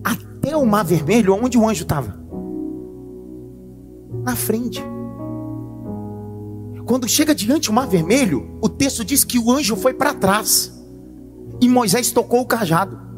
até 0.04 0.56
o 0.56 0.66
Mar 0.66 0.84
Vermelho, 0.84 1.34
onde 1.34 1.58
o 1.58 1.68
anjo 1.68 1.82
estava? 1.82 2.18
Na 4.22 4.36
frente. 4.36 4.82
Quando 6.86 7.08
chega 7.08 7.34
diante 7.34 7.70
o 7.70 7.72
Mar 7.72 7.86
Vermelho, 7.86 8.58
o 8.60 8.68
texto 8.68 9.04
diz 9.04 9.24
que 9.24 9.38
o 9.38 9.50
anjo 9.50 9.76
foi 9.76 9.94
para 9.94 10.12
trás. 10.12 10.72
E 11.60 11.68
Moisés 11.68 12.10
tocou 12.10 12.40
o 12.40 12.46
cajado. 12.46 13.09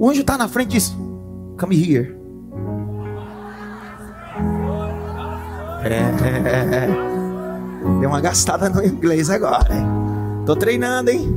O 0.00 0.08
anjo 0.08 0.22
está 0.22 0.38
na 0.38 0.48
frente 0.48 0.70
e 0.70 0.72
diz: 0.78 0.96
Come 1.60 1.76
here. 1.76 2.16
É, 5.84 6.86
deu 8.00 8.08
uma 8.08 8.20
gastada 8.22 8.70
no 8.70 8.82
inglês 8.82 9.28
agora. 9.28 9.74
Hein? 9.74 9.84
Tô 10.46 10.56
treinando, 10.56 11.10
hein? 11.10 11.36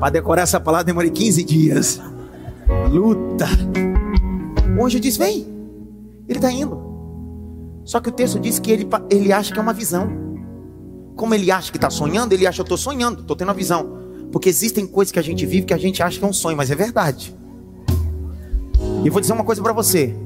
Para 0.00 0.10
decorar 0.10 0.42
essa 0.42 0.58
palavra 0.58 0.82
demorei 0.82 1.12
15 1.12 1.44
dias. 1.44 2.00
Luta. 2.90 3.46
O 4.76 4.84
anjo 4.84 4.98
diz: 4.98 5.16
Vem. 5.16 5.46
Ele 6.28 6.38
está 6.38 6.50
indo. 6.50 6.84
Só 7.84 8.00
que 8.00 8.08
o 8.08 8.12
texto 8.12 8.40
diz 8.40 8.58
que 8.58 8.72
ele, 8.72 8.88
ele 9.08 9.32
acha 9.32 9.52
que 9.52 9.60
é 9.60 9.62
uma 9.62 9.72
visão. 9.72 10.08
Como 11.14 11.32
ele 11.36 11.52
acha 11.52 11.70
que 11.70 11.78
está 11.78 11.88
sonhando, 11.88 12.32
ele 12.32 12.48
acha 12.48 12.62
eu 12.62 12.64
estou 12.64 12.76
sonhando, 12.76 13.20
estou 13.20 13.36
tendo 13.36 13.46
uma 13.46 13.54
visão. 13.54 13.96
Porque 14.32 14.48
existem 14.48 14.88
coisas 14.88 15.12
que 15.12 15.20
a 15.20 15.22
gente 15.22 15.46
vive 15.46 15.66
que 15.66 15.74
a 15.74 15.78
gente 15.78 16.02
acha 16.02 16.18
que 16.18 16.24
é 16.24 16.28
um 16.28 16.32
sonho, 16.32 16.56
mas 16.56 16.68
é 16.68 16.74
verdade. 16.74 17.32
E 19.06 19.08
vou 19.08 19.20
dizer 19.20 19.34
uma 19.34 19.44
coisa 19.44 19.62
para 19.62 19.72
você. 19.72 20.16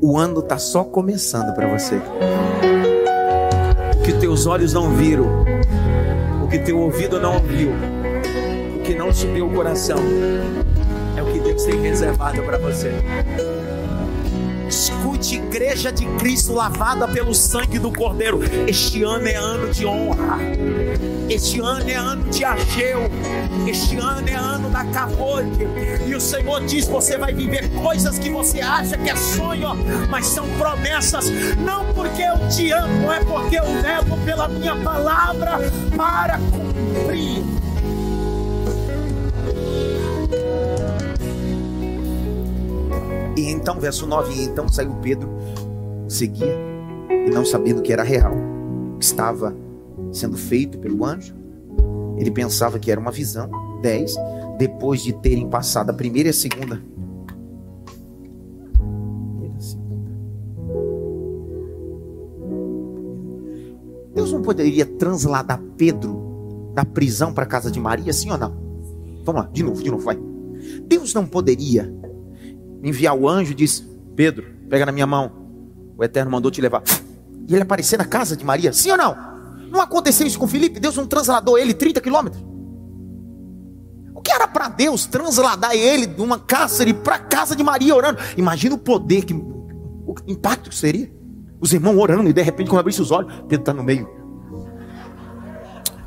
O 0.00 0.16
ano 0.16 0.40
tá 0.40 0.56
só 0.56 0.82
começando 0.82 1.54
para 1.54 1.68
você. 1.68 2.00
O 3.94 4.02
que 4.02 4.14
teus 4.14 4.46
olhos 4.46 4.72
não 4.72 4.94
viram, 4.94 5.26
o 6.42 6.48
que 6.48 6.58
teu 6.58 6.80
ouvido 6.80 7.20
não 7.20 7.34
ouviu, 7.34 7.72
o 8.74 8.82
que 8.82 8.94
não 8.94 9.12
subiu 9.12 9.48
o 9.48 9.52
coração, 9.52 9.98
é 11.14 11.22
o 11.22 11.26
que 11.26 11.40
Deus 11.40 11.62
tem 11.62 11.78
reservado 11.82 12.42
para 12.42 12.56
você. 12.56 12.90
Escute, 15.00 15.36
igreja 15.36 15.90
de 15.90 16.04
Cristo 16.18 16.52
lavada 16.52 17.08
pelo 17.08 17.34
sangue 17.34 17.78
do 17.78 17.90
Cordeiro. 17.90 18.38
Este 18.68 19.02
ano 19.02 19.26
é 19.26 19.34
ano 19.34 19.72
de 19.72 19.86
honra. 19.86 20.36
Este 21.26 21.58
ano 21.58 21.88
é 21.88 21.94
ano 21.94 22.24
de 22.24 22.44
Ageu. 22.44 23.10
Este 23.66 23.96
ano 23.96 24.28
é 24.28 24.34
ano 24.34 24.68
da 24.68 24.84
Capote. 24.84 25.66
E 26.06 26.14
o 26.14 26.20
Senhor 26.20 26.62
diz: 26.66 26.86
você 26.86 27.16
vai 27.16 27.32
viver 27.32 27.70
coisas 27.80 28.18
que 28.18 28.28
você 28.28 28.60
acha 28.60 28.98
que 28.98 29.08
é 29.08 29.16
sonho, 29.16 29.70
mas 30.10 30.26
são 30.26 30.46
promessas. 30.58 31.30
Não 31.56 31.94
porque 31.94 32.20
eu 32.20 32.48
te 32.50 32.70
amo, 32.70 33.10
é 33.10 33.24
porque 33.24 33.58
eu 33.58 33.64
levo 33.80 34.18
pela 34.18 34.48
minha 34.48 34.76
palavra 34.76 35.60
para 35.96 36.38
cumprir. 36.38 37.59
E 43.40 43.48
então, 43.48 43.80
verso 43.80 44.06
9: 44.06 44.34
e 44.34 44.44
então 44.44 44.68
saiu 44.68 44.94
Pedro, 45.00 45.30
seguia, 46.06 46.54
e 47.26 47.30
não 47.30 47.42
sabendo 47.42 47.80
que 47.80 47.90
era 47.90 48.02
real, 48.02 48.34
que 48.98 49.04
estava 49.04 49.56
sendo 50.12 50.36
feito 50.36 50.78
pelo 50.78 51.06
anjo, 51.06 51.34
ele 52.18 52.30
pensava 52.30 52.78
que 52.78 52.90
era 52.90 53.00
uma 53.00 53.10
visão. 53.10 53.50
10. 53.80 54.14
Depois 54.58 55.02
de 55.02 55.14
terem 55.14 55.48
passado 55.48 55.88
a 55.88 55.94
primeira 55.94 56.28
e 56.28 56.30
a 56.30 56.34
segunda. 56.34 56.82
Deus 64.14 64.32
não 64.32 64.42
poderia 64.42 64.84
transladar 64.84 65.62
Pedro 65.78 66.72
da 66.74 66.84
prisão 66.84 67.32
para 67.32 67.44
a 67.44 67.46
casa 67.46 67.70
de 67.70 67.80
Maria, 67.80 68.12
sim 68.12 68.30
ou 68.30 68.36
não? 68.36 68.54
Vamos 69.24 69.42
lá, 69.44 69.48
de 69.50 69.62
novo, 69.62 69.82
de 69.82 69.90
novo, 69.90 70.04
vai. 70.04 70.18
Deus 70.86 71.14
não 71.14 71.24
poderia 71.24 71.90
enviar 72.82 73.14
o 73.14 73.28
anjo 73.28 73.52
e 73.52 73.54
diz: 73.54 73.86
Pedro, 74.16 74.46
pega 74.68 74.86
na 74.86 74.92
minha 74.92 75.06
mão. 75.06 75.32
O 75.96 76.04
Eterno 76.04 76.30
mandou 76.30 76.50
te 76.50 76.60
levar. 76.60 76.82
E 77.48 77.54
ele 77.54 77.62
aparecer 77.62 77.98
na 77.98 78.04
casa 78.04 78.36
de 78.36 78.44
Maria, 78.44 78.72
sim 78.72 78.90
ou 78.90 78.96
não? 78.96 79.16
Não 79.70 79.80
aconteceu 79.80 80.26
isso 80.26 80.38
com 80.38 80.46
Felipe? 80.46 80.80
Deus 80.80 80.96
não 80.96 81.06
transladou 81.06 81.58
ele 81.58 81.74
30 81.74 82.00
quilômetros? 82.00 82.42
O 84.14 84.20
que 84.20 84.32
era 84.32 84.46
para 84.46 84.68
Deus 84.68 85.06
transladar 85.06 85.74
ele 85.74 86.06
de 86.06 86.20
uma 86.20 86.38
cárcere 86.38 86.92
para 86.92 87.16
a 87.16 87.18
casa 87.18 87.54
de 87.54 87.62
Maria 87.62 87.94
orando? 87.94 88.18
Imagina 88.36 88.74
o 88.74 88.78
poder, 88.78 89.24
que, 89.24 89.32
o 89.32 90.14
impacto 90.26 90.70
que 90.70 90.76
seria. 90.76 91.10
Os 91.60 91.72
irmãos 91.72 91.98
orando 91.98 92.28
e 92.28 92.32
de 92.32 92.42
repente, 92.42 92.68
quando 92.68 92.80
abrisse 92.80 93.02
os 93.02 93.10
olhos, 93.10 93.32
Pedro 93.48 93.62
está 93.62 93.72
no 93.72 93.82
meio. 93.84 94.08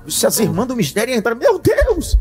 Se 0.08 0.28
as 0.28 0.40
irmãs 0.40 0.68
do 0.68 0.76
mistério 0.76 1.16
entraram, 1.16 1.40
meu 1.40 1.60
Deus! 1.60 2.18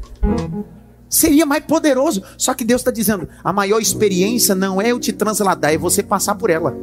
Seria 1.12 1.44
mais 1.44 1.62
poderoso. 1.62 2.22
Só 2.38 2.54
que 2.54 2.64
Deus 2.64 2.80
está 2.80 2.90
dizendo: 2.90 3.28
a 3.44 3.52
maior 3.52 3.82
experiência 3.82 4.54
não 4.54 4.80
é 4.80 4.92
eu 4.92 4.98
te 4.98 5.12
transladar, 5.12 5.70
é 5.70 5.76
você 5.76 6.02
passar 6.02 6.34
por 6.36 6.48
ela. 6.48 6.74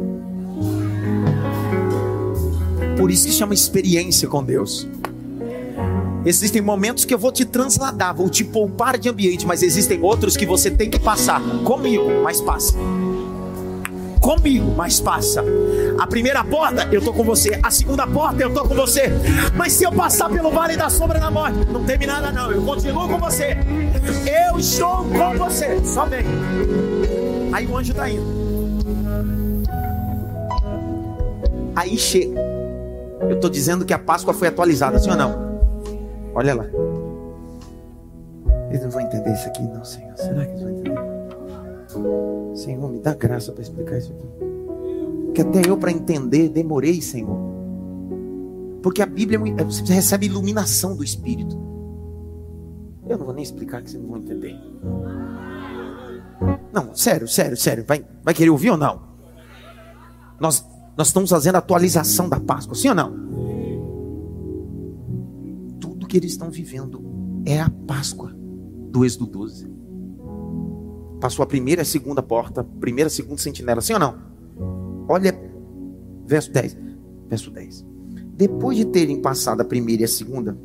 Por 2.95 3.09
isso 3.09 3.25
que 3.25 3.33
chama 3.33 3.55
experiência 3.55 4.27
com 4.27 4.43
Deus. 4.43 4.87
Existem 6.23 6.61
momentos 6.61 7.05
que 7.05 7.13
eu 7.13 7.17
vou 7.17 7.31
te 7.31 7.43
transladar, 7.43 8.13
vou 8.13 8.29
te 8.29 8.43
poupar 8.43 8.99
de 8.99 9.09
ambiente, 9.09 9.47
mas 9.47 9.63
existem 9.63 9.99
outros 10.03 10.37
que 10.37 10.45
você 10.45 10.69
tem 10.69 10.91
que 10.91 10.99
passar 10.99 11.41
comigo, 11.63 12.21
mas 12.21 12.39
passa. 12.39 12.75
Comigo, 14.21 14.73
mas 14.75 14.99
passa. 14.99 15.43
A 15.97 16.05
primeira 16.05 16.43
porta, 16.43 16.87
eu 16.91 17.01
tô 17.01 17.13
com 17.13 17.23
você. 17.23 17.59
A 17.63 17.71
segunda 17.71 18.05
porta, 18.05 18.41
eu 18.41 18.53
tô 18.53 18.63
com 18.63 18.75
você. 18.75 19.11
Mas 19.55 19.73
se 19.73 19.83
eu 19.83 19.91
passar 19.91 20.29
pelo 20.29 20.51
vale 20.51 20.75
da 20.75 20.89
sombra 20.89 21.19
da 21.19 21.31
morte, 21.31 21.65
não 21.71 21.83
teme 21.83 22.05
nada 22.05 22.31
não. 22.31 22.51
Eu 22.51 22.61
continuo 22.63 23.07
com 23.07 23.17
você. 23.17 23.57
Eu 24.49 24.59
estou 24.59 25.05
com 25.05 25.37
você. 25.37 25.79
Só 25.85 26.05
vem. 26.05 26.25
Aí 27.53 27.65
o 27.65 27.77
anjo 27.77 27.93
tá 27.93 28.09
indo. 28.09 28.39
Aí 31.75 31.97
chega. 31.97 32.39
Eu 33.21 33.35
estou 33.35 33.49
dizendo 33.49 33.85
que 33.85 33.93
a 33.93 33.99
Páscoa 33.99 34.33
foi 34.33 34.47
atualizada, 34.47 34.99
sim 34.99 35.09
ou 35.09 35.15
não? 35.15 35.59
Olha 36.35 36.55
lá. 36.55 36.65
Eles 38.69 38.83
não 38.83 38.91
vão 38.91 39.01
entender 39.01 39.33
isso 39.33 39.47
aqui, 39.47 39.63
não, 39.63 39.83
Senhor. 39.83 40.15
Será 40.15 40.45
que 40.45 40.51
eles 40.51 40.61
vão 40.61 40.71
entender? 40.71 42.38
Senhor, 42.59 42.91
me 42.91 42.99
dá 42.99 43.13
graça 43.13 43.51
para 43.51 43.61
explicar 43.61 43.97
isso 43.97 44.11
aqui. 44.11 44.27
Que 45.33 45.41
até 45.41 45.61
eu 45.69 45.77
para 45.77 45.91
entender 45.91 46.49
demorei, 46.49 47.01
Senhor. 47.01 47.37
Porque 48.83 49.01
a 49.01 49.05
Bíblia, 49.05 49.39
é 49.57 49.63
você 49.63 49.93
recebe 49.93 50.25
iluminação 50.25 50.95
do 50.95 51.03
Espírito. 51.03 51.57
Eu 53.07 53.17
não 53.17 53.25
vou 53.25 53.33
nem 53.33 53.43
explicar 53.43 53.81
que 53.81 53.89
vocês 53.89 54.01
não 54.01 54.09
vão 54.09 54.19
entender. 54.19 54.55
Não, 56.71 56.93
sério, 56.93 57.27
sério, 57.27 57.57
sério. 57.57 57.85
Vai, 57.87 58.05
vai 58.23 58.33
querer 58.33 58.49
ouvir 58.49 58.71
ou 58.71 58.77
não? 58.77 59.09
Nós 60.39 60.63
nós 60.99 61.07
estamos 61.07 61.29
fazendo 61.29 61.55
a 61.55 61.59
atualização 61.59 62.27
da 62.27 62.41
Páscoa, 62.41 62.75
sim 62.75 62.89
ou 62.89 62.95
não? 62.95 63.13
Tudo 65.79 66.05
que 66.05 66.17
eles 66.17 66.33
estão 66.33 66.51
vivendo 66.51 67.01
é 67.45 67.61
a 67.61 67.69
Páscoa 67.69 68.35
do 68.91 69.05
Êxodo 69.05 69.25
12. 69.27 69.78
Passou 71.19 71.43
a 71.43 71.45
primeira 71.45 71.81
e 71.81 71.83
a 71.83 71.85
segunda 71.85 72.23
porta, 72.23 72.63
primeira 72.63 73.07
e 73.07 73.11
segunda 73.11 73.41
sentinela, 73.41 73.81
sim 73.81 73.93
ou 73.93 73.99
não? 73.99 74.15
Olha, 75.07 75.37
verso 76.25 76.51
10. 76.51 76.77
Verso 77.27 77.51
10. 77.51 77.85
Depois 78.33 78.77
de 78.77 78.85
terem 78.85 79.21
passado 79.21 79.61
a 79.61 79.65
primeira 79.65 80.03
e 80.03 80.05
a 80.05 80.07
segunda, 80.07 80.57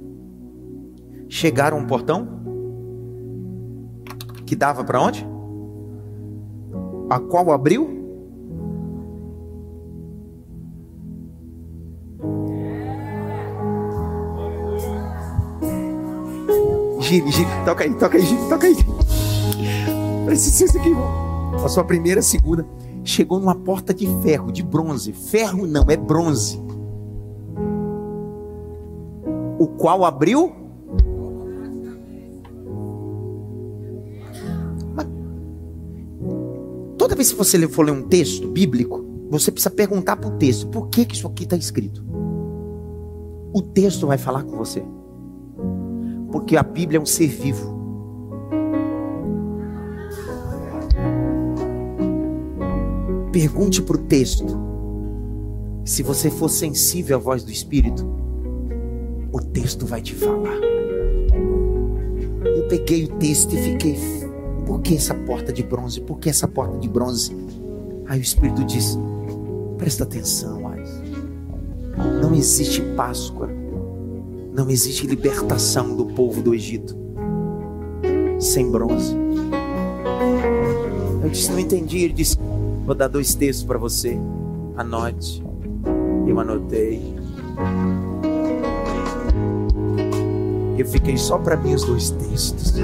chegaram 1.28 1.78
a 1.78 1.80
um 1.80 1.86
portão 1.86 2.28
que 4.46 4.54
dava 4.54 4.84
para 4.84 5.00
onde? 5.00 5.26
A 7.10 7.18
qual 7.18 7.50
abriu 7.50 8.02
Gire, 17.00 17.30
gire, 17.30 17.48
toca 17.66 17.84
aí, 17.84 17.94
toca 17.94 18.16
aí, 18.16 18.24
gire, 18.24 18.48
toca 18.48 18.66
aí. 18.66 18.93
Precisa 20.24 20.64
isso 20.64 20.78
aqui, 20.78 20.88
irmão. 20.88 21.54
A 21.64 21.68
sua 21.68 21.84
primeira, 21.84 22.22
segunda, 22.22 22.66
chegou 23.04 23.38
numa 23.38 23.54
porta 23.54 23.92
de 23.92 24.06
ferro, 24.22 24.50
de 24.50 24.62
bronze. 24.62 25.12
Ferro 25.12 25.66
não, 25.66 25.84
é 25.88 25.96
bronze. 25.96 26.60
O 29.58 29.66
qual 29.66 30.04
abriu. 30.04 30.52
Mas, 34.94 35.06
toda 36.98 37.14
vez 37.14 37.30
que 37.30 37.38
você 37.38 37.68
for 37.68 37.84
ler 37.84 37.92
um 37.92 38.02
texto 38.02 38.48
bíblico, 38.48 39.04
você 39.30 39.50
precisa 39.52 39.70
perguntar 39.70 40.16
para 40.16 40.28
o 40.28 40.38
texto: 40.38 40.66
por 40.68 40.88
que, 40.88 41.04
que 41.04 41.14
isso 41.14 41.26
aqui 41.26 41.44
está 41.44 41.56
escrito? 41.56 42.04
O 43.52 43.62
texto 43.62 44.06
vai 44.06 44.18
falar 44.18 44.42
com 44.42 44.56
você. 44.56 44.82
Porque 46.32 46.56
a 46.56 46.62
Bíblia 46.62 46.98
é 46.98 47.00
um 47.00 47.06
ser 47.06 47.28
vivo. 47.28 47.83
Pergunte 53.34 53.82
para 53.82 53.96
o 53.96 53.98
texto. 53.98 54.46
Se 55.84 56.04
você 56.04 56.30
for 56.30 56.48
sensível 56.48 57.16
à 57.16 57.20
voz 57.20 57.42
do 57.42 57.50
Espírito, 57.50 58.06
o 59.32 59.40
texto 59.40 59.84
vai 59.84 60.00
te 60.00 60.14
falar. 60.14 60.56
Eu 62.44 62.68
peguei 62.68 63.06
o 63.06 63.08
texto 63.16 63.52
e 63.52 63.58
fiquei. 63.58 63.98
Por 64.64 64.80
que 64.82 64.94
essa 64.94 65.14
porta 65.14 65.52
de 65.52 65.64
bronze? 65.64 66.00
Por 66.00 66.20
que 66.20 66.30
essa 66.30 66.46
porta 66.46 66.78
de 66.78 66.88
bronze? 66.88 67.36
Aí 68.06 68.20
o 68.20 68.22
Espírito 68.22 68.62
disse: 68.62 68.96
Presta 69.78 70.04
atenção, 70.04 70.68
Ais. 70.68 70.88
Não 72.22 72.32
existe 72.36 72.80
Páscoa 72.96 73.50
não 74.54 74.70
existe 74.70 75.04
libertação 75.04 75.96
do 75.96 76.06
povo 76.06 76.40
do 76.40 76.54
Egito 76.54 76.96
sem 78.38 78.70
bronze. 78.70 79.16
Eu 81.24 81.28
disse, 81.28 81.50
não 81.50 81.58
entendi. 81.58 82.04
Ele 82.04 82.12
disse, 82.12 82.38
vou 82.84 82.94
dar 82.94 83.08
dois 83.08 83.34
textos 83.34 83.64
para 83.64 83.78
você. 83.78 84.18
Anote. 84.76 85.44
Eu 86.26 86.38
anotei. 86.40 87.14
Eu 90.76 90.86
fiquei 90.86 91.16
só 91.16 91.38
para 91.38 91.56
mim 91.56 91.74
os 91.74 91.84
dois 91.84 92.10
textos. 92.10 92.74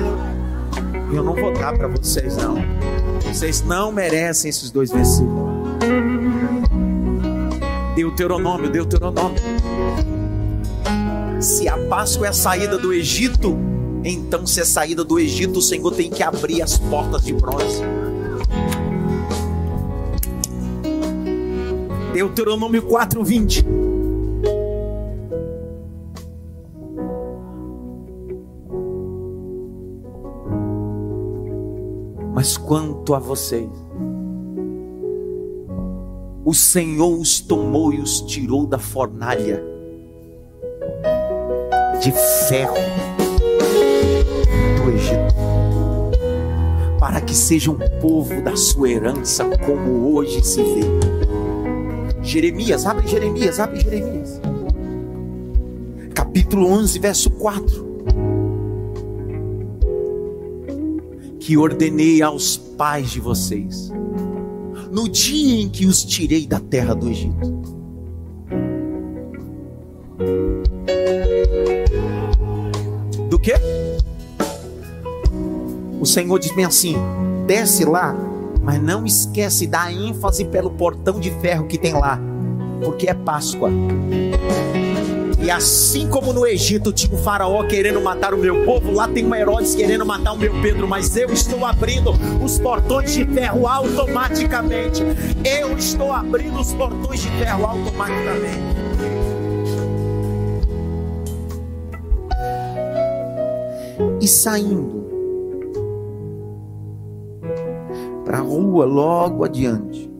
Eu 1.13 1.25
não 1.25 1.35
vou 1.35 1.53
dar 1.53 1.77
para 1.77 1.89
vocês 1.89 2.37
não. 2.37 2.57
Vocês 3.33 3.63
não 3.63 3.91
merecem 3.91 4.49
esses 4.49 4.71
dois 4.71 4.91
versículos. 4.91 5.51
Deuteronômio, 7.95 8.71
Deuteronômio. 8.71 9.41
Se 11.41 11.69
a 11.69 11.77
Páscoa 11.89 12.27
é 12.27 12.31
a 12.31 12.33
saída 12.33 12.79
do 12.79 12.93
Egito, 12.93 13.57
então 14.05 14.47
se 14.47 14.61
é 14.61 14.65
saída 14.65 15.05
do 15.05 15.19
Egito, 15.19 15.59
o 15.59 15.63
Senhor 15.63 15.91
tem 15.93 16.11
que 16.11 16.23
abrir 16.23 16.63
as 16.63 16.79
portas 16.79 17.23
de 17.25 17.33
bronze. 17.33 17.83
Deuteronômio 22.21 22.83
4, 22.83 23.25
20. 23.25 23.64
Mas 32.35 32.59
quanto 32.59 33.14
a 33.14 33.18
vocês, 33.18 33.71
o 36.45 36.53
Senhor 36.53 37.18
os 37.18 37.41
tomou 37.41 37.91
e 37.91 38.01
os 38.01 38.21
tirou 38.21 38.66
da 38.66 38.79
fornalha 38.79 39.64
de 42.03 42.12
ferro 42.51 42.75
do 44.77 44.91
Egito, 44.91 45.35
para 46.99 47.23
que 47.23 47.35
sejam 47.35 47.77
um 47.77 47.99
povo 47.99 48.43
da 48.43 48.55
sua 48.57 48.91
herança, 48.91 49.47
como 49.64 50.14
hoje 50.14 50.45
se 50.45 50.62
vê. 50.62 51.30
Jeremias, 52.23 52.87
abre 52.87 53.07
Jeremias, 53.09 53.59
abre 53.59 53.81
Jeremias, 53.81 54.41
capítulo 56.14 56.66
11, 56.66 56.99
verso 56.99 57.31
4. 57.31 57.91
Que 61.41 61.57
ordenei 61.57 62.23
aos 62.23 62.57
pais 62.57 63.11
de 63.11 63.21
vocês, 63.21 63.91
no 64.91 65.09
dia 65.09 65.61
em 65.61 65.68
que 65.68 65.87
os 65.87 66.05
tirei 66.05 66.47
da 66.47 66.61
terra 66.61 66.95
do 66.95 67.09
Egito 67.09 67.61
quê? 73.41 73.55
O 76.01 76.07
Senhor 76.07 76.39
diz 76.39 76.55
bem 76.55 76.64
assim: 76.64 76.97
desce 77.47 77.85
lá, 77.85 78.14
mas 78.63 78.81
não 78.81 79.05
esquece 79.05 79.67
da 79.67 79.93
ênfase 79.93 80.45
pelo 80.45 80.71
portão 80.71 81.19
de 81.19 81.31
ferro 81.31 81.67
que 81.67 81.79
tem 81.79 81.93
lá, 81.93 82.19
porque 82.83 83.09
é 83.09 83.15
Páscoa. 83.15 83.71
E 85.43 85.51
assim 85.51 86.07
como 86.09 86.33
no 86.35 86.47
Egito 86.47 86.93
tinha 86.93 87.15
o 87.15 87.23
faraó 87.23 87.65
querendo 87.65 88.01
matar 88.01 88.35
o 88.35 88.39
meu 88.39 88.65
povo, 88.65 88.93
lá 88.93 89.09
tem 89.09 89.25
um 89.25 89.35
Herodes 89.35 89.75
querendo 89.75 90.05
matar 90.05 90.33
o 90.33 90.39
meu 90.39 90.53
Pedro, 90.61 90.87
mas 90.87 91.17
eu 91.17 91.33
estou 91.33 91.65
abrindo 91.65 92.13
os 92.45 92.59
portões 92.59 93.15
de 93.15 93.25
ferro 93.25 93.67
automaticamente. 93.67 95.03
Eu 95.43 95.77
estou 95.79 96.13
abrindo 96.13 96.61
os 96.61 96.73
portões 96.75 97.21
de 97.21 97.31
ferro 97.31 97.65
automaticamente. 97.65 98.81
e 104.21 104.29
saindo 104.29 105.00
rua 108.61 108.85
logo 108.85 109.45
adiante. 109.45 110.11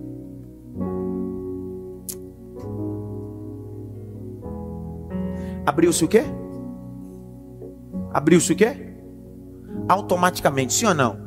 Abriu-se 5.67 6.05
o 6.05 6.09
quê? 6.09 6.25
Abriu-se 8.13 8.53
o 8.53 8.57
quê? 8.57 8.97
Automaticamente, 9.89 10.73
sim 10.73 10.87
ou 10.87 10.95
não? 10.95 11.19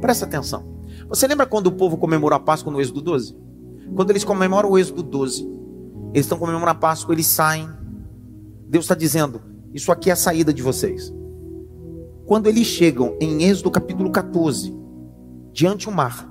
Presta 0.00 0.26
atenção. 0.26 0.64
Você 1.08 1.26
lembra 1.26 1.46
quando 1.46 1.68
o 1.68 1.72
povo 1.72 1.96
comemorou 1.96 2.36
a 2.36 2.40
Páscoa 2.40 2.72
no 2.72 2.80
Êxodo 2.80 3.00
12? 3.00 3.36
Quando 3.96 4.10
eles 4.10 4.22
comemoram 4.22 4.70
o 4.70 4.78
Êxodo 4.78 5.02
12, 5.02 5.42
eles 6.12 6.26
estão 6.26 6.38
comemorando 6.38 6.70
a 6.70 6.74
Páscoa, 6.74 7.14
eles 7.14 7.26
saem. 7.26 7.68
Deus 8.68 8.84
está 8.84 8.94
dizendo: 8.94 9.40
Isso 9.74 9.90
aqui 9.90 10.10
é 10.10 10.12
a 10.12 10.16
saída 10.16 10.52
de 10.52 10.62
vocês. 10.62 11.12
Quando 12.26 12.46
eles 12.46 12.66
chegam 12.66 13.16
em 13.20 13.42
Êxodo 13.44 13.70
capítulo 13.70 14.12
14, 14.12 14.72
diante 15.52 15.88
o 15.88 15.92
mar, 15.92 16.29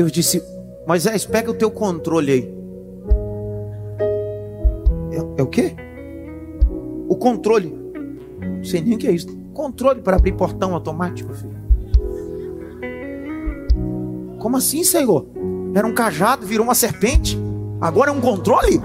Deus 0.00 0.12
disse: 0.12 0.42
Moisés, 0.86 1.26
pega 1.26 1.50
o 1.50 1.54
teu 1.54 1.70
controle 1.70 2.32
aí. 2.32 2.54
É, 5.12 5.40
é 5.40 5.42
o 5.42 5.46
quê? 5.46 5.76
O 7.06 7.16
controle. 7.16 7.78
Não 8.40 8.64
sei 8.64 8.80
nem 8.80 8.94
o 8.94 8.98
que 8.98 9.06
é 9.06 9.12
isso. 9.12 9.26
Controle 9.52 10.00
para 10.00 10.16
abrir 10.16 10.32
portão 10.32 10.72
automático, 10.72 11.34
filho. 11.34 11.60
Como 14.38 14.56
assim, 14.56 14.82
Senhor? 14.82 15.26
Era 15.74 15.86
um 15.86 15.92
cajado, 15.92 16.46
virou 16.46 16.64
uma 16.64 16.74
serpente. 16.74 17.38
Agora 17.78 18.10
é 18.10 18.12
um 18.12 18.20
controle? 18.22 18.80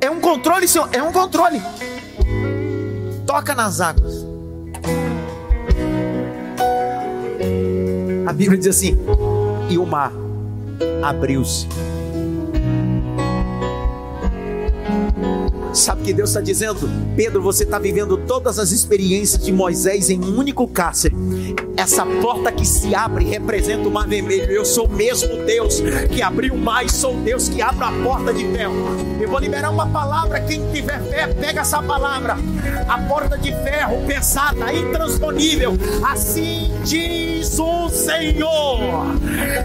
É. 0.00 0.06
É 0.06 0.10
um 0.10 0.20
controle, 0.20 0.68
Senhor. 0.68 0.88
É 0.92 1.02
um 1.02 1.10
controle. 1.10 1.60
Toca 3.26 3.56
nas 3.56 3.80
águas. 3.80 4.13
Bíblia 8.34 8.58
diz 8.58 8.68
assim: 8.68 8.96
e 9.70 9.78
o 9.78 9.86
mar 9.86 10.12
abriu-se 11.02 11.66
Sabe 15.74 16.02
o 16.02 16.04
que 16.04 16.12
Deus 16.12 16.30
está 16.30 16.40
dizendo? 16.40 16.88
Pedro, 17.16 17.42
você 17.42 17.64
está 17.64 17.80
vivendo 17.80 18.16
todas 18.16 18.60
as 18.60 18.70
experiências 18.70 19.44
de 19.44 19.52
Moisés 19.52 20.08
em 20.08 20.20
um 20.20 20.38
único 20.38 20.68
cárcere. 20.68 21.16
Essa 21.76 22.06
porta 22.06 22.52
que 22.52 22.64
se 22.64 22.94
abre 22.94 23.24
representa 23.24 23.88
o 23.88 23.90
mar 23.90 24.06
vermelho. 24.06 24.50
Eu 24.50 24.64
sou 24.64 24.88
mesmo 24.88 25.44
Deus 25.44 25.82
que 26.12 26.22
abriu 26.22 26.54
o 26.54 26.58
mar 26.58 26.84
e 26.84 26.90
sou 26.90 27.16
Deus 27.16 27.48
que 27.48 27.60
abre 27.60 27.84
a 27.84 27.90
porta 28.02 28.32
de 28.32 28.44
ferro. 28.52 28.74
Eu 29.20 29.28
vou 29.28 29.40
liberar 29.40 29.70
uma 29.70 29.86
palavra. 29.86 30.40
Quem 30.40 30.70
tiver 30.72 31.00
fé, 31.02 31.26
pega 31.34 31.62
essa 31.62 31.82
palavra. 31.82 32.36
A 32.88 32.98
porta 32.98 33.36
de 33.36 33.50
ferro 33.62 34.04
pesada, 34.06 34.72
intransponível. 34.72 35.76
Assim 36.06 36.72
diz 36.84 37.58
o 37.58 37.88
Senhor. 37.88 39.06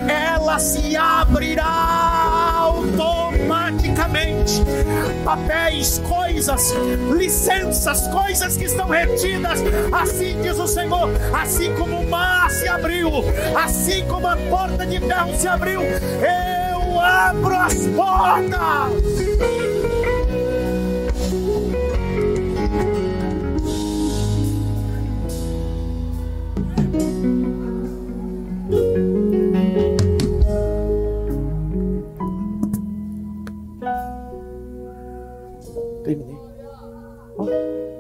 Ela 0.08 0.58
se 0.60 0.96
abrirá 0.96 2.56
automaticamente. 2.58 4.64
Papéis, 5.24 6.02
coisas, 6.08 6.74
licenças, 7.16 8.08
coisas 8.08 8.58
que 8.58 8.66
estão 8.66 8.90
retidas. 8.90 9.60
Assim 9.92 10.42
diz 10.42 10.58
o 10.58 10.68
Senhor. 10.68 11.10
Assim 11.34 11.74
como 11.76 11.99
se 12.50 12.68
abriu, 12.68 13.10
assim 13.56 14.06
como 14.08 14.28
a 14.28 14.36
porta 14.36 14.86
de 14.86 15.00
ferro 15.00 15.36
se 15.36 15.48
abriu, 15.48 15.82
eu 15.82 17.00
abro 17.00 17.56
as 17.56 17.88
portas. 17.88 19.30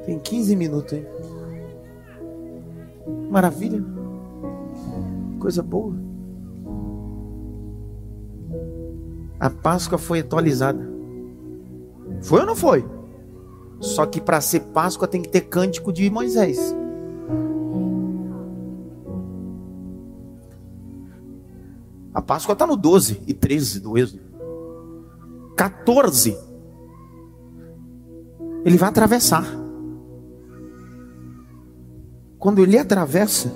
Tem 0.06 0.18
15 0.18 0.56
minutos, 0.56 0.94
hein? 0.94 1.06
Maravilha. 3.30 3.84
Coisa 5.40 5.64
boa. 5.64 5.96
A 9.40 9.50
Páscoa 9.50 9.98
foi 9.98 10.20
atualizada. 10.20 10.88
Foi 12.22 12.42
ou 12.42 12.46
não 12.46 12.56
foi? 12.56 12.86
Só 13.80 14.06
que 14.06 14.20
para 14.20 14.42
ser 14.42 14.60
Páscoa 14.60 15.08
tem 15.08 15.22
que 15.22 15.30
ter 15.30 15.42
cântico 15.42 15.94
de 15.94 16.10
Moisés. 16.10 16.76
A 22.14 22.22
Páscoa 22.22 22.54
está 22.54 22.68
no 22.68 22.76
12 22.76 23.22
e 23.26 23.34
13 23.34 23.80
do 23.80 23.98
Êxodo. 23.98 24.24
14. 25.56 26.38
Ele 28.66 28.78
vai 28.78 28.90
atravessar. 28.90 29.46
Quando 32.38 32.60
ele 32.60 32.78
atravessa, 32.78 33.54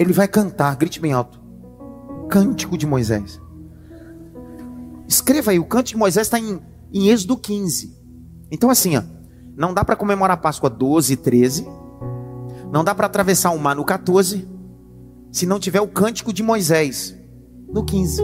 ele 0.00 0.14
vai 0.14 0.26
cantar, 0.26 0.74
grite 0.76 0.98
bem 0.98 1.12
alto. 1.12 1.38
Cântico 2.30 2.78
de 2.78 2.86
Moisés. 2.86 3.38
Escreva 5.06 5.50
aí, 5.50 5.58
o 5.58 5.64
cântico 5.66 5.96
de 5.96 5.98
Moisés 5.98 6.26
está 6.26 6.38
em, 6.38 6.58
em 6.90 7.08
Êxodo 7.08 7.36
15. 7.36 7.94
Então, 8.50 8.70
assim, 8.70 8.96
ó, 8.96 9.02
não 9.54 9.74
dá 9.74 9.84
para 9.84 9.96
comemorar 9.96 10.38
a 10.38 10.40
Páscoa 10.40 10.70
12 10.70 11.12
e 11.12 11.16
13. 11.18 11.66
Não 12.72 12.82
dá 12.82 12.94
para 12.94 13.08
atravessar 13.08 13.50
o 13.50 13.58
mar 13.58 13.76
no 13.76 13.84
14. 13.84 14.48
Se 15.30 15.44
não 15.44 15.60
tiver 15.60 15.82
o 15.82 15.88
cântico 15.88 16.32
de 16.32 16.42
Moisés 16.42 17.14
no 17.68 17.84
15. 17.84 18.22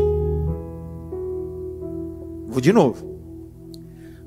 Vou 2.49 2.61
de 2.63 2.73
novo. 2.73 3.05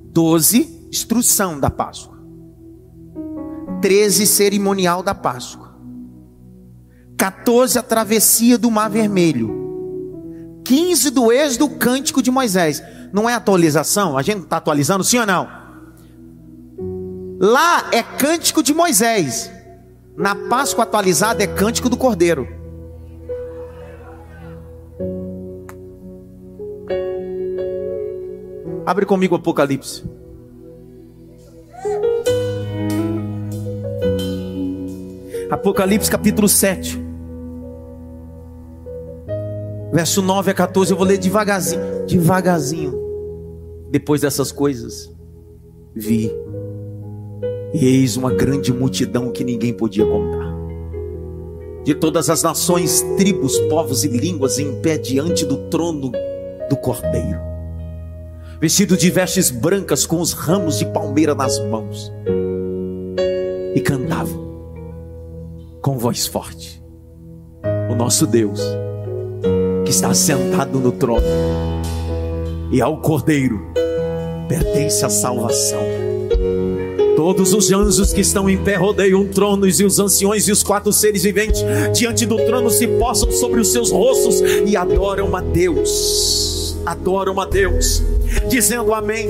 12, 0.03 0.87
instrução 0.91 1.59
da 1.59 1.71
Páscoa. 1.71 2.19
13, 3.81 4.27
cerimonial 4.27 5.01
da 5.01 5.15
Páscoa. 5.15 5.68
14, 7.19 7.77
a 7.77 7.83
travessia 7.83 8.57
do 8.57 8.71
Mar 8.71 8.89
Vermelho. 8.89 10.61
15 10.63 11.09
do 11.09 11.33
êxodo, 11.33 11.67
cântico 11.67 12.21
de 12.21 12.31
Moisés. 12.31 12.81
Não 13.11 13.29
é 13.29 13.33
atualização? 13.33 14.17
A 14.17 14.21
gente 14.21 14.43
está 14.43 14.55
atualizando, 14.55 15.03
sim 15.03 15.19
ou 15.19 15.25
não? 15.25 15.49
Lá 17.37 17.89
é 17.91 18.01
cântico 18.01 18.63
de 18.63 18.73
Moisés. 18.73 19.51
Na 20.15 20.33
Páscoa 20.33 20.85
atualizada 20.85 21.43
é 21.43 21.47
cântico 21.47 21.89
do 21.89 21.97
Cordeiro. 21.97 22.47
Abre 28.85 29.05
comigo 29.05 29.35
Apocalipse. 29.35 30.05
Apocalipse 35.51 36.09
capítulo 36.09 36.47
7. 36.47 37.08
Verso 39.91 40.21
9 40.21 40.51
a 40.51 40.53
14, 40.53 40.91
eu 40.91 40.97
vou 40.97 41.05
ler 41.05 41.17
devagarzinho, 41.17 42.05
devagarzinho. 42.05 42.93
Depois 43.89 44.21
dessas 44.21 44.51
coisas, 44.51 45.11
vi, 45.95 46.31
e 47.73 47.85
eis 47.85 48.15
uma 48.15 48.31
grande 48.31 48.71
multidão 48.71 49.31
que 49.31 49.43
ninguém 49.43 49.73
podia 49.73 50.05
contar. 50.05 50.53
De 51.83 51.95
todas 51.95 52.29
as 52.29 52.43
nações, 52.43 53.01
tribos, 53.17 53.57
povos 53.61 54.03
e 54.03 54.09
línguas 54.09 54.59
em 54.59 54.79
pé 54.79 54.95
diante 54.95 55.43
do 55.43 55.57
trono 55.69 56.11
do 56.69 56.77
Cordeiro, 56.77 57.39
vestido 58.61 58.95
de 58.95 59.09
vestes 59.09 59.49
brancas 59.49 60.05
com 60.05 60.21
os 60.21 60.33
ramos 60.33 60.77
de 60.77 60.85
palmeira 60.85 61.33
nas 61.33 61.59
mãos, 61.65 62.13
e 63.73 63.81
cantavam 63.81 64.49
com 65.81 65.97
voz 65.97 66.27
forte: 66.27 66.83
O 67.89 67.95
nosso 67.95 68.27
Deus 68.27 68.61
que 69.89 69.95
está 69.95 70.13
sentado 70.13 70.79
no 70.79 70.91
trono, 70.91 71.25
e 72.71 72.79
ao 72.79 72.97
Cordeiro 72.97 73.59
pertence 74.47 75.03
a 75.03 75.09
salvação. 75.09 75.81
Todos 77.15 77.55
os 77.55 77.71
anjos 77.71 78.13
que 78.13 78.21
estão 78.21 78.47
em 78.47 78.55
pé 78.55 78.75
rodeiam 78.75 79.25
tronos 79.25 79.79
e 79.79 79.83
os 79.83 79.97
anciões 79.97 80.47
e 80.47 80.51
os 80.51 80.61
quatro 80.61 80.93
seres 80.93 81.23
viventes 81.23 81.63
diante 81.91 82.23
do 82.27 82.37
trono 82.37 82.69
se 82.69 82.85
possam 82.85 83.31
sobre 83.31 83.59
os 83.59 83.71
seus 83.71 83.91
rostos 83.91 84.39
e 84.67 84.77
adoram 84.77 85.35
a 85.35 85.41
Deus. 85.41 86.77
Adoram 86.85 87.39
a 87.41 87.45
Deus, 87.45 88.03
dizendo 88.47 88.93
amém 88.93 89.27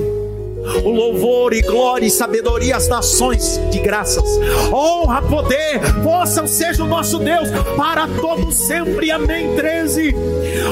o 0.83 0.89
louvor 0.89 1.53
e 1.53 1.61
glória 1.61 2.05
e 2.05 2.11
sabedoria 2.11 2.77
às 2.77 2.87
nações 2.87 3.59
de 3.71 3.79
graças, 3.79 4.39
honra, 4.71 5.21
poder, 5.21 5.79
possam 6.03 6.47
seja 6.47 6.83
o 6.83 6.87
nosso 6.87 7.19
Deus 7.19 7.49
para 7.75 8.07
todo 8.07 8.51
sempre. 8.51 9.11
Amém. 9.11 9.55
13. 9.55 10.15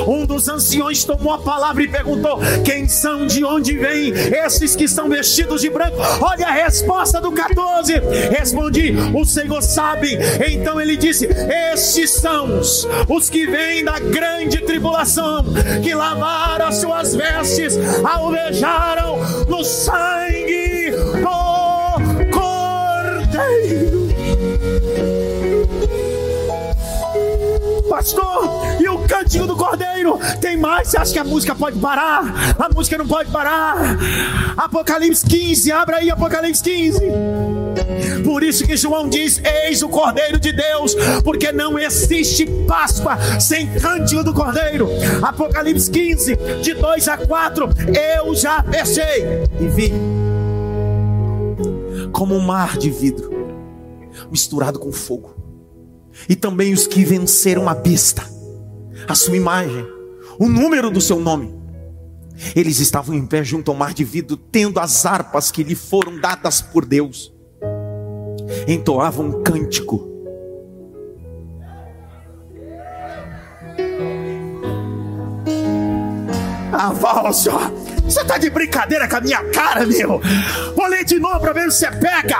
Um 0.07 0.25
dos 0.25 0.47
anciões 0.47 1.03
tomou 1.03 1.33
a 1.33 1.39
palavra 1.39 1.83
e 1.83 1.87
perguntou: 1.87 2.39
Quem 2.63 2.87
são, 2.87 3.25
de 3.25 3.43
onde 3.43 3.77
vêm 3.77 4.11
esses 4.11 4.75
que 4.75 4.85
estão 4.85 5.09
vestidos 5.09 5.61
de 5.61 5.69
branco? 5.69 5.97
Olha 6.21 6.47
a 6.47 6.51
resposta 6.51 7.19
do 7.19 7.31
14. 7.31 7.93
Respondi: 8.31 8.95
O 9.13 9.25
Senhor 9.25 9.61
sabe. 9.61 10.17
Então 10.49 10.79
ele 10.79 10.97
disse: 10.97 11.27
Estes 11.73 12.11
são 12.11 12.59
os 13.09 13.29
que 13.29 13.45
vêm 13.45 13.83
da 13.83 13.99
grande 13.99 14.59
tribulação, 14.59 15.45
que 15.83 15.93
lavaram 15.93 16.67
as 16.67 16.75
suas 16.77 17.15
vestes, 17.15 17.77
alvejaram 18.03 19.17
nos 19.47 19.67
sangue 19.87 20.91
do 20.91 22.27
Cordeiro. 22.35 23.86
Pastor, 27.97 28.79
e 28.79 28.87
o 28.87 28.99
cântico 29.07 29.47
do 29.47 29.55
Cordeiro? 29.55 30.19
Tem 30.39 30.55
mais? 30.55 30.89
Você 30.89 30.99
acha 30.99 31.13
que 31.13 31.17
a 31.17 31.23
música 31.23 31.55
pode 31.55 31.79
parar? 31.79 32.55
A 32.59 32.69
música 32.69 32.95
não 32.95 33.07
pode 33.07 33.31
parar. 33.31 33.97
Apocalipse 34.55 35.25
15, 35.25 35.71
abra 35.71 35.97
aí 35.97 36.11
Apocalipse 36.11 36.61
15. 36.61 37.01
Por 38.23 38.43
isso 38.43 38.67
que 38.67 38.77
João 38.77 39.09
diz: 39.09 39.41
Eis 39.43 39.81
o 39.81 39.89
Cordeiro 39.89 40.39
de 40.39 40.51
Deus, 40.51 40.93
porque 41.23 41.51
não 41.51 41.79
existe 41.79 42.45
Páscoa 42.67 43.17
sem 43.39 43.67
cântico 43.79 44.23
do 44.23 44.31
Cordeiro. 44.31 44.87
Apocalipse 45.23 45.89
15, 45.89 46.35
de 46.61 46.75
2 46.75 47.07
a 47.07 47.17
4. 47.17 47.67
Eu 48.15 48.35
já 48.35 48.61
fechei 48.61 49.23
e 49.59 49.67
vi 49.69 49.91
como 52.11 52.35
um 52.35 52.41
mar 52.41 52.77
de 52.77 52.91
vidro 52.91 53.35
misturado 54.29 54.77
com 54.77 54.91
fogo, 54.91 55.33
e 56.27 56.35
também 56.35 56.73
os 56.73 56.87
que 56.87 57.03
venceram 57.03 57.67
a 57.67 57.75
besta, 57.75 58.23
a 59.07 59.15
sua 59.15 59.37
imagem, 59.37 59.85
o 60.39 60.47
número 60.47 60.89
do 60.89 61.01
seu 61.01 61.19
nome. 61.19 61.55
Eles 62.55 62.79
estavam 62.79 63.15
em 63.15 63.25
pé 63.25 63.43
junto 63.43 63.71
ao 63.71 63.77
mar 63.77 63.93
de 63.93 64.03
vidro, 64.03 64.37
tendo 64.37 64.79
as 64.79 65.05
harpas 65.05 65.49
que 65.51 65.63
lhe 65.63 65.75
foram 65.75 66.19
dadas 66.19 66.61
por 66.61 66.85
Deus 66.85 67.35
entoava 68.67 69.21
um 69.21 69.43
cântico. 69.43 70.07
Ah, 76.71 76.91
Valso, 76.93 77.49
você 78.07 78.23
tá 78.23 78.37
de 78.37 78.49
brincadeira 78.49 79.07
com 79.07 79.17
a 79.17 79.21
minha 79.21 79.43
cara, 79.45 79.85
meu? 79.85 80.21
Vou 80.75 80.87
ler 80.87 81.03
de 81.03 81.19
novo 81.19 81.39
para 81.39 81.53
ver 81.53 81.71
se 81.71 81.79
você 81.79 81.91
pega. 81.91 82.37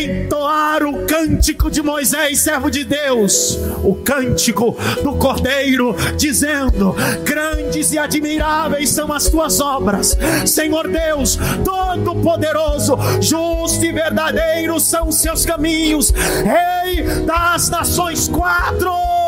Entoar 0.00 0.84
o 0.84 1.06
cântico 1.06 1.70
de 1.70 1.82
Moisés, 1.82 2.40
servo 2.40 2.70
de 2.70 2.84
Deus, 2.84 3.58
o 3.84 3.94
cântico 3.96 4.76
do 5.02 5.14
Cordeiro, 5.16 5.94
dizendo: 6.16 6.94
Grandes 7.24 7.92
e 7.92 7.98
admiráveis 7.98 8.90
são 8.90 9.12
as 9.12 9.28
tuas 9.28 9.60
obras, 9.60 10.16
Senhor 10.46 10.88
Deus, 10.88 11.38
Todo-Poderoso, 11.64 12.96
justo 13.20 13.84
e 13.84 13.92
verdadeiro 13.92 14.80
são 14.80 15.08
os 15.08 15.16
seus 15.16 15.44
caminhos, 15.44 16.10
Rei 16.10 17.02
das 17.26 17.68
nações. 17.68 18.28
Quatro 18.28 19.25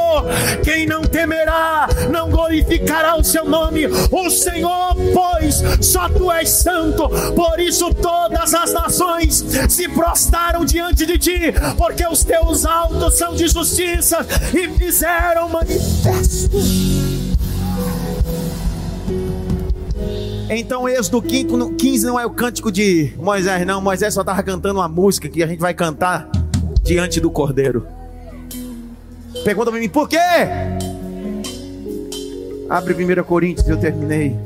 quem 0.64 0.86
não 0.86 1.02
temerá, 1.02 1.88
não 2.10 2.30
glorificará 2.30 3.16
o 3.16 3.24
seu 3.24 3.44
nome. 3.44 3.86
O 3.86 4.30
Senhor, 4.30 4.94
pois, 5.12 5.62
só 5.80 6.08
tu 6.08 6.30
és 6.30 6.48
santo. 6.48 7.08
Por 7.34 7.60
isso 7.60 7.92
todas 7.94 8.54
as 8.54 8.72
nações 8.72 9.44
se 9.68 9.88
prostraram 9.88 10.64
diante 10.64 11.06
de 11.06 11.18
ti, 11.18 11.54
porque 11.76 12.06
os 12.06 12.24
teus 12.24 12.64
altos 12.64 13.18
são 13.18 13.34
de 13.34 13.48
justiça 13.48 14.26
e 14.54 14.68
fizeram 14.78 15.48
manifesto. 15.48 16.58
Então, 20.50 20.88
Êxodo 20.88 21.20
15 21.20 22.06
não 22.06 22.18
é 22.18 22.24
o 22.24 22.30
cântico 22.30 22.72
de 22.72 23.12
Moisés, 23.18 23.66
não. 23.66 23.82
Moisés 23.82 24.14
só 24.14 24.20
estava 24.20 24.42
cantando 24.42 24.80
uma 24.80 24.88
música 24.88 25.28
que 25.28 25.42
a 25.42 25.46
gente 25.46 25.60
vai 25.60 25.74
cantar 25.74 26.30
diante 26.82 27.20
do 27.20 27.30
Cordeiro. 27.30 27.97
Pergunta 29.44 29.70
para 29.70 29.80
mim, 29.80 29.88
por 29.88 30.08
quê? 30.08 30.18
Abre 32.68 32.94
1 32.94 33.24
Coríntios, 33.24 33.68
eu 33.68 33.78
terminei. 33.78 34.36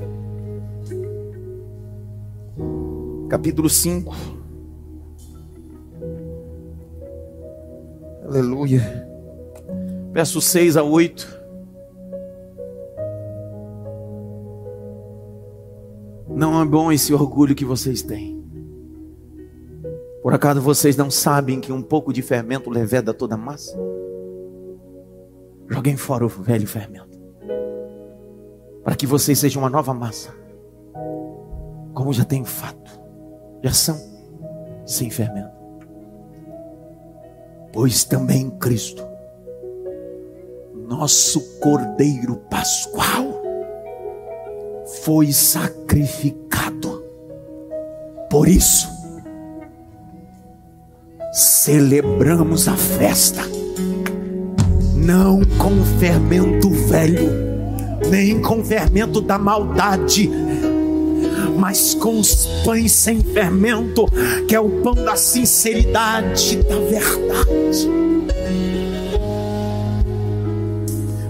Capítulo 3.29 3.69
5. 3.69 4.15
Aleluia. 8.25 9.09
Verso 10.13 10.41
6 10.41 10.77
a 10.77 10.83
8. 10.83 11.43
Não 16.29 16.61
é 16.61 16.65
bom 16.65 16.93
esse 16.93 17.13
orgulho 17.13 17.55
que 17.55 17.65
vocês 17.65 18.03
têm. 18.03 18.43
Por 20.23 20.33
acaso 20.33 20.61
vocês 20.61 20.97
não 20.97 21.11
sabem 21.11 21.61
que 21.61 21.73
um 21.73 21.83
pouco 21.83 22.13
de 22.13 22.23
fermento 22.23 22.71
leveda 22.71 23.13
toda 23.13 23.35
a 23.35 23.39
massa? 23.39 23.77
Joguem 25.73 25.97
fora 25.97 26.27
o 26.27 26.29
velho 26.29 26.67
fermento. 26.67 27.19
Para 28.85 28.95
que 28.95 29.07
vocês 29.07 29.39
sejam 29.39 29.63
uma 29.63 29.71
nova 29.71 29.95
massa. 29.95 30.31
Como 31.95 32.13
já 32.13 32.27
tem 32.27 32.45
fato. 32.45 33.01
Já 33.63 33.73
são 33.73 33.99
sem 34.85 35.09
fermento. 35.09 35.51
Pois 37.73 38.05
também 38.05 38.51
Cristo, 38.59 39.03
nosso 40.75 41.41
Cordeiro 41.59 42.37
Pascual, 42.51 43.41
foi 45.05 45.33
sacrificado. 45.33 47.03
Por 48.29 48.47
isso, 48.47 48.89
celebramos 51.33 52.69
a 52.69 52.77
festa 52.77 53.41
não 55.03 55.41
com 55.59 55.85
fermento 55.99 56.71
velho, 56.71 57.31
nem 58.09 58.41
com 58.41 58.65
fermento 58.65 59.21
da 59.21 59.37
maldade, 59.37 60.31
mas 61.59 61.95
com 61.95 62.21
os 62.21 62.47
pães 62.65 62.93
sem 62.93 63.21
fermento, 63.21 64.07
que 64.47 64.55
é 64.55 64.61
o 64.61 64.83
pão 64.83 64.95
da 64.95 65.17
sinceridade, 65.17 66.57
da 66.63 66.79
verdade. 66.79 67.89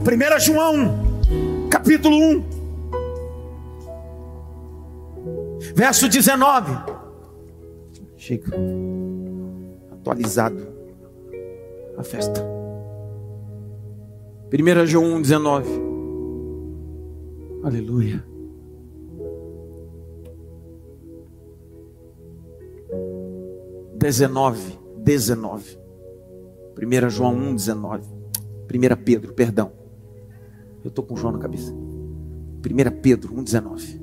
1 0.03 0.41
João, 0.41 0.99
capítulo 1.71 2.17
1. 2.17 2.45
Verso 5.75 6.09
19. 6.09 6.93
Chega. 8.17 8.53
Atualizado. 9.93 10.69
A 11.97 12.03
festa. 12.03 12.62
1 14.55 14.87
João 14.87 15.15
1, 15.15 15.23
19. 15.23 15.67
Aleluia. 17.63 18.23
Dezenove, 23.97 24.79
dezenove. 24.99 25.79
1 26.77 27.09
João 27.09 27.35
1, 27.35 27.55
19. 27.55 28.05
1 28.05 29.03
Pedro, 29.03 29.33
perdão. 29.33 29.73
Eu 30.85 30.89
estou 30.89 31.03
com 31.03 31.17
João 31.17 31.33
na 31.33 31.39
cabeça. 31.39 31.73
1 31.73 33.01
Pedro 33.01 33.35
1, 33.35 33.45
19. 33.45 34.03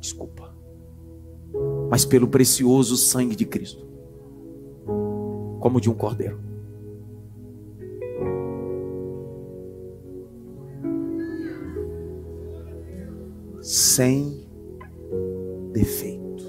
Desculpa. 0.00 0.52
Mas 1.88 2.04
pelo 2.04 2.26
precioso 2.26 2.96
sangue 2.96 3.36
de 3.36 3.44
Cristo, 3.44 3.86
como 5.60 5.80
de 5.80 5.88
um 5.88 5.94
cordeiro. 5.94 6.49
Sem 13.72 14.48
defeito, 15.72 16.44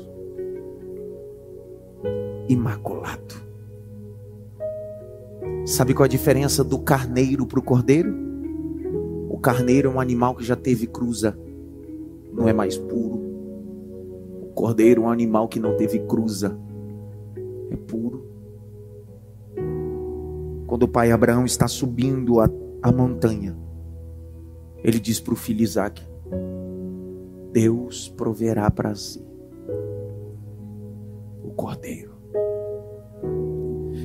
imaculado. 2.50 3.36
Sabe 5.64 5.94
qual 5.94 6.06
a 6.06 6.08
diferença 6.08 6.64
do 6.64 6.80
carneiro 6.80 7.46
para 7.46 7.60
o 7.60 7.62
cordeiro? 7.62 8.12
O 9.30 9.38
carneiro 9.38 9.92
é 9.92 9.94
um 9.94 10.00
animal 10.00 10.34
que 10.34 10.44
já 10.44 10.56
teve 10.56 10.88
cruza, 10.88 11.38
não 12.34 12.48
é 12.48 12.54
mais 12.54 12.76
puro. 12.76 13.22
O 14.42 14.52
cordeiro 14.56 15.04
é 15.04 15.06
um 15.06 15.12
animal 15.12 15.48
que 15.48 15.60
não 15.60 15.78
teve 15.78 16.00
cruza, 16.00 16.58
é 17.70 17.76
puro. 17.76 18.26
Quando 20.66 20.84
o 20.84 20.88
pai 20.88 21.12
Abraão 21.12 21.46
está 21.46 21.68
subindo 21.68 22.40
a, 22.40 22.50
a 22.82 22.92
montanha, 22.92 23.56
ele 24.84 25.00
diz 25.00 25.20
para 25.20 25.34
o 25.34 25.38
filho 25.38 25.62
Isaac: 25.62 26.10
Deus 27.52 28.08
proverá 28.10 28.70
para 28.72 28.96
si 28.96 29.24
o 31.44 31.52
cordeiro. 31.52 32.12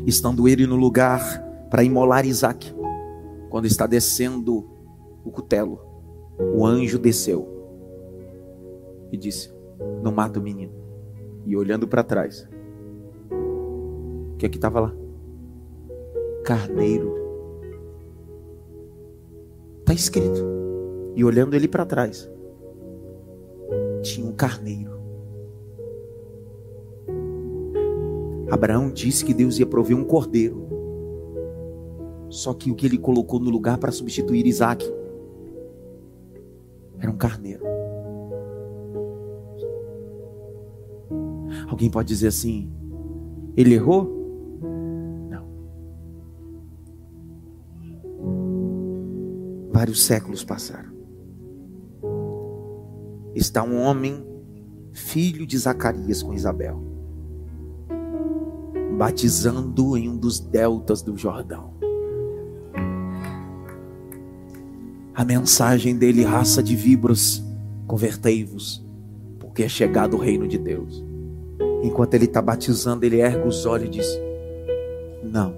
Estando 0.05 0.49
ele 0.49 0.67
no 0.67 0.77
lugar 0.77 1.21
para 1.71 1.85
imolar 1.85 2.27
Isaac. 2.27 2.75
Quando 3.51 3.67
está 3.67 3.87
descendo 3.87 4.69
o 5.25 5.31
cutelo, 5.31 5.81
o 6.39 6.67
anjo 6.67 6.99
desceu 6.99 7.49
e 9.11 9.17
disse: 9.17 9.53
Não 10.03 10.13
mata 10.13 10.39
o 10.39 10.43
menino. 10.43 10.73
E 11.45 11.57
olhando 11.57 11.87
para 11.87 12.03
trás, 12.03 12.49
o 14.33 14.37
que 14.37 14.47
é 14.47 14.49
que 14.49 14.57
estava 14.57 14.81
lá? 14.81 14.95
Carneiro. 16.45 17.15
Está 19.81 19.95
escrito. 19.95 20.45
E 21.15 21.25
olhando 21.25 21.55
ele 21.55 21.69
para 21.69 21.87
trás, 21.87 22.29
tinha 24.07 24.27
um 24.27 24.33
carneiro. 24.33 24.97
Abraão 28.51 28.91
disse 28.91 29.25
que 29.25 29.35
Deus 29.35 29.59
ia 29.59 29.67
prover 29.67 29.97
um 29.97 30.05
cordeiro. 30.05 30.67
Só 32.29 32.55
que 32.55 32.71
o 32.71 32.75
que 32.75 32.87
ele 32.87 32.99
colocou 32.99 33.41
no 33.41 33.51
lugar 33.51 33.79
para 33.79 33.93
substituir 33.93 34.47
Isaac 34.47 34.85
era 36.99 37.11
um 37.11 37.17
carneiro. 37.17 37.65
Alguém 41.69 41.91
pode 41.91 42.09
dizer 42.09 42.29
assim: 42.29 42.71
ele 43.57 43.75
errou? 43.75 44.05
Não. 45.29 45.47
Vários 49.73 50.05
séculos 50.05 50.45
passaram. 50.45 50.96
Está 53.37 53.63
um 53.63 53.81
homem, 53.81 54.27
filho 54.93 55.47
de 55.47 55.57
Zacarias 55.57 56.23
com 56.23 56.35
Isabel, 56.35 56.83
batizando 58.99 59.97
em 59.97 60.09
um 60.09 60.17
dos 60.17 60.41
deltas 60.41 61.03
do 61.03 61.17
Jordão. 61.17 61.77
a 65.17 65.25
mensagem 65.25 65.97
dele, 65.97 66.23
raça 66.23 66.63
de 66.63 66.77
víboras, 66.77 67.43
convertei-vos, 67.87 68.85
porque 69.39 69.63
é 69.63 69.69
chegado 69.69 70.15
o 70.15 70.21
reino 70.21 70.47
de 70.47 70.59
Deus. 70.59 71.03
Enquanto 71.83 72.13
ele 72.13 72.27
está 72.27 72.43
batizando, 72.43 73.07
ele 73.07 73.23
ergue 73.23 73.49
os 73.49 73.65
olhos 73.65 73.87
e 73.87 73.91
diz: 73.93 74.07
Não, 75.23 75.55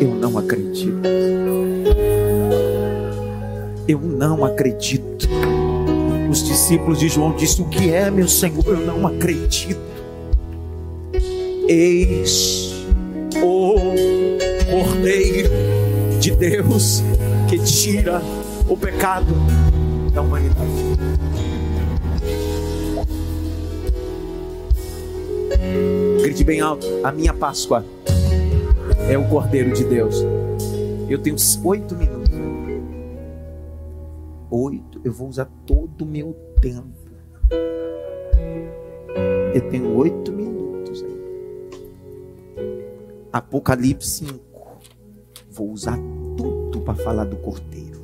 eu 0.00 0.14
não 0.14 0.38
acredito. 0.38 0.96
Eu 3.88 4.00
não 4.00 4.44
acredito. 4.44 5.26
Os 6.30 6.44
discípulos 6.44 6.98
de 6.98 7.08
João 7.08 7.34
disseram: 7.34 7.66
O 7.66 7.70
que 7.70 7.90
é, 7.90 8.10
meu 8.10 8.28
Senhor? 8.28 8.62
Eu 8.66 8.80
não 8.80 9.06
acredito. 9.06 9.80
Eis 11.66 12.74
o 13.42 13.76
Cordeiro 14.70 15.48
de 16.20 16.32
Deus 16.32 17.02
que 17.48 17.58
tira 17.58 18.20
o 18.68 18.76
pecado 18.76 19.32
da 20.12 20.20
humanidade. 20.20 20.68
Grite 26.20 26.44
bem 26.44 26.60
alto: 26.60 26.86
a 27.02 27.10
minha 27.10 27.32
Páscoa 27.32 27.86
é 29.08 29.16
o 29.16 29.24
Cordeiro 29.28 29.72
de 29.72 29.84
Deus. 29.84 30.22
Eu 31.08 31.18
tenho 31.18 31.36
oito 31.64 31.96
minutos. 31.96 32.07
Eu 35.08 35.12
vou 35.12 35.28
usar 35.28 35.46
todo 35.66 36.02
o 36.02 36.06
meu 36.06 36.36
tempo. 36.60 37.08
Eu 39.54 39.70
tenho 39.70 39.96
oito 39.96 40.30
minutos 40.30 41.04
Apocalipse 43.32 44.26
5 44.26 44.48
vou 45.50 45.72
usar 45.72 45.98
tudo 46.36 46.80
para 46.82 46.94
falar 46.94 47.24
do 47.24 47.36
cordeiro. 47.36 48.00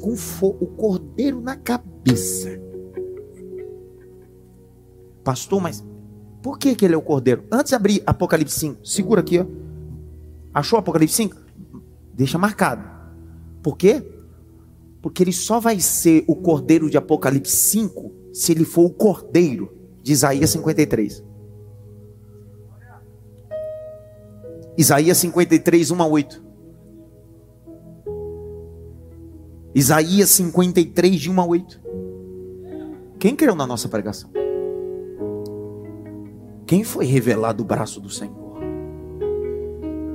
Com, 0.00 0.16
com 0.16 0.46
o 0.60 0.66
cordeiro 0.66 1.40
na 1.40 1.56
cabeça. 1.56 2.60
Pastor, 5.24 5.62
mas 5.62 5.82
por 6.42 6.58
que, 6.58 6.74
que 6.74 6.84
ele 6.84 6.94
é 6.94 6.98
o 6.98 7.02
cordeiro? 7.02 7.44
Antes 7.50 7.70
de 7.70 7.76
abrir 7.76 8.02
Apocalipse 8.04 8.58
5, 8.58 8.86
segura 8.86 9.20
aqui, 9.20 9.38
ó. 9.38 9.46
Achou 10.52 10.78
Apocalipse 10.78 11.14
5? 11.14 11.36
Deixa 12.12 12.36
marcado. 12.36 12.82
Por 13.62 13.76
quê? 13.76 14.02
Porque 15.02 15.22
ele 15.22 15.32
só 15.32 15.58
vai 15.58 15.80
ser 15.80 16.24
o 16.28 16.36
cordeiro 16.36 16.88
de 16.88 16.96
Apocalipse 16.96 17.56
5 17.56 18.12
se 18.32 18.52
ele 18.52 18.64
for 18.64 18.84
o 18.84 18.90
cordeiro 18.90 19.76
de 20.02 20.12
Isaías 20.12 20.50
53. 20.50 21.24
Isaías 24.78 25.18
53, 25.18 25.90
1 25.90 26.02
a 26.02 26.06
8. 26.06 26.44
Isaías 29.74 30.30
53, 30.30 31.20
de 31.20 31.30
1 31.30 31.40
a 31.40 31.46
8. 31.46 31.80
Quem 33.18 33.36
creu 33.36 33.54
na 33.54 33.66
nossa 33.66 33.88
pregação? 33.88 34.30
Quem 36.66 36.84
foi 36.84 37.04
revelado 37.04 37.62
o 37.62 37.66
braço 37.66 38.00
do 38.00 38.08
Senhor? 38.08 38.52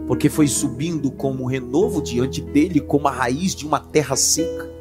Porque 0.08 0.30
foi 0.30 0.48
subindo 0.48 1.12
como 1.12 1.44
um 1.44 1.46
renovo 1.46 2.02
diante 2.02 2.42
dele, 2.42 2.80
como 2.80 3.08
a 3.08 3.12
raiz 3.12 3.54
de 3.54 3.66
uma 3.66 3.80
terra 3.80 4.16
seca. 4.16 4.77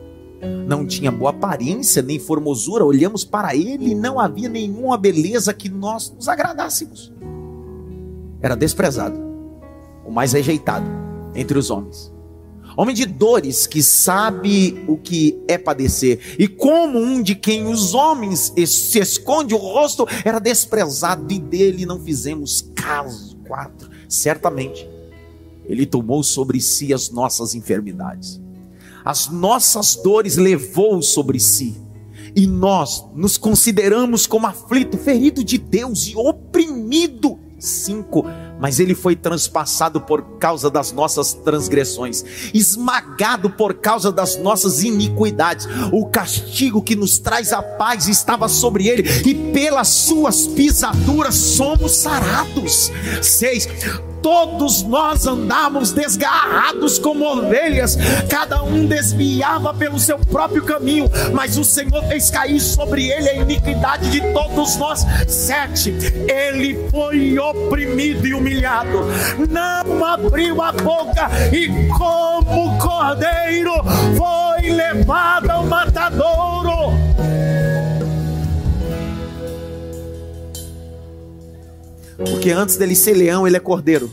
Não 0.67 0.87
tinha 0.87 1.11
boa 1.11 1.31
aparência 1.31 2.03
nem 2.03 2.19
formosura. 2.19 2.85
Olhamos 2.85 3.25
para 3.25 3.55
ele 3.55 3.91
e 3.91 3.95
não 3.95 4.21
havia 4.21 4.49
nenhuma 4.49 4.97
beleza 4.97 5.55
que 5.55 5.69
nós 5.69 6.11
nos 6.11 6.29
agradássemos. 6.29 7.13
Era 8.41 8.55
desprezado 8.55 9.19
o 10.05 10.11
mais 10.11 10.33
rejeitado 10.33 10.87
entre 11.35 11.59
os 11.59 11.71
homens. 11.71 12.13
Homem 12.77 12.95
de 12.95 13.07
dores 13.07 13.67
que 13.67 13.83
sabe 13.83 14.85
o 14.87 14.99
que 14.99 15.43
é 15.49 15.57
padecer, 15.57 16.21
e 16.39 16.47
como 16.47 16.99
um 16.99 17.23
de 17.23 17.35
quem 17.35 17.67
os 17.67 17.95
homens 17.95 18.53
se 18.67 18.99
esconde 18.99 19.55
o 19.55 19.57
rosto, 19.57 20.07
era 20.23 20.39
desprezado 20.39 21.33
e 21.33 21.39
dele 21.39 21.87
não 21.87 21.99
fizemos 21.99 22.71
caso. 22.75 23.35
Quatro, 23.47 23.89
certamente, 24.09 24.87
ele 25.65 25.87
tomou 25.87 26.23
sobre 26.23 26.61
si 26.61 26.93
as 26.93 27.09
nossas 27.09 27.55
enfermidades, 27.55 28.41
as 29.07 29.28
nossas 29.28 29.95
dores 29.95 30.37
levou 30.37 31.01
sobre 31.01 31.39
si, 31.39 31.81
e 32.35 32.45
nós 32.45 33.05
nos 33.15 33.39
consideramos 33.39 34.27
como 34.27 34.49
aflito, 34.49 34.99
ferido 34.99 35.45
de 35.45 35.57
Deus 35.59 36.09
e 36.09 36.16
oprimido. 36.16 37.39
Cinco, 37.59 38.27
mas 38.61 38.81
ele 38.81 38.95
foi 38.95 39.15
transpassado 39.16 40.01
por 40.01 40.23
causa 40.39 40.69
das 40.69 40.93
nossas 40.93 41.33
transgressões, 41.33 42.23
esmagado 42.53 43.49
por 43.49 43.74
causa 43.74 44.11
das 44.11 44.37
nossas 44.37 44.83
iniquidades. 44.83 45.66
O 45.93 46.07
castigo 46.07 46.83
que 46.83 46.97
nos 46.97 47.19
traz 47.19 47.53
a 47.53 47.62
paz 47.62 48.09
estava 48.09 48.49
sobre 48.49 48.89
ele, 48.89 49.09
e 49.24 49.53
pelas 49.53 49.89
suas 49.89 50.49
pisaduras 50.49 51.37
somos 51.37 51.97
sarados. 51.97 52.91
Seis 53.23 53.66
todos 54.27 54.82
nós 54.82 55.24
andávamos 55.24 55.93
desgarrados 55.93 56.98
como 56.98 57.24
ovelhas, 57.24 57.97
cada 58.28 58.61
um 58.61 58.85
desviava 58.85 59.73
pelo 59.73 60.01
seu 60.01 60.19
próprio 60.19 60.65
caminho, 60.65 61.09
mas 61.32 61.57
o 61.57 61.65
Senhor 61.65 62.03
fez 62.09 62.28
cair 62.28 62.59
sobre 62.59 63.09
ele 63.09 63.28
a 63.28 63.35
iniquidade 63.35 64.11
de 64.11 64.20
todos 64.32 64.74
nós. 64.78 65.07
Sete, 65.28 65.94
ele 66.27 66.89
foi 66.90 67.39
oprimido 67.39 68.27
e 68.27 68.35
humilhado, 68.35 69.07
não 69.48 70.05
abriu 70.05 70.61
a 70.61 70.73
boca, 70.73 71.31
e 71.53 71.86
como 71.97 72.77
cordeiro 72.78 73.74
foi 74.16 74.73
levado 74.73 75.51
ao 75.51 75.66
matadouro. 75.66 77.06
Porque 82.16 82.51
antes 82.51 82.76
dele 82.76 82.97
ser 82.97 83.14
leão, 83.14 83.47
ele 83.47 83.56
é 83.56 83.60
cordeiro. 83.60 84.10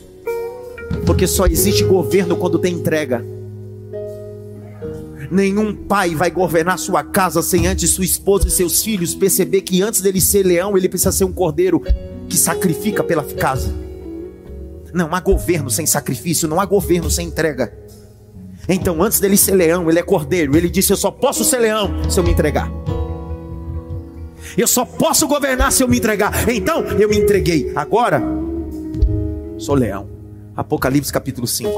Porque 1.06 1.26
só 1.28 1.46
existe 1.46 1.84
governo 1.84 2.36
quando 2.36 2.60
tem 2.60 2.74
entrega. 2.74 3.26
Nenhum 5.32 5.74
pai 5.74 6.14
vai 6.14 6.30
governar 6.30 6.78
sua 6.78 7.04
casa 7.04 7.42
sem 7.42 7.66
antes 7.66 7.90
sua 7.90 8.06
esposa 8.06 8.48
e 8.48 8.52
seus 8.52 8.84
filhos 8.84 9.16
perceber 9.16 9.62
que 9.62 9.82
antes 9.82 10.02
dele 10.02 10.22
ser 10.22 10.44
leão, 10.44 10.78
ele 10.78 10.90
precisa 10.90 11.12
ser 11.12 11.24
um 11.24 11.32
cordeiro 11.32 11.82
que 12.30 12.38
sacrifica 12.38 13.04
pela 13.04 13.24
casa. 13.24 13.74
Não 14.94 15.16
há 15.16 15.20
governo 15.20 15.72
sem 15.72 15.88
sacrifício, 15.88 16.48
não 16.48 16.60
há 16.60 16.66
governo 16.66 17.10
sem 17.10 17.28
entrega. 17.28 17.74
Então, 18.70 19.02
antes 19.02 19.20
dele 19.20 19.36
ser 19.36 19.56
leão, 19.56 19.90
ele 19.90 20.00
é 20.00 20.04
cordeiro. 20.04 20.56
Ele 20.56 20.70
disse: 20.70 20.94
Eu 20.94 20.98
só 20.98 21.10
posso 21.10 21.44
ser 21.44 21.60
leão 21.60 22.10
se 22.10 22.20
eu 22.20 22.24
me 22.24 22.32
entregar. 22.32 22.72
Eu 24.58 24.68
só 24.68 24.86
posso 24.86 25.28
governar 25.28 25.72
se 25.72 25.84
eu 25.84 25.88
me 25.88 25.98
entregar. 25.98 26.48
Então 26.50 26.84
eu 27.00 27.10
me 27.10 27.18
entreguei. 27.18 27.72
Agora 27.76 28.22
sou 29.58 29.76
leão. 29.76 30.08
Apocalipse 30.56 31.12
capítulo 31.12 31.48
5. 31.48 31.72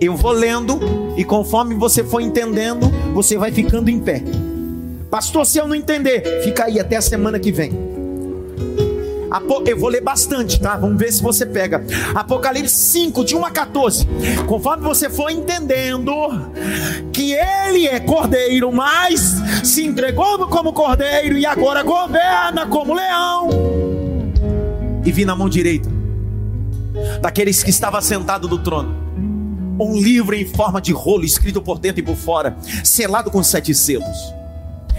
Eu 0.00 0.16
vou 0.16 0.32
lendo 0.32 0.78
e 1.16 1.24
conforme 1.24 1.74
você 1.74 2.02
for 2.02 2.20
entendendo, 2.20 2.88
você 3.12 3.36
vai 3.36 3.52
ficando 3.52 3.90
em 3.90 4.00
pé. 4.00 4.22
Pastor, 5.10 5.46
se 5.46 5.58
eu 5.58 5.68
não 5.68 5.74
entender, 5.74 6.42
fica 6.42 6.64
aí 6.64 6.80
até 6.80 6.96
a 6.96 7.02
semana 7.02 7.38
que 7.38 7.52
vem. 7.52 7.93
Eu 9.66 9.78
vou 9.78 9.88
ler 9.88 10.00
bastante, 10.00 10.60
tá? 10.60 10.76
Vamos 10.76 10.96
ver 10.96 11.12
se 11.12 11.20
você 11.20 11.44
pega. 11.44 11.84
Apocalipse 12.14 12.74
5, 12.74 13.24
de 13.24 13.34
1 13.34 13.44
a 13.44 13.50
14. 13.50 14.06
Conforme 14.46 14.84
você 14.84 15.10
for 15.10 15.28
entendendo 15.28 16.12
que 17.12 17.32
ele 17.32 17.88
é 17.88 17.98
cordeiro, 17.98 18.70
mas 18.70 19.36
se 19.64 19.84
entregou 19.84 20.46
como 20.46 20.72
cordeiro 20.72 21.36
e 21.36 21.44
agora 21.44 21.82
governa 21.82 22.66
como 22.66 22.94
leão. 22.94 23.48
E 25.04 25.10
vi 25.10 25.24
na 25.24 25.34
mão 25.34 25.48
direita 25.48 25.88
daqueles 27.20 27.62
que 27.62 27.70
estava 27.70 28.00
sentado 28.00 28.46
do 28.46 28.58
trono 28.58 29.02
um 29.80 30.00
livro 30.00 30.36
em 30.36 30.46
forma 30.46 30.80
de 30.80 30.92
rolo, 30.92 31.24
escrito 31.24 31.60
por 31.60 31.80
dentro 31.80 32.00
e 32.00 32.04
por 32.04 32.14
fora, 32.14 32.56
selado 32.84 33.30
com 33.30 33.42
sete 33.42 33.74
selos. 33.74 34.16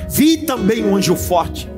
Vi 0.10 0.38
também 0.40 0.86
um 0.86 0.96
anjo 0.96 1.16
forte 1.16 1.70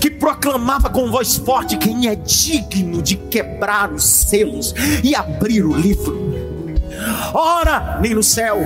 que 0.00 0.10
proclamava 0.10 0.88
com 0.90 1.10
voz 1.10 1.36
forte: 1.36 1.76
Quem 1.76 2.08
é 2.08 2.14
digno 2.14 3.02
de 3.02 3.16
quebrar 3.16 3.92
os 3.92 4.04
selos 4.04 4.74
e 5.02 5.14
abrir 5.14 5.64
o 5.64 5.74
livro? 5.74 6.32
Ora, 7.34 7.98
nem 8.00 8.14
no 8.14 8.22
céu, 8.22 8.58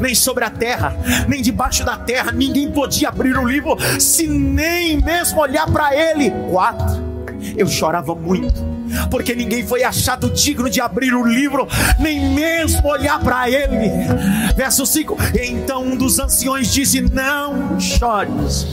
nem 0.00 0.14
sobre 0.14 0.44
a 0.44 0.50
terra, 0.50 0.96
nem 1.28 1.40
debaixo 1.40 1.84
da 1.84 1.96
terra, 1.96 2.32
ninguém 2.32 2.70
podia 2.70 3.08
abrir 3.08 3.36
o 3.36 3.46
livro, 3.46 3.76
se 4.00 4.26
nem 4.26 5.00
mesmo 5.00 5.40
olhar 5.40 5.66
para 5.70 5.94
ele. 5.94 6.30
Quatro, 6.50 7.02
eu 7.56 7.66
chorava 7.66 8.14
muito 8.14 8.76
porque 9.10 9.34
ninguém 9.34 9.66
foi 9.66 9.82
achado 9.82 10.30
digno 10.30 10.70
de 10.70 10.80
abrir 10.80 11.14
o 11.14 11.26
livro, 11.26 11.66
nem 11.98 12.30
mesmo 12.30 12.86
olhar 12.86 13.20
para 13.20 13.50
ele. 13.50 13.90
Verso 14.56 14.86
5: 14.86 15.16
Então 15.40 15.84
um 15.84 15.96
dos 15.96 16.18
anciões 16.18 16.72
disse: 16.72 17.00
Não 17.00 17.78
chores, 17.80 18.66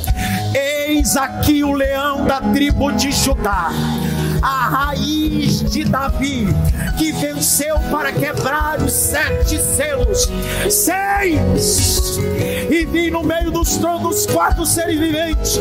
eis 0.54 1.16
aqui 1.18 1.64
o 1.64 1.74
leão 1.74 2.26
da 2.26 2.42
tribo 2.42 2.92
de 2.92 3.12
Judá 3.12 3.72
a 4.44 4.68
raiz 4.68 5.64
de 5.72 5.86
Davi, 5.86 6.48
que 6.98 7.14
venceu 7.14 7.80
para 7.90 8.12
quebrar 8.12 8.82
os 8.82 8.92
sete 8.92 9.58
selos. 9.58 10.30
Seis! 10.70 12.18
E 12.70 12.86
vi 12.86 13.10
no 13.10 13.24
meio 13.24 13.52
dos 13.52 13.78
tronos 13.78 14.26
quatro 14.26 14.66
seres 14.66 15.00
viventes, 15.00 15.58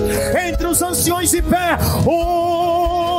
entre 0.49 0.67
os 0.67 0.83
anciões 0.83 1.31
de 1.31 1.41
pé. 1.43 1.79
Um 2.05 3.13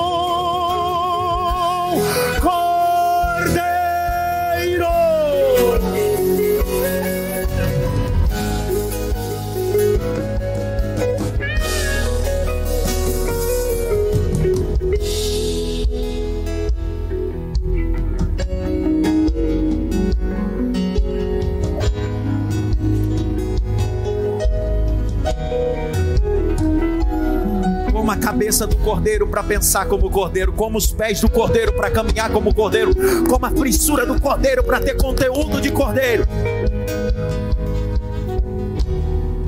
a 28.13 28.17
cabeça 28.17 28.67
do 28.67 28.75
cordeiro 28.77 29.27
para 29.27 29.41
pensar 29.41 29.87
como 29.87 30.09
cordeiro, 30.09 30.53
como 30.53 30.77
os 30.77 30.91
pés 30.91 31.19
do 31.19 31.29
cordeiro 31.29 31.73
para 31.73 31.89
caminhar 31.89 32.31
como 32.31 32.53
cordeiro, 32.53 32.93
como 33.27 33.45
a 33.45 33.49
frissura 33.49 34.05
do 34.05 34.21
cordeiro 34.21 34.63
para 34.63 34.79
ter 34.79 34.95
conteúdo 34.95 35.59
de 35.59 35.71
cordeiro. 35.71 36.23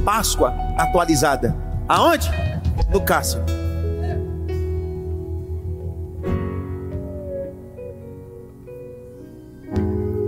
Páscoa 0.04 0.54
atualizada. 0.78 1.56
Aonde? 1.88 2.30
No 2.92 3.02
Cássio. 3.02 3.40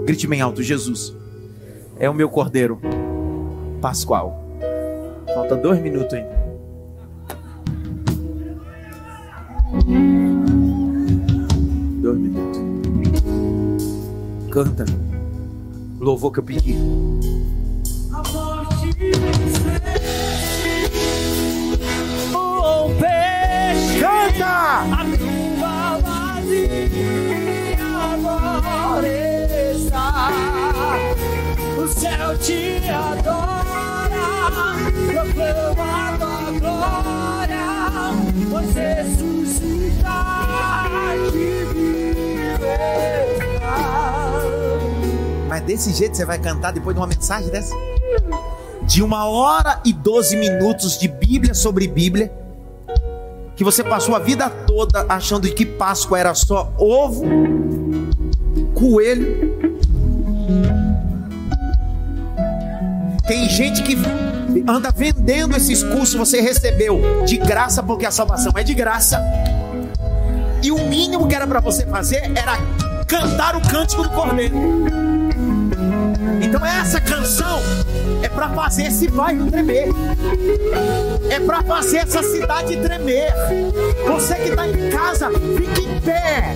Grite 0.05 0.27
bem 0.27 0.41
alto: 0.41 0.61
Jesus 0.61 1.13
é 1.99 2.07
o 2.07 2.13
meu 2.13 2.29
cordeiro 2.29 2.79
pascual. 3.81 4.43
Falta 5.33 5.55
dois 5.55 5.79
minutos 5.79 6.13
ainda. 6.13 6.36
Canta. 14.57 14.85
Louvor 15.99 16.31
que 16.31 16.39
eu 16.39 16.43
pedi. 16.43 16.75
Oh, 22.33 22.89
peixe. 22.99 23.99
Canta! 23.99 24.81
A 24.81 25.05
tua 25.15 25.99
vazia 25.99 27.77
agora 28.15 29.07
está. 29.75 30.31
O 31.77 31.87
céu 31.87 32.35
te 32.39 32.89
adora. 32.89 34.25
Proclama 35.05 35.85
a 36.07 36.17
tua 36.17 36.49
glória. 36.59 37.67
Você 38.49 39.05
Mas 42.67 43.36
desse 45.67 45.91
jeito 45.91 46.15
você 46.15 46.23
vai 46.23 46.39
cantar 46.39 46.71
depois 46.71 46.95
de 46.95 47.01
uma 47.01 47.07
mensagem 47.07 47.49
dessa? 47.49 47.75
De 48.83 49.03
uma 49.03 49.25
hora 49.25 49.81
e 49.83 49.91
doze 49.91 50.37
minutos 50.37 50.97
de 50.97 51.09
Bíblia 51.09 51.53
sobre 51.53 51.89
Bíblia, 51.89 52.31
que 53.53 53.65
você 53.65 53.83
passou 53.83 54.15
a 54.15 54.19
vida 54.19 54.49
toda 54.49 55.05
achando 55.09 55.45
que 55.49 55.65
Páscoa 55.65 56.17
era 56.17 56.33
só 56.33 56.71
ovo, 56.77 57.25
coelho. 58.73 59.57
Tem 63.27 63.49
gente 63.49 63.83
que 63.83 63.97
anda 64.65 64.89
vendendo 64.89 65.53
esses 65.53 65.83
cursos, 65.83 66.15
você 66.15 66.39
recebeu 66.39 67.25
de 67.25 67.35
graça, 67.35 67.83
porque 67.83 68.05
a 68.05 68.11
salvação 68.11 68.53
é 68.55 68.63
de 68.63 68.73
graça. 68.73 69.21
E 70.63 70.71
o 70.71 70.87
mínimo 70.87 71.27
que 71.27 71.35
era 71.35 71.45
para 71.45 71.59
você 71.59 71.85
fazer 71.85 72.31
era 72.33 72.57
cantar 73.05 73.57
o 73.57 73.61
cântico 73.61 74.03
do 74.03 74.09
cordeiro. 74.11 75.16
Então 76.47 76.65
essa 76.65 77.01
canção 77.01 77.59
é 78.23 78.29
para 78.29 78.47
fazer 78.47 78.83
esse 78.83 79.09
bairro 79.09 79.51
tremer. 79.51 79.89
É 81.29 81.41
para 81.41 81.61
fazer 81.61 81.97
essa 81.97 82.23
cidade 82.23 82.77
tremer. 82.77 83.33
Você 84.07 84.35
que 84.35 84.49
está 84.49 84.65
em 84.65 84.89
casa, 84.89 85.29
fique 85.29 85.81
em 85.81 85.99
pé. 85.99 86.55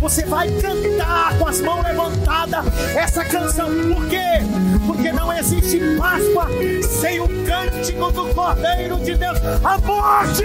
Você 0.00 0.24
vai 0.26 0.48
cantar 0.60 1.36
com 1.38 1.48
as 1.48 1.60
mãos 1.60 1.82
levantadas 1.82 2.64
essa 2.94 3.24
canção. 3.24 3.68
Por 3.92 4.06
quê? 4.06 4.38
Porque 4.86 5.10
não 5.10 5.32
existe 5.32 5.80
Páscoa 5.98 6.48
sem 6.88 7.18
o 7.18 7.26
cântico 7.44 8.12
do 8.12 8.32
Cordeiro 8.32 8.96
de 9.00 9.16
Deus. 9.16 9.38
A 9.64 9.76
morte! 9.78 10.44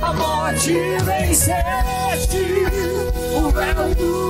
A 0.00 0.12
morte 0.14 0.72
venceste, 1.04 2.38
o 3.36 3.50
véu 3.50 3.94
do 3.94 4.29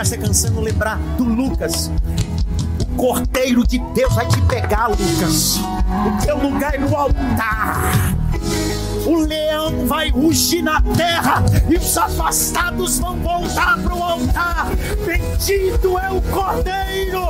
como 0.00 0.06
eu 0.06 0.06
não 0.06 0.06
cantar 0.06 0.06
essa 0.06 0.16
canção 0.16 0.60
lembrar 0.60 0.98
do 1.16 1.24
Lucas. 1.24 1.90
O 2.80 2.86
Cordeiro 2.96 3.66
de 3.66 3.78
Deus 3.94 4.14
vai 4.14 4.26
te 4.26 4.40
pegar, 4.42 4.88
Lucas. 4.88 5.58
O 5.58 6.24
teu 6.24 6.38
lugar 6.38 6.74
é 6.74 6.78
no 6.78 6.96
altar. 6.96 8.16
O 9.06 9.16
leão 9.16 9.86
vai 9.86 10.10
rugir 10.10 10.62
na 10.62 10.80
terra 10.80 11.42
e 11.68 11.76
os 11.76 11.96
afastados 11.96 12.98
vão 12.98 13.16
voltar 13.16 13.78
para 13.78 13.94
o 13.94 14.02
altar. 14.02 14.66
Bendito 15.04 15.98
é 15.98 16.10
o 16.10 16.20
Cordeiro, 16.22 17.26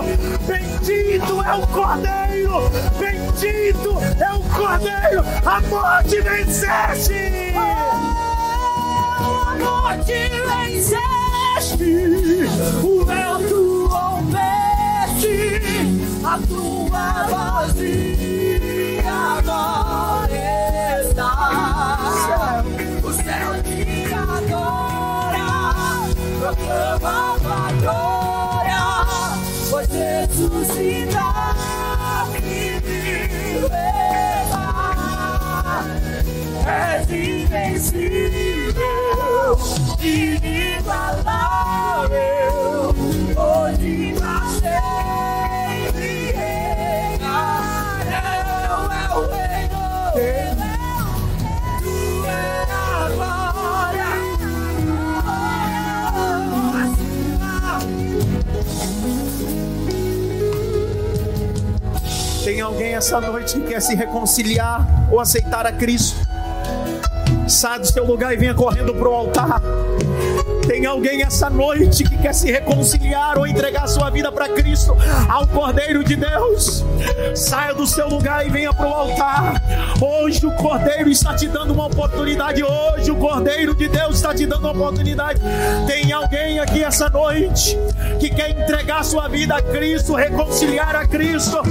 bendito 0.47 1.43
é 1.43 1.55
o 1.55 1.67
Cordeiro, 1.69 2.71
bendito 2.99 3.99
é 4.21 4.33
o 4.33 4.41
Cordeiro. 4.55 5.25
A 5.45 5.61
morte 5.63 6.21
venceste. 6.21 7.15
A 9.17 9.57
morte 9.59 10.13
venceste, 10.13 11.20
o 12.83 13.05
véu 13.05 13.39
tu 13.49 13.87
rompeste, 13.87 15.61
a 16.25 16.39
tua 16.47 17.27
vazia 17.29 19.13
agora 19.39 21.01
está. 21.03 22.65
O 23.03 23.13
céu 23.13 23.51
te 23.63 24.13
adora, 24.15 25.49
proclama 26.39 27.17
tua 27.41 27.63
glória, 27.81 28.85
pois 29.71 29.89
leva. 33.71 34.67
És 36.67 37.09
invencível, 37.11 38.39
inigualável, 40.03 40.95
hoje 43.37 44.15
pra 44.19 44.41
sempre 44.61 46.33
reinar. 46.33 48.01
Teu 48.05 48.93
é 48.93 49.05
o 49.15 49.21
reino, 49.31 49.83
tu. 50.15 50.21
Tem 62.45 62.61
alguém 62.61 62.95
essa 62.95 63.21
noite 63.21 63.61
que 63.61 63.67
quer 63.69 63.81
se 63.81 63.95
reconciliar 63.95 65.09
ou 65.13 65.21
aceitar 65.21 65.67
a 65.67 65.73
Cristo? 65.73 66.20
Sai 67.51 67.81
do 67.81 67.87
seu 67.87 68.05
lugar 68.05 68.33
e 68.33 68.37
venha 68.37 68.55
correndo 68.55 68.95
para 68.95 69.09
o 69.09 69.13
altar. 69.13 69.61
Tem 70.69 70.87
alguém 70.87 71.23
essa 71.23 71.51
noite 71.51 72.05
que 72.05 72.17
quer 72.17 72.33
se 72.33 72.49
reconciliar 72.49 73.37
ou 73.37 73.45
entregar 73.45 73.89
sua 73.89 74.09
vida 74.09 74.31
para 74.31 74.49
Cristo, 74.51 74.97
ao 75.29 75.45
Cordeiro 75.49 76.05
de 76.05 76.15
Deus? 76.15 76.85
Saia 77.35 77.75
do 77.75 77.89
seu 77.89 78.09
lugar 78.09 78.47
e 78.47 78.51
venha 78.51 78.73
para 78.73 78.87
o 78.87 78.95
altar. 78.95 79.63
Hoje 80.01 80.47
o 80.47 80.53
Cordeiro 80.53 81.11
está 81.11 81.35
te 81.35 81.49
dando 81.49 81.75
uma 81.75 81.87
oportunidade. 81.87 82.63
Hoje 82.63 83.11
o 83.11 83.17
Cordeiro 83.17 83.75
de 83.75 83.89
Deus 83.89 84.15
está 84.15 84.33
te 84.33 84.47
dando 84.47 84.61
uma 84.61 84.71
oportunidade. 84.71 85.41
Tem 85.89 86.13
alguém 86.13 86.61
aqui 86.61 86.85
essa 86.85 87.11
noite 87.11 87.77
que 88.19 88.31
quer 88.31 88.51
entregar 88.51 89.05
sua 89.05 89.29
vida 89.29 89.57
a 89.57 89.63
Cristo, 89.63 90.15
reconciliar 90.15 90.95
a 90.95 91.07
Cristo? 91.07 91.63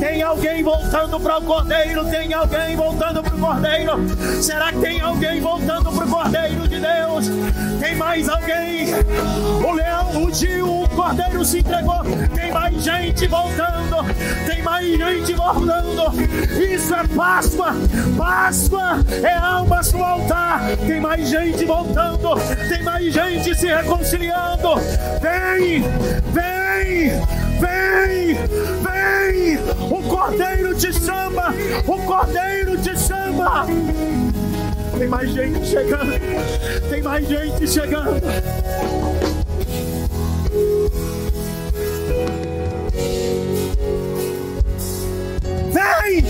Tem 0.00 0.22
alguém 0.22 0.62
voltando 0.62 1.18
para 1.20 1.38
o 1.38 1.42
Cordeiro? 1.42 2.04
Tem 2.10 2.32
alguém 2.32 2.76
voltando 2.76 3.22
para 3.22 3.34
o 3.34 3.38
Cordeiro? 3.38 4.42
Será 4.42 4.72
que 4.72 4.78
tem 4.78 5.00
alguém 5.00 5.40
voltando 5.40 5.92
para 5.92 6.04
o 6.04 6.08
Cordeiro 6.08 6.68
de 6.68 6.80
Deus? 6.80 7.26
Tem 7.80 7.96
mais 7.96 8.28
alguém? 8.28 8.86
O 9.64 9.72
leão 9.72 10.04
rugiu, 10.12 10.82
o 10.82 10.88
cordeiro 10.88 11.44
se 11.44 11.58
entregou. 11.58 12.02
Tem 12.34 12.52
mais 12.52 12.82
gente 12.82 13.26
voltando. 13.26 13.96
Tem 14.46 14.62
mais 14.62 14.86
gente 14.86 15.34
voltando. 15.34 16.12
Isso 16.60 16.94
é 16.94 17.06
Páscoa. 17.08 17.74
Páscoa 18.16 19.04
é 19.22 19.32
almas 19.32 19.92
no 19.92 20.04
altar. 20.04 20.62
Tem 20.86 21.00
mais 21.00 21.28
gente 21.28 21.64
voltando. 21.64 22.34
Tem 22.68 22.82
mais 22.82 23.12
gente 23.12 23.54
se 23.54 23.66
reconciliando. 23.66 24.68
Vem, 25.80 27.08
vem, 27.60 28.34
vem. 28.82 29.58
O 29.90 30.02
cordeiro 30.02 30.74
te 30.74 30.92
chama. 30.92 31.54
O 31.86 31.98
cordeiro 32.02 32.76
te 32.76 32.98
chama. 32.98 33.66
Tem 34.98 35.08
mais 35.08 35.30
gente 35.30 35.66
chegando. 35.66 36.12
Tem 36.90 37.02
mais 37.02 37.26
gente 37.26 37.66
chegando. 37.66 38.20
Vem! 45.72 46.22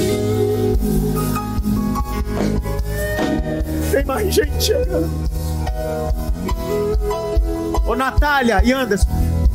Tem 3.91 4.05
mais 4.05 4.35
gente 4.35 4.63
chegando. 4.63 5.11
Ô 7.85 7.97
Natália 7.97 8.61
e 8.65 8.73
Anderson, 8.73 9.09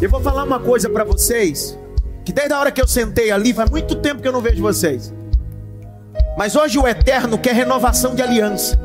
eu 0.06 0.10
vou 0.10 0.22
falar 0.22 0.44
uma 0.44 0.60
coisa 0.60 0.90
para 0.90 1.04
vocês. 1.04 1.78
Que 2.24 2.32
desde 2.32 2.54
a 2.54 2.60
hora 2.60 2.72
que 2.72 2.82
eu 2.82 2.88
sentei 2.88 3.32
ali, 3.32 3.54
faz 3.54 3.70
muito 3.70 3.96
tempo 3.96 4.22
que 4.22 4.28
eu 4.28 4.32
não 4.32 4.42
vejo 4.42 4.62
vocês. 4.62 5.14
Mas 6.38 6.56
hoje 6.56 6.78
o 6.78 6.88
Eterno 6.88 7.38
quer 7.38 7.54
renovação 7.54 8.14
de 8.14 8.22
aliança. 8.22 8.80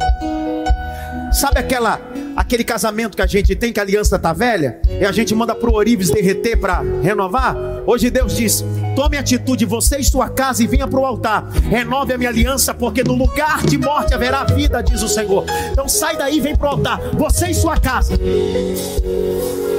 Sabe 1.32 1.58
aquela 1.58 2.00
aquele 2.36 2.64
casamento 2.64 3.16
que 3.16 3.22
a 3.22 3.26
gente 3.26 3.54
tem 3.54 3.72
que 3.72 3.80
a 3.80 3.82
aliança 3.82 4.18
tá 4.18 4.32
velha 4.32 4.80
e 5.00 5.04
a 5.04 5.12
gente 5.12 5.34
manda 5.34 5.54
pro 5.54 5.74
Orives 5.74 6.10
derreter 6.10 6.56
para 6.56 6.82
renovar? 7.02 7.56
Hoje 7.86 8.10
Deus 8.10 8.36
diz: 8.36 8.64
"Tome 8.94 9.16
atitude 9.16 9.64
você 9.64 9.98
e 9.98 10.04
sua 10.04 10.28
casa 10.28 10.62
e 10.62 10.66
venha 10.66 10.86
pro 10.86 11.04
altar. 11.04 11.50
Renove 11.50 12.12
a 12.12 12.18
minha 12.18 12.30
aliança, 12.30 12.72
porque 12.72 13.02
no 13.02 13.14
lugar 13.14 13.62
de 13.66 13.78
morte 13.78 14.14
haverá 14.14 14.44
vida", 14.44 14.82
diz 14.82 15.02
o 15.02 15.08
Senhor. 15.08 15.44
Então 15.70 15.88
sai 15.88 16.16
daí, 16.16 16.40
vem 16.40 16.56
pro 16.56 16.68
altar. 16.68 17.00
Você 17.14 17.48
e 17.48 17.54
sua 17.54 17.78
casa. 17.78 18.16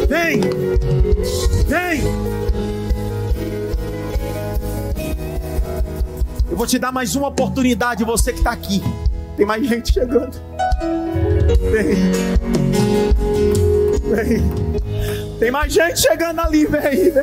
Vem. 0.08 0.42
Vem. 1.68 2.04
Eu 6.50 6.58
vou 6.58 6.68
te 6.68 6.78
dar 6.78 6.92
mais 6.92 7.16
uma 7.16 7.30
oportunidade, 7.30 8.04
você 8.04 8.32
que 8.32 8.38
está 8.38 8.52
aqui. 8.52 8.84
Tem 9.36 9.44
mais 9.44 9.68
gente 9.68 9.92
chegando. 9.92 10.40
Vem. 11.72 11.95
Vem. 14.16 15.40
Tem 15.40 15.52
mais 15.52 15.74
gente 15.74 16.00
chegando 16.00 16.40
ali. 16.40 16.66
Vem, 16.66 17.12
vem. 17.12 17.14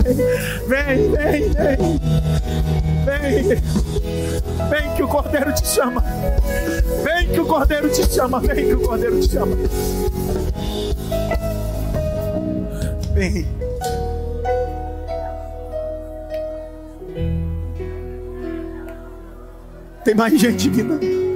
Vem, 0.67 1.11
vem, 1.11 1.51
vem. 1.51 2.01
Vem. 3.05 3.45
Vem 4.69 4.95
que 4.97 5.03
o 5.03 5.09
Cordeiro 5.09 5.53
te 5.53 5.67
chama. 5.67 6.05
Vem 7.03 7.29
que 7.29 7.41
o 7.41 7.47
Cordeiro 7.47 7.89
te 7.89 8.07
chama. 8.13 8.41
Vem 8.41 8.67
que 8.67 8.75
o 8.75 8.81
Cordeiro 8.81 9.21
te 9.21 9.31
chama. 9.31 9.57
Vem. 13.15 13.47
Tem 20.05 20.15
mais 20.15 20.41
gente 20.41 20.69
vindo. 20.69 21.30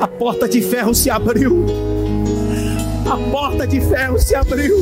A 0.00 0.06
porta 0.06 0.48
de 0.48 0.62
ferro 0.62 0.94
se 0.94 1.10
abriu. 1.10 1.66
A 3.04 3.16
porta 3.30 3.66
de 3.66 3.80
ferro 3.80 4.18
se 4.18 4.34
abriu. 4.34 4.76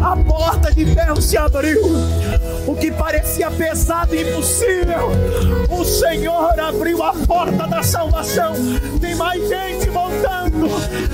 A 0.00 0.16
porta 0.16 0.72
de 0.72 0.84
ferro 0.86 1.20
se 1.22 1.36
abriu. 1.36 1.80
O 2.66 2.74
que 2.74 2.90
parecia 2.90 3.50
pesado 3.52 4.16
e 4.16 4.22
impossível, 4.22 5.10
o 5.70 5.84
Senhor 5.84 6.58
abriu 6.58 7.02
a 7.04 7.12
porta 7.12 7.68
da 7.68 7.82
salvação. 7.82 8.54
Tem 9.00 9.14
mais 9.14 9.48
gente 9.48 9.88
voltando, 9.90 10.68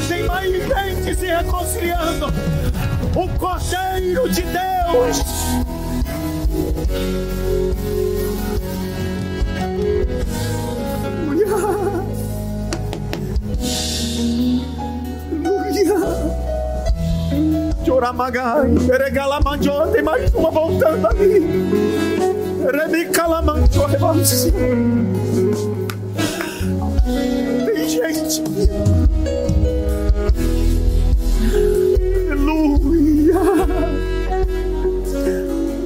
tem 0.09 0.25
mais 0.25 0.51
gente 0.51 1.17
se 1.17 1.27
reconciliando. 1.27 2.27
O 3.15 3.29
Cordeiro 3.39 4.29
de 4.31 4.43
Deus. 4.43 5.23
Choramagai, 17.95 18.75
Peregalamanjo, 18.89 19.87
tem 19.93 20.03
mais 20.03 20.35
uma 20.35 20.51
voltando 20.51 21.07
ali. 21.07 21.47
Remicalamanjo, 22.73 23.87
revanche. 23.87 24.51
Tem 27.65 27.89
gente. 27.89 28.43
Aleluia. 32.33 33.39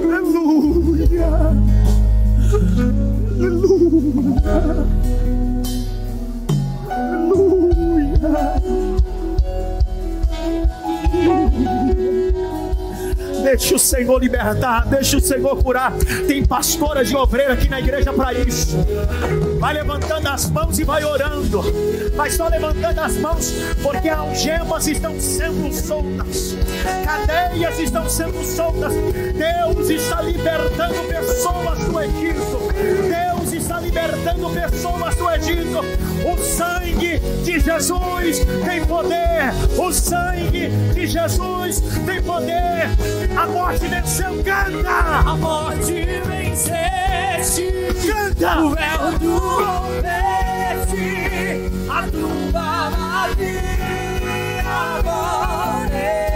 Aleluia. 0.03 1.29
Aleluia. 3.37 3.69
Aleluia. 6.89 8.58
Deixa 13.49 13.77
o 13.77 13.79
Senhor 13.79 14.19
libertar, 14.21 14.87
deixa 14.87 15.17
o 15.17 15.21
Senhor 15.23 15.63
curar. 15.63 15.95
Tem 16.27 16.45
pastoras 16.45 17.09
de 17.09 17.17
obreira 17.17 17.55
aqui 17.55 17.67
na 17.67 17.81
igreja 17.81 18.13
para 18.13 18.35
isso. 18.35 18.77
Vai 19.59 19.73
levantando 19.73 20.29
as 20.29 20.51
mãos 20.51 20.79
e 20.79 20.85
vai 20.85 21.03
orando. 21.03 21.63
Vai 22.15 22.31
só 22.31 22.47
levantando 22.47 22.99
as 23.01 23.17
mãos, 23.17 23.51
porque 23.83 24.11
algemas 24.11 24.87
estão 24.87 25.19
sendo 25.19 25.73
soltas, 25.73 26.57
cadeias 27.07 27.79
estão 27.79 28.07
sendo 28.07 28.45
soltas. 28.45 28.93
Deus 28.93 29.89
está 29.89 30.21
libertando 30.21 31.03
pessoas 31.05 31.79
do 31.87 32.01
Egito. 32.01 32.69
Deus 33.09 33.28
libertando 34.09 34.51
pessoas 34.51 35.15
do 35.17 35.31
Egito. 35.31 35.81
O 36.27 36.37
sangue 36.39 37.19
de 37.45 37.61
Jesus 37.61 38.39
tem 38.65 38.85
poder. 38.87 39.53
O 39.79 39.93
sangue 39.93 40.69
de 40.95 41.07
Jesus 41.07 41.81
tem 42.07 42.23
poder. 42.23 42.89
A 43.37 43.47
morte 43.47 43.87
venceu, 43.87 44.43
canta! 44.43 45.31
A 45.31 45.37
morte 45.37 46.07
venceste, 46.27 47.69
Canta! 48.07 48.61
o 48.61 48.71
véu 48.71 49.19
tu 49.19 49.39
rompeste, 49.63 50.97
a 51.91 52.03
tumba 52.09 52.91
vazia 52.91 54.65
agora 54.99 56.28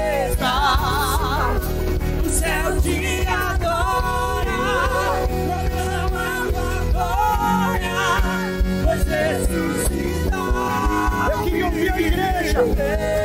a 12.54 13.21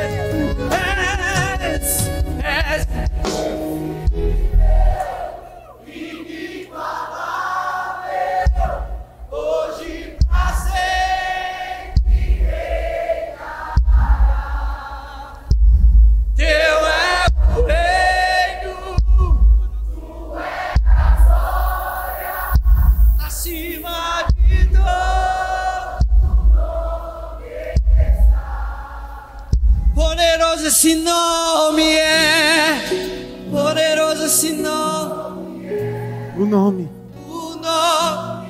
nome. 36.48 36.88
o 37.28 37.54
nome. 37.56 38.48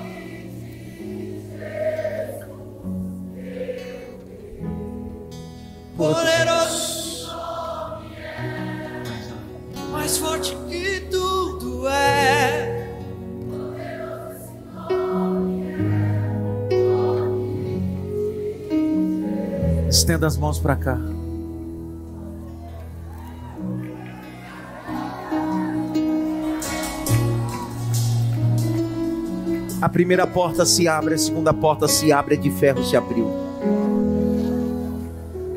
Poderoso, 5.96 7.28
mais 9.90 10.16
forte 10.16 10.56
que 10.68 11.00
tudo 11.10 11.88
é. 11.88 12.88
Estenda 19.88 20.28
as 20.28 20.36
mãos 20.36 20.60
para 20.60 20.76
cá. 20.76 21.17
Primeira 29.98 30.28
porta 30.28 30.64
se 30.64 30.86
abre, 30.86 31.14
a 31.14 31.18
segunda 31.18 31.52
porta 31.52 31.88
se 31.88 32.12
abre, 32.12 32.36
a 32.36 32.38
de 32.38 32.52
ferro 32.52 32.84
se 32.84 32.96
abriu. 32.96 33.28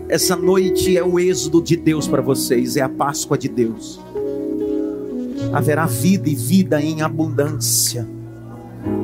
Essa 0.09 0.35
noite 0.35 0.97
é 0.97 1.03
o 1.03 1.19
êxodo 1.19 1.61
de 1.61 1.76
Deus 1.76 2.07
para 2.07 2.23
vocês, 2.23 2.76
é 2.76 2.81
a 2.81 2.89
Páscoa 2.89 3.38
de 3.38 3.47
Deus. 3.47 3.99
Haverá 5.53 5.85
vida 5.85 6.27
e 6.27 6.34
vida 6.34 6.81
em 6.81 7.03
abundância. 7.03 8.07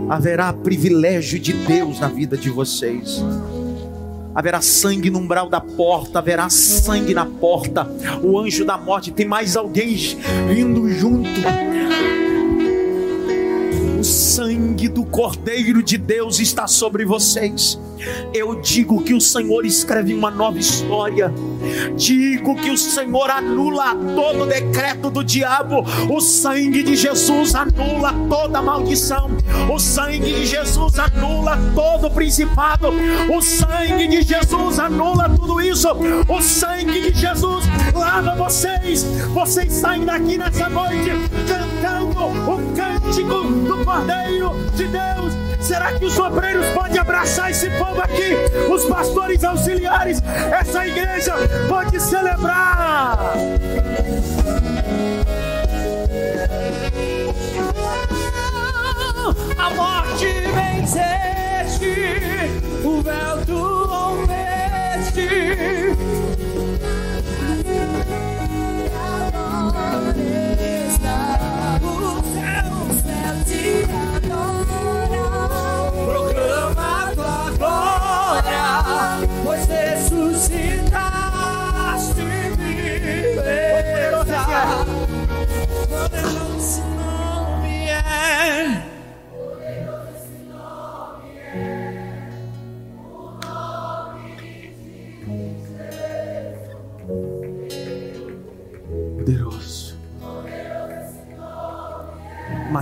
Haverá 0.09 0.51
privilégio 0.51 1.37
de 1.37 1.53
Deus 1.53 1.99
na 1.99 2.07
vida 2.07 2.35
de 2.35 2.49
vocês 2.49 3.23
haverá 4.33 4.61
sangue 4.61 5.09
no 5.09 5.17
umbral 5.17 5.49
da 5.49 5.59
porta, 5.59 6.19
haverá 6.19 6.47
sangue 6.47 7.11
na 7.11 7.25
porta. 7.25 7.89
O 8.21 8.37
anjo 8.37 8.63
da 8.63 8.77
morte 8.77 9.11
tem 9.11 9.27
mais 9.27 9.57
alguém 9.57 9.97
vindo 10.47 10.87
junto. 10.91 11.41
Sangue 14.37 14.87
do 14.87 15.03
Cordeiro 15.03 15.81
de 15.81 15.97
Deus 15.97 16.39
está 16.39 16.67
sobre 16.67 17.03
vocês. 17.03 17.79
Eu 18.31 18.61
digo 18.61 19.01
que 19.01 19.15
o 19.15 19.19
Senhor 19.19 19.65
escreve 19.65 20.13
uma 20.13 20.29
nova 20.29 20.59
história. 20.59 21.33
Digo 21.95 22.55
que 22.55 22.69
o 22.69 22.77
Senhor 22.77 23.31
anula 23.31 23.95
todo 23.95 24.45
decreto 24.45 25.09
do 25.09 25.23
diabo. 25.23 25.83
O 26.07 26.21
sangue 26.21 26.83
de 26.83 26.95
Jesus 26.95 27.55
anula 27.55 28.13
toda 28.29 28.61
maldição. 28.61 29.31
O 29.73 29.79
sangue 29.79 30.31
de 30.31 30.45
Jesus 30.45 30.99
anula 30.99 31.57
todo 31.73 32.11
principado. 32.11 32.89
O 33.35 33.41
sangue 33.41 34.07
de 34.07 34.21
Jesus 34.21 34.77
anula 34.77 35.29
tudo 35.29 35.59
isso. 35.59 35.89
O 36.27 36.39
sangue 36.43 37.11
de 37.11 37.19
Jesus 37.19 37.65
lava 37.97 38.35
vocês. 38.35 39.03
Vocês 39.33 39.73
saem 39.73 40.05
daqui 40.05 40.37
nessa 40.37 40.69
noite 40.69 41.11
cantando 41.47 42.25
o 42.25 42.73
cântico 42.75 43.43
do 43.43 43.83
Cordeiro 43.83 44.53
de 44.75 44.87
Deus. 44.87 45.33
Será 45.59 45.91
que 45.93 46.05
os 46.05 46.17
obreiros 46.17 46.65
podem 46.67 46.99
abraçar 46.99 47.51
esse 47.51 47.69
povo 47.71 48.01
aqui? 48.01 48.35
Os 48.71 48.85
pastores 48.85 49.43
auxiliares, 49.43 50.21
essa 50.51 50.87
igreja 50.87 51.33
pode 51.67 51.99
celebrar. 51.99 53.33
A 59.57 59.69
morte 59.71 60.25
venceste, 60.55 61.93
o 62.85 63.01
véu 63.01 63.45
tu 63.45 63.66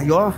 Maior. 0.06 0.36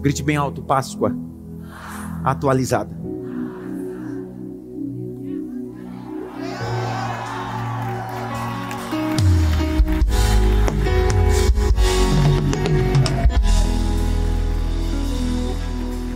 Grite 0.00 0.22
bem 0.22 0.36
alto, 0.36 0.62
Páscoa 0.62 1.12
atualizada. 2.24 3.01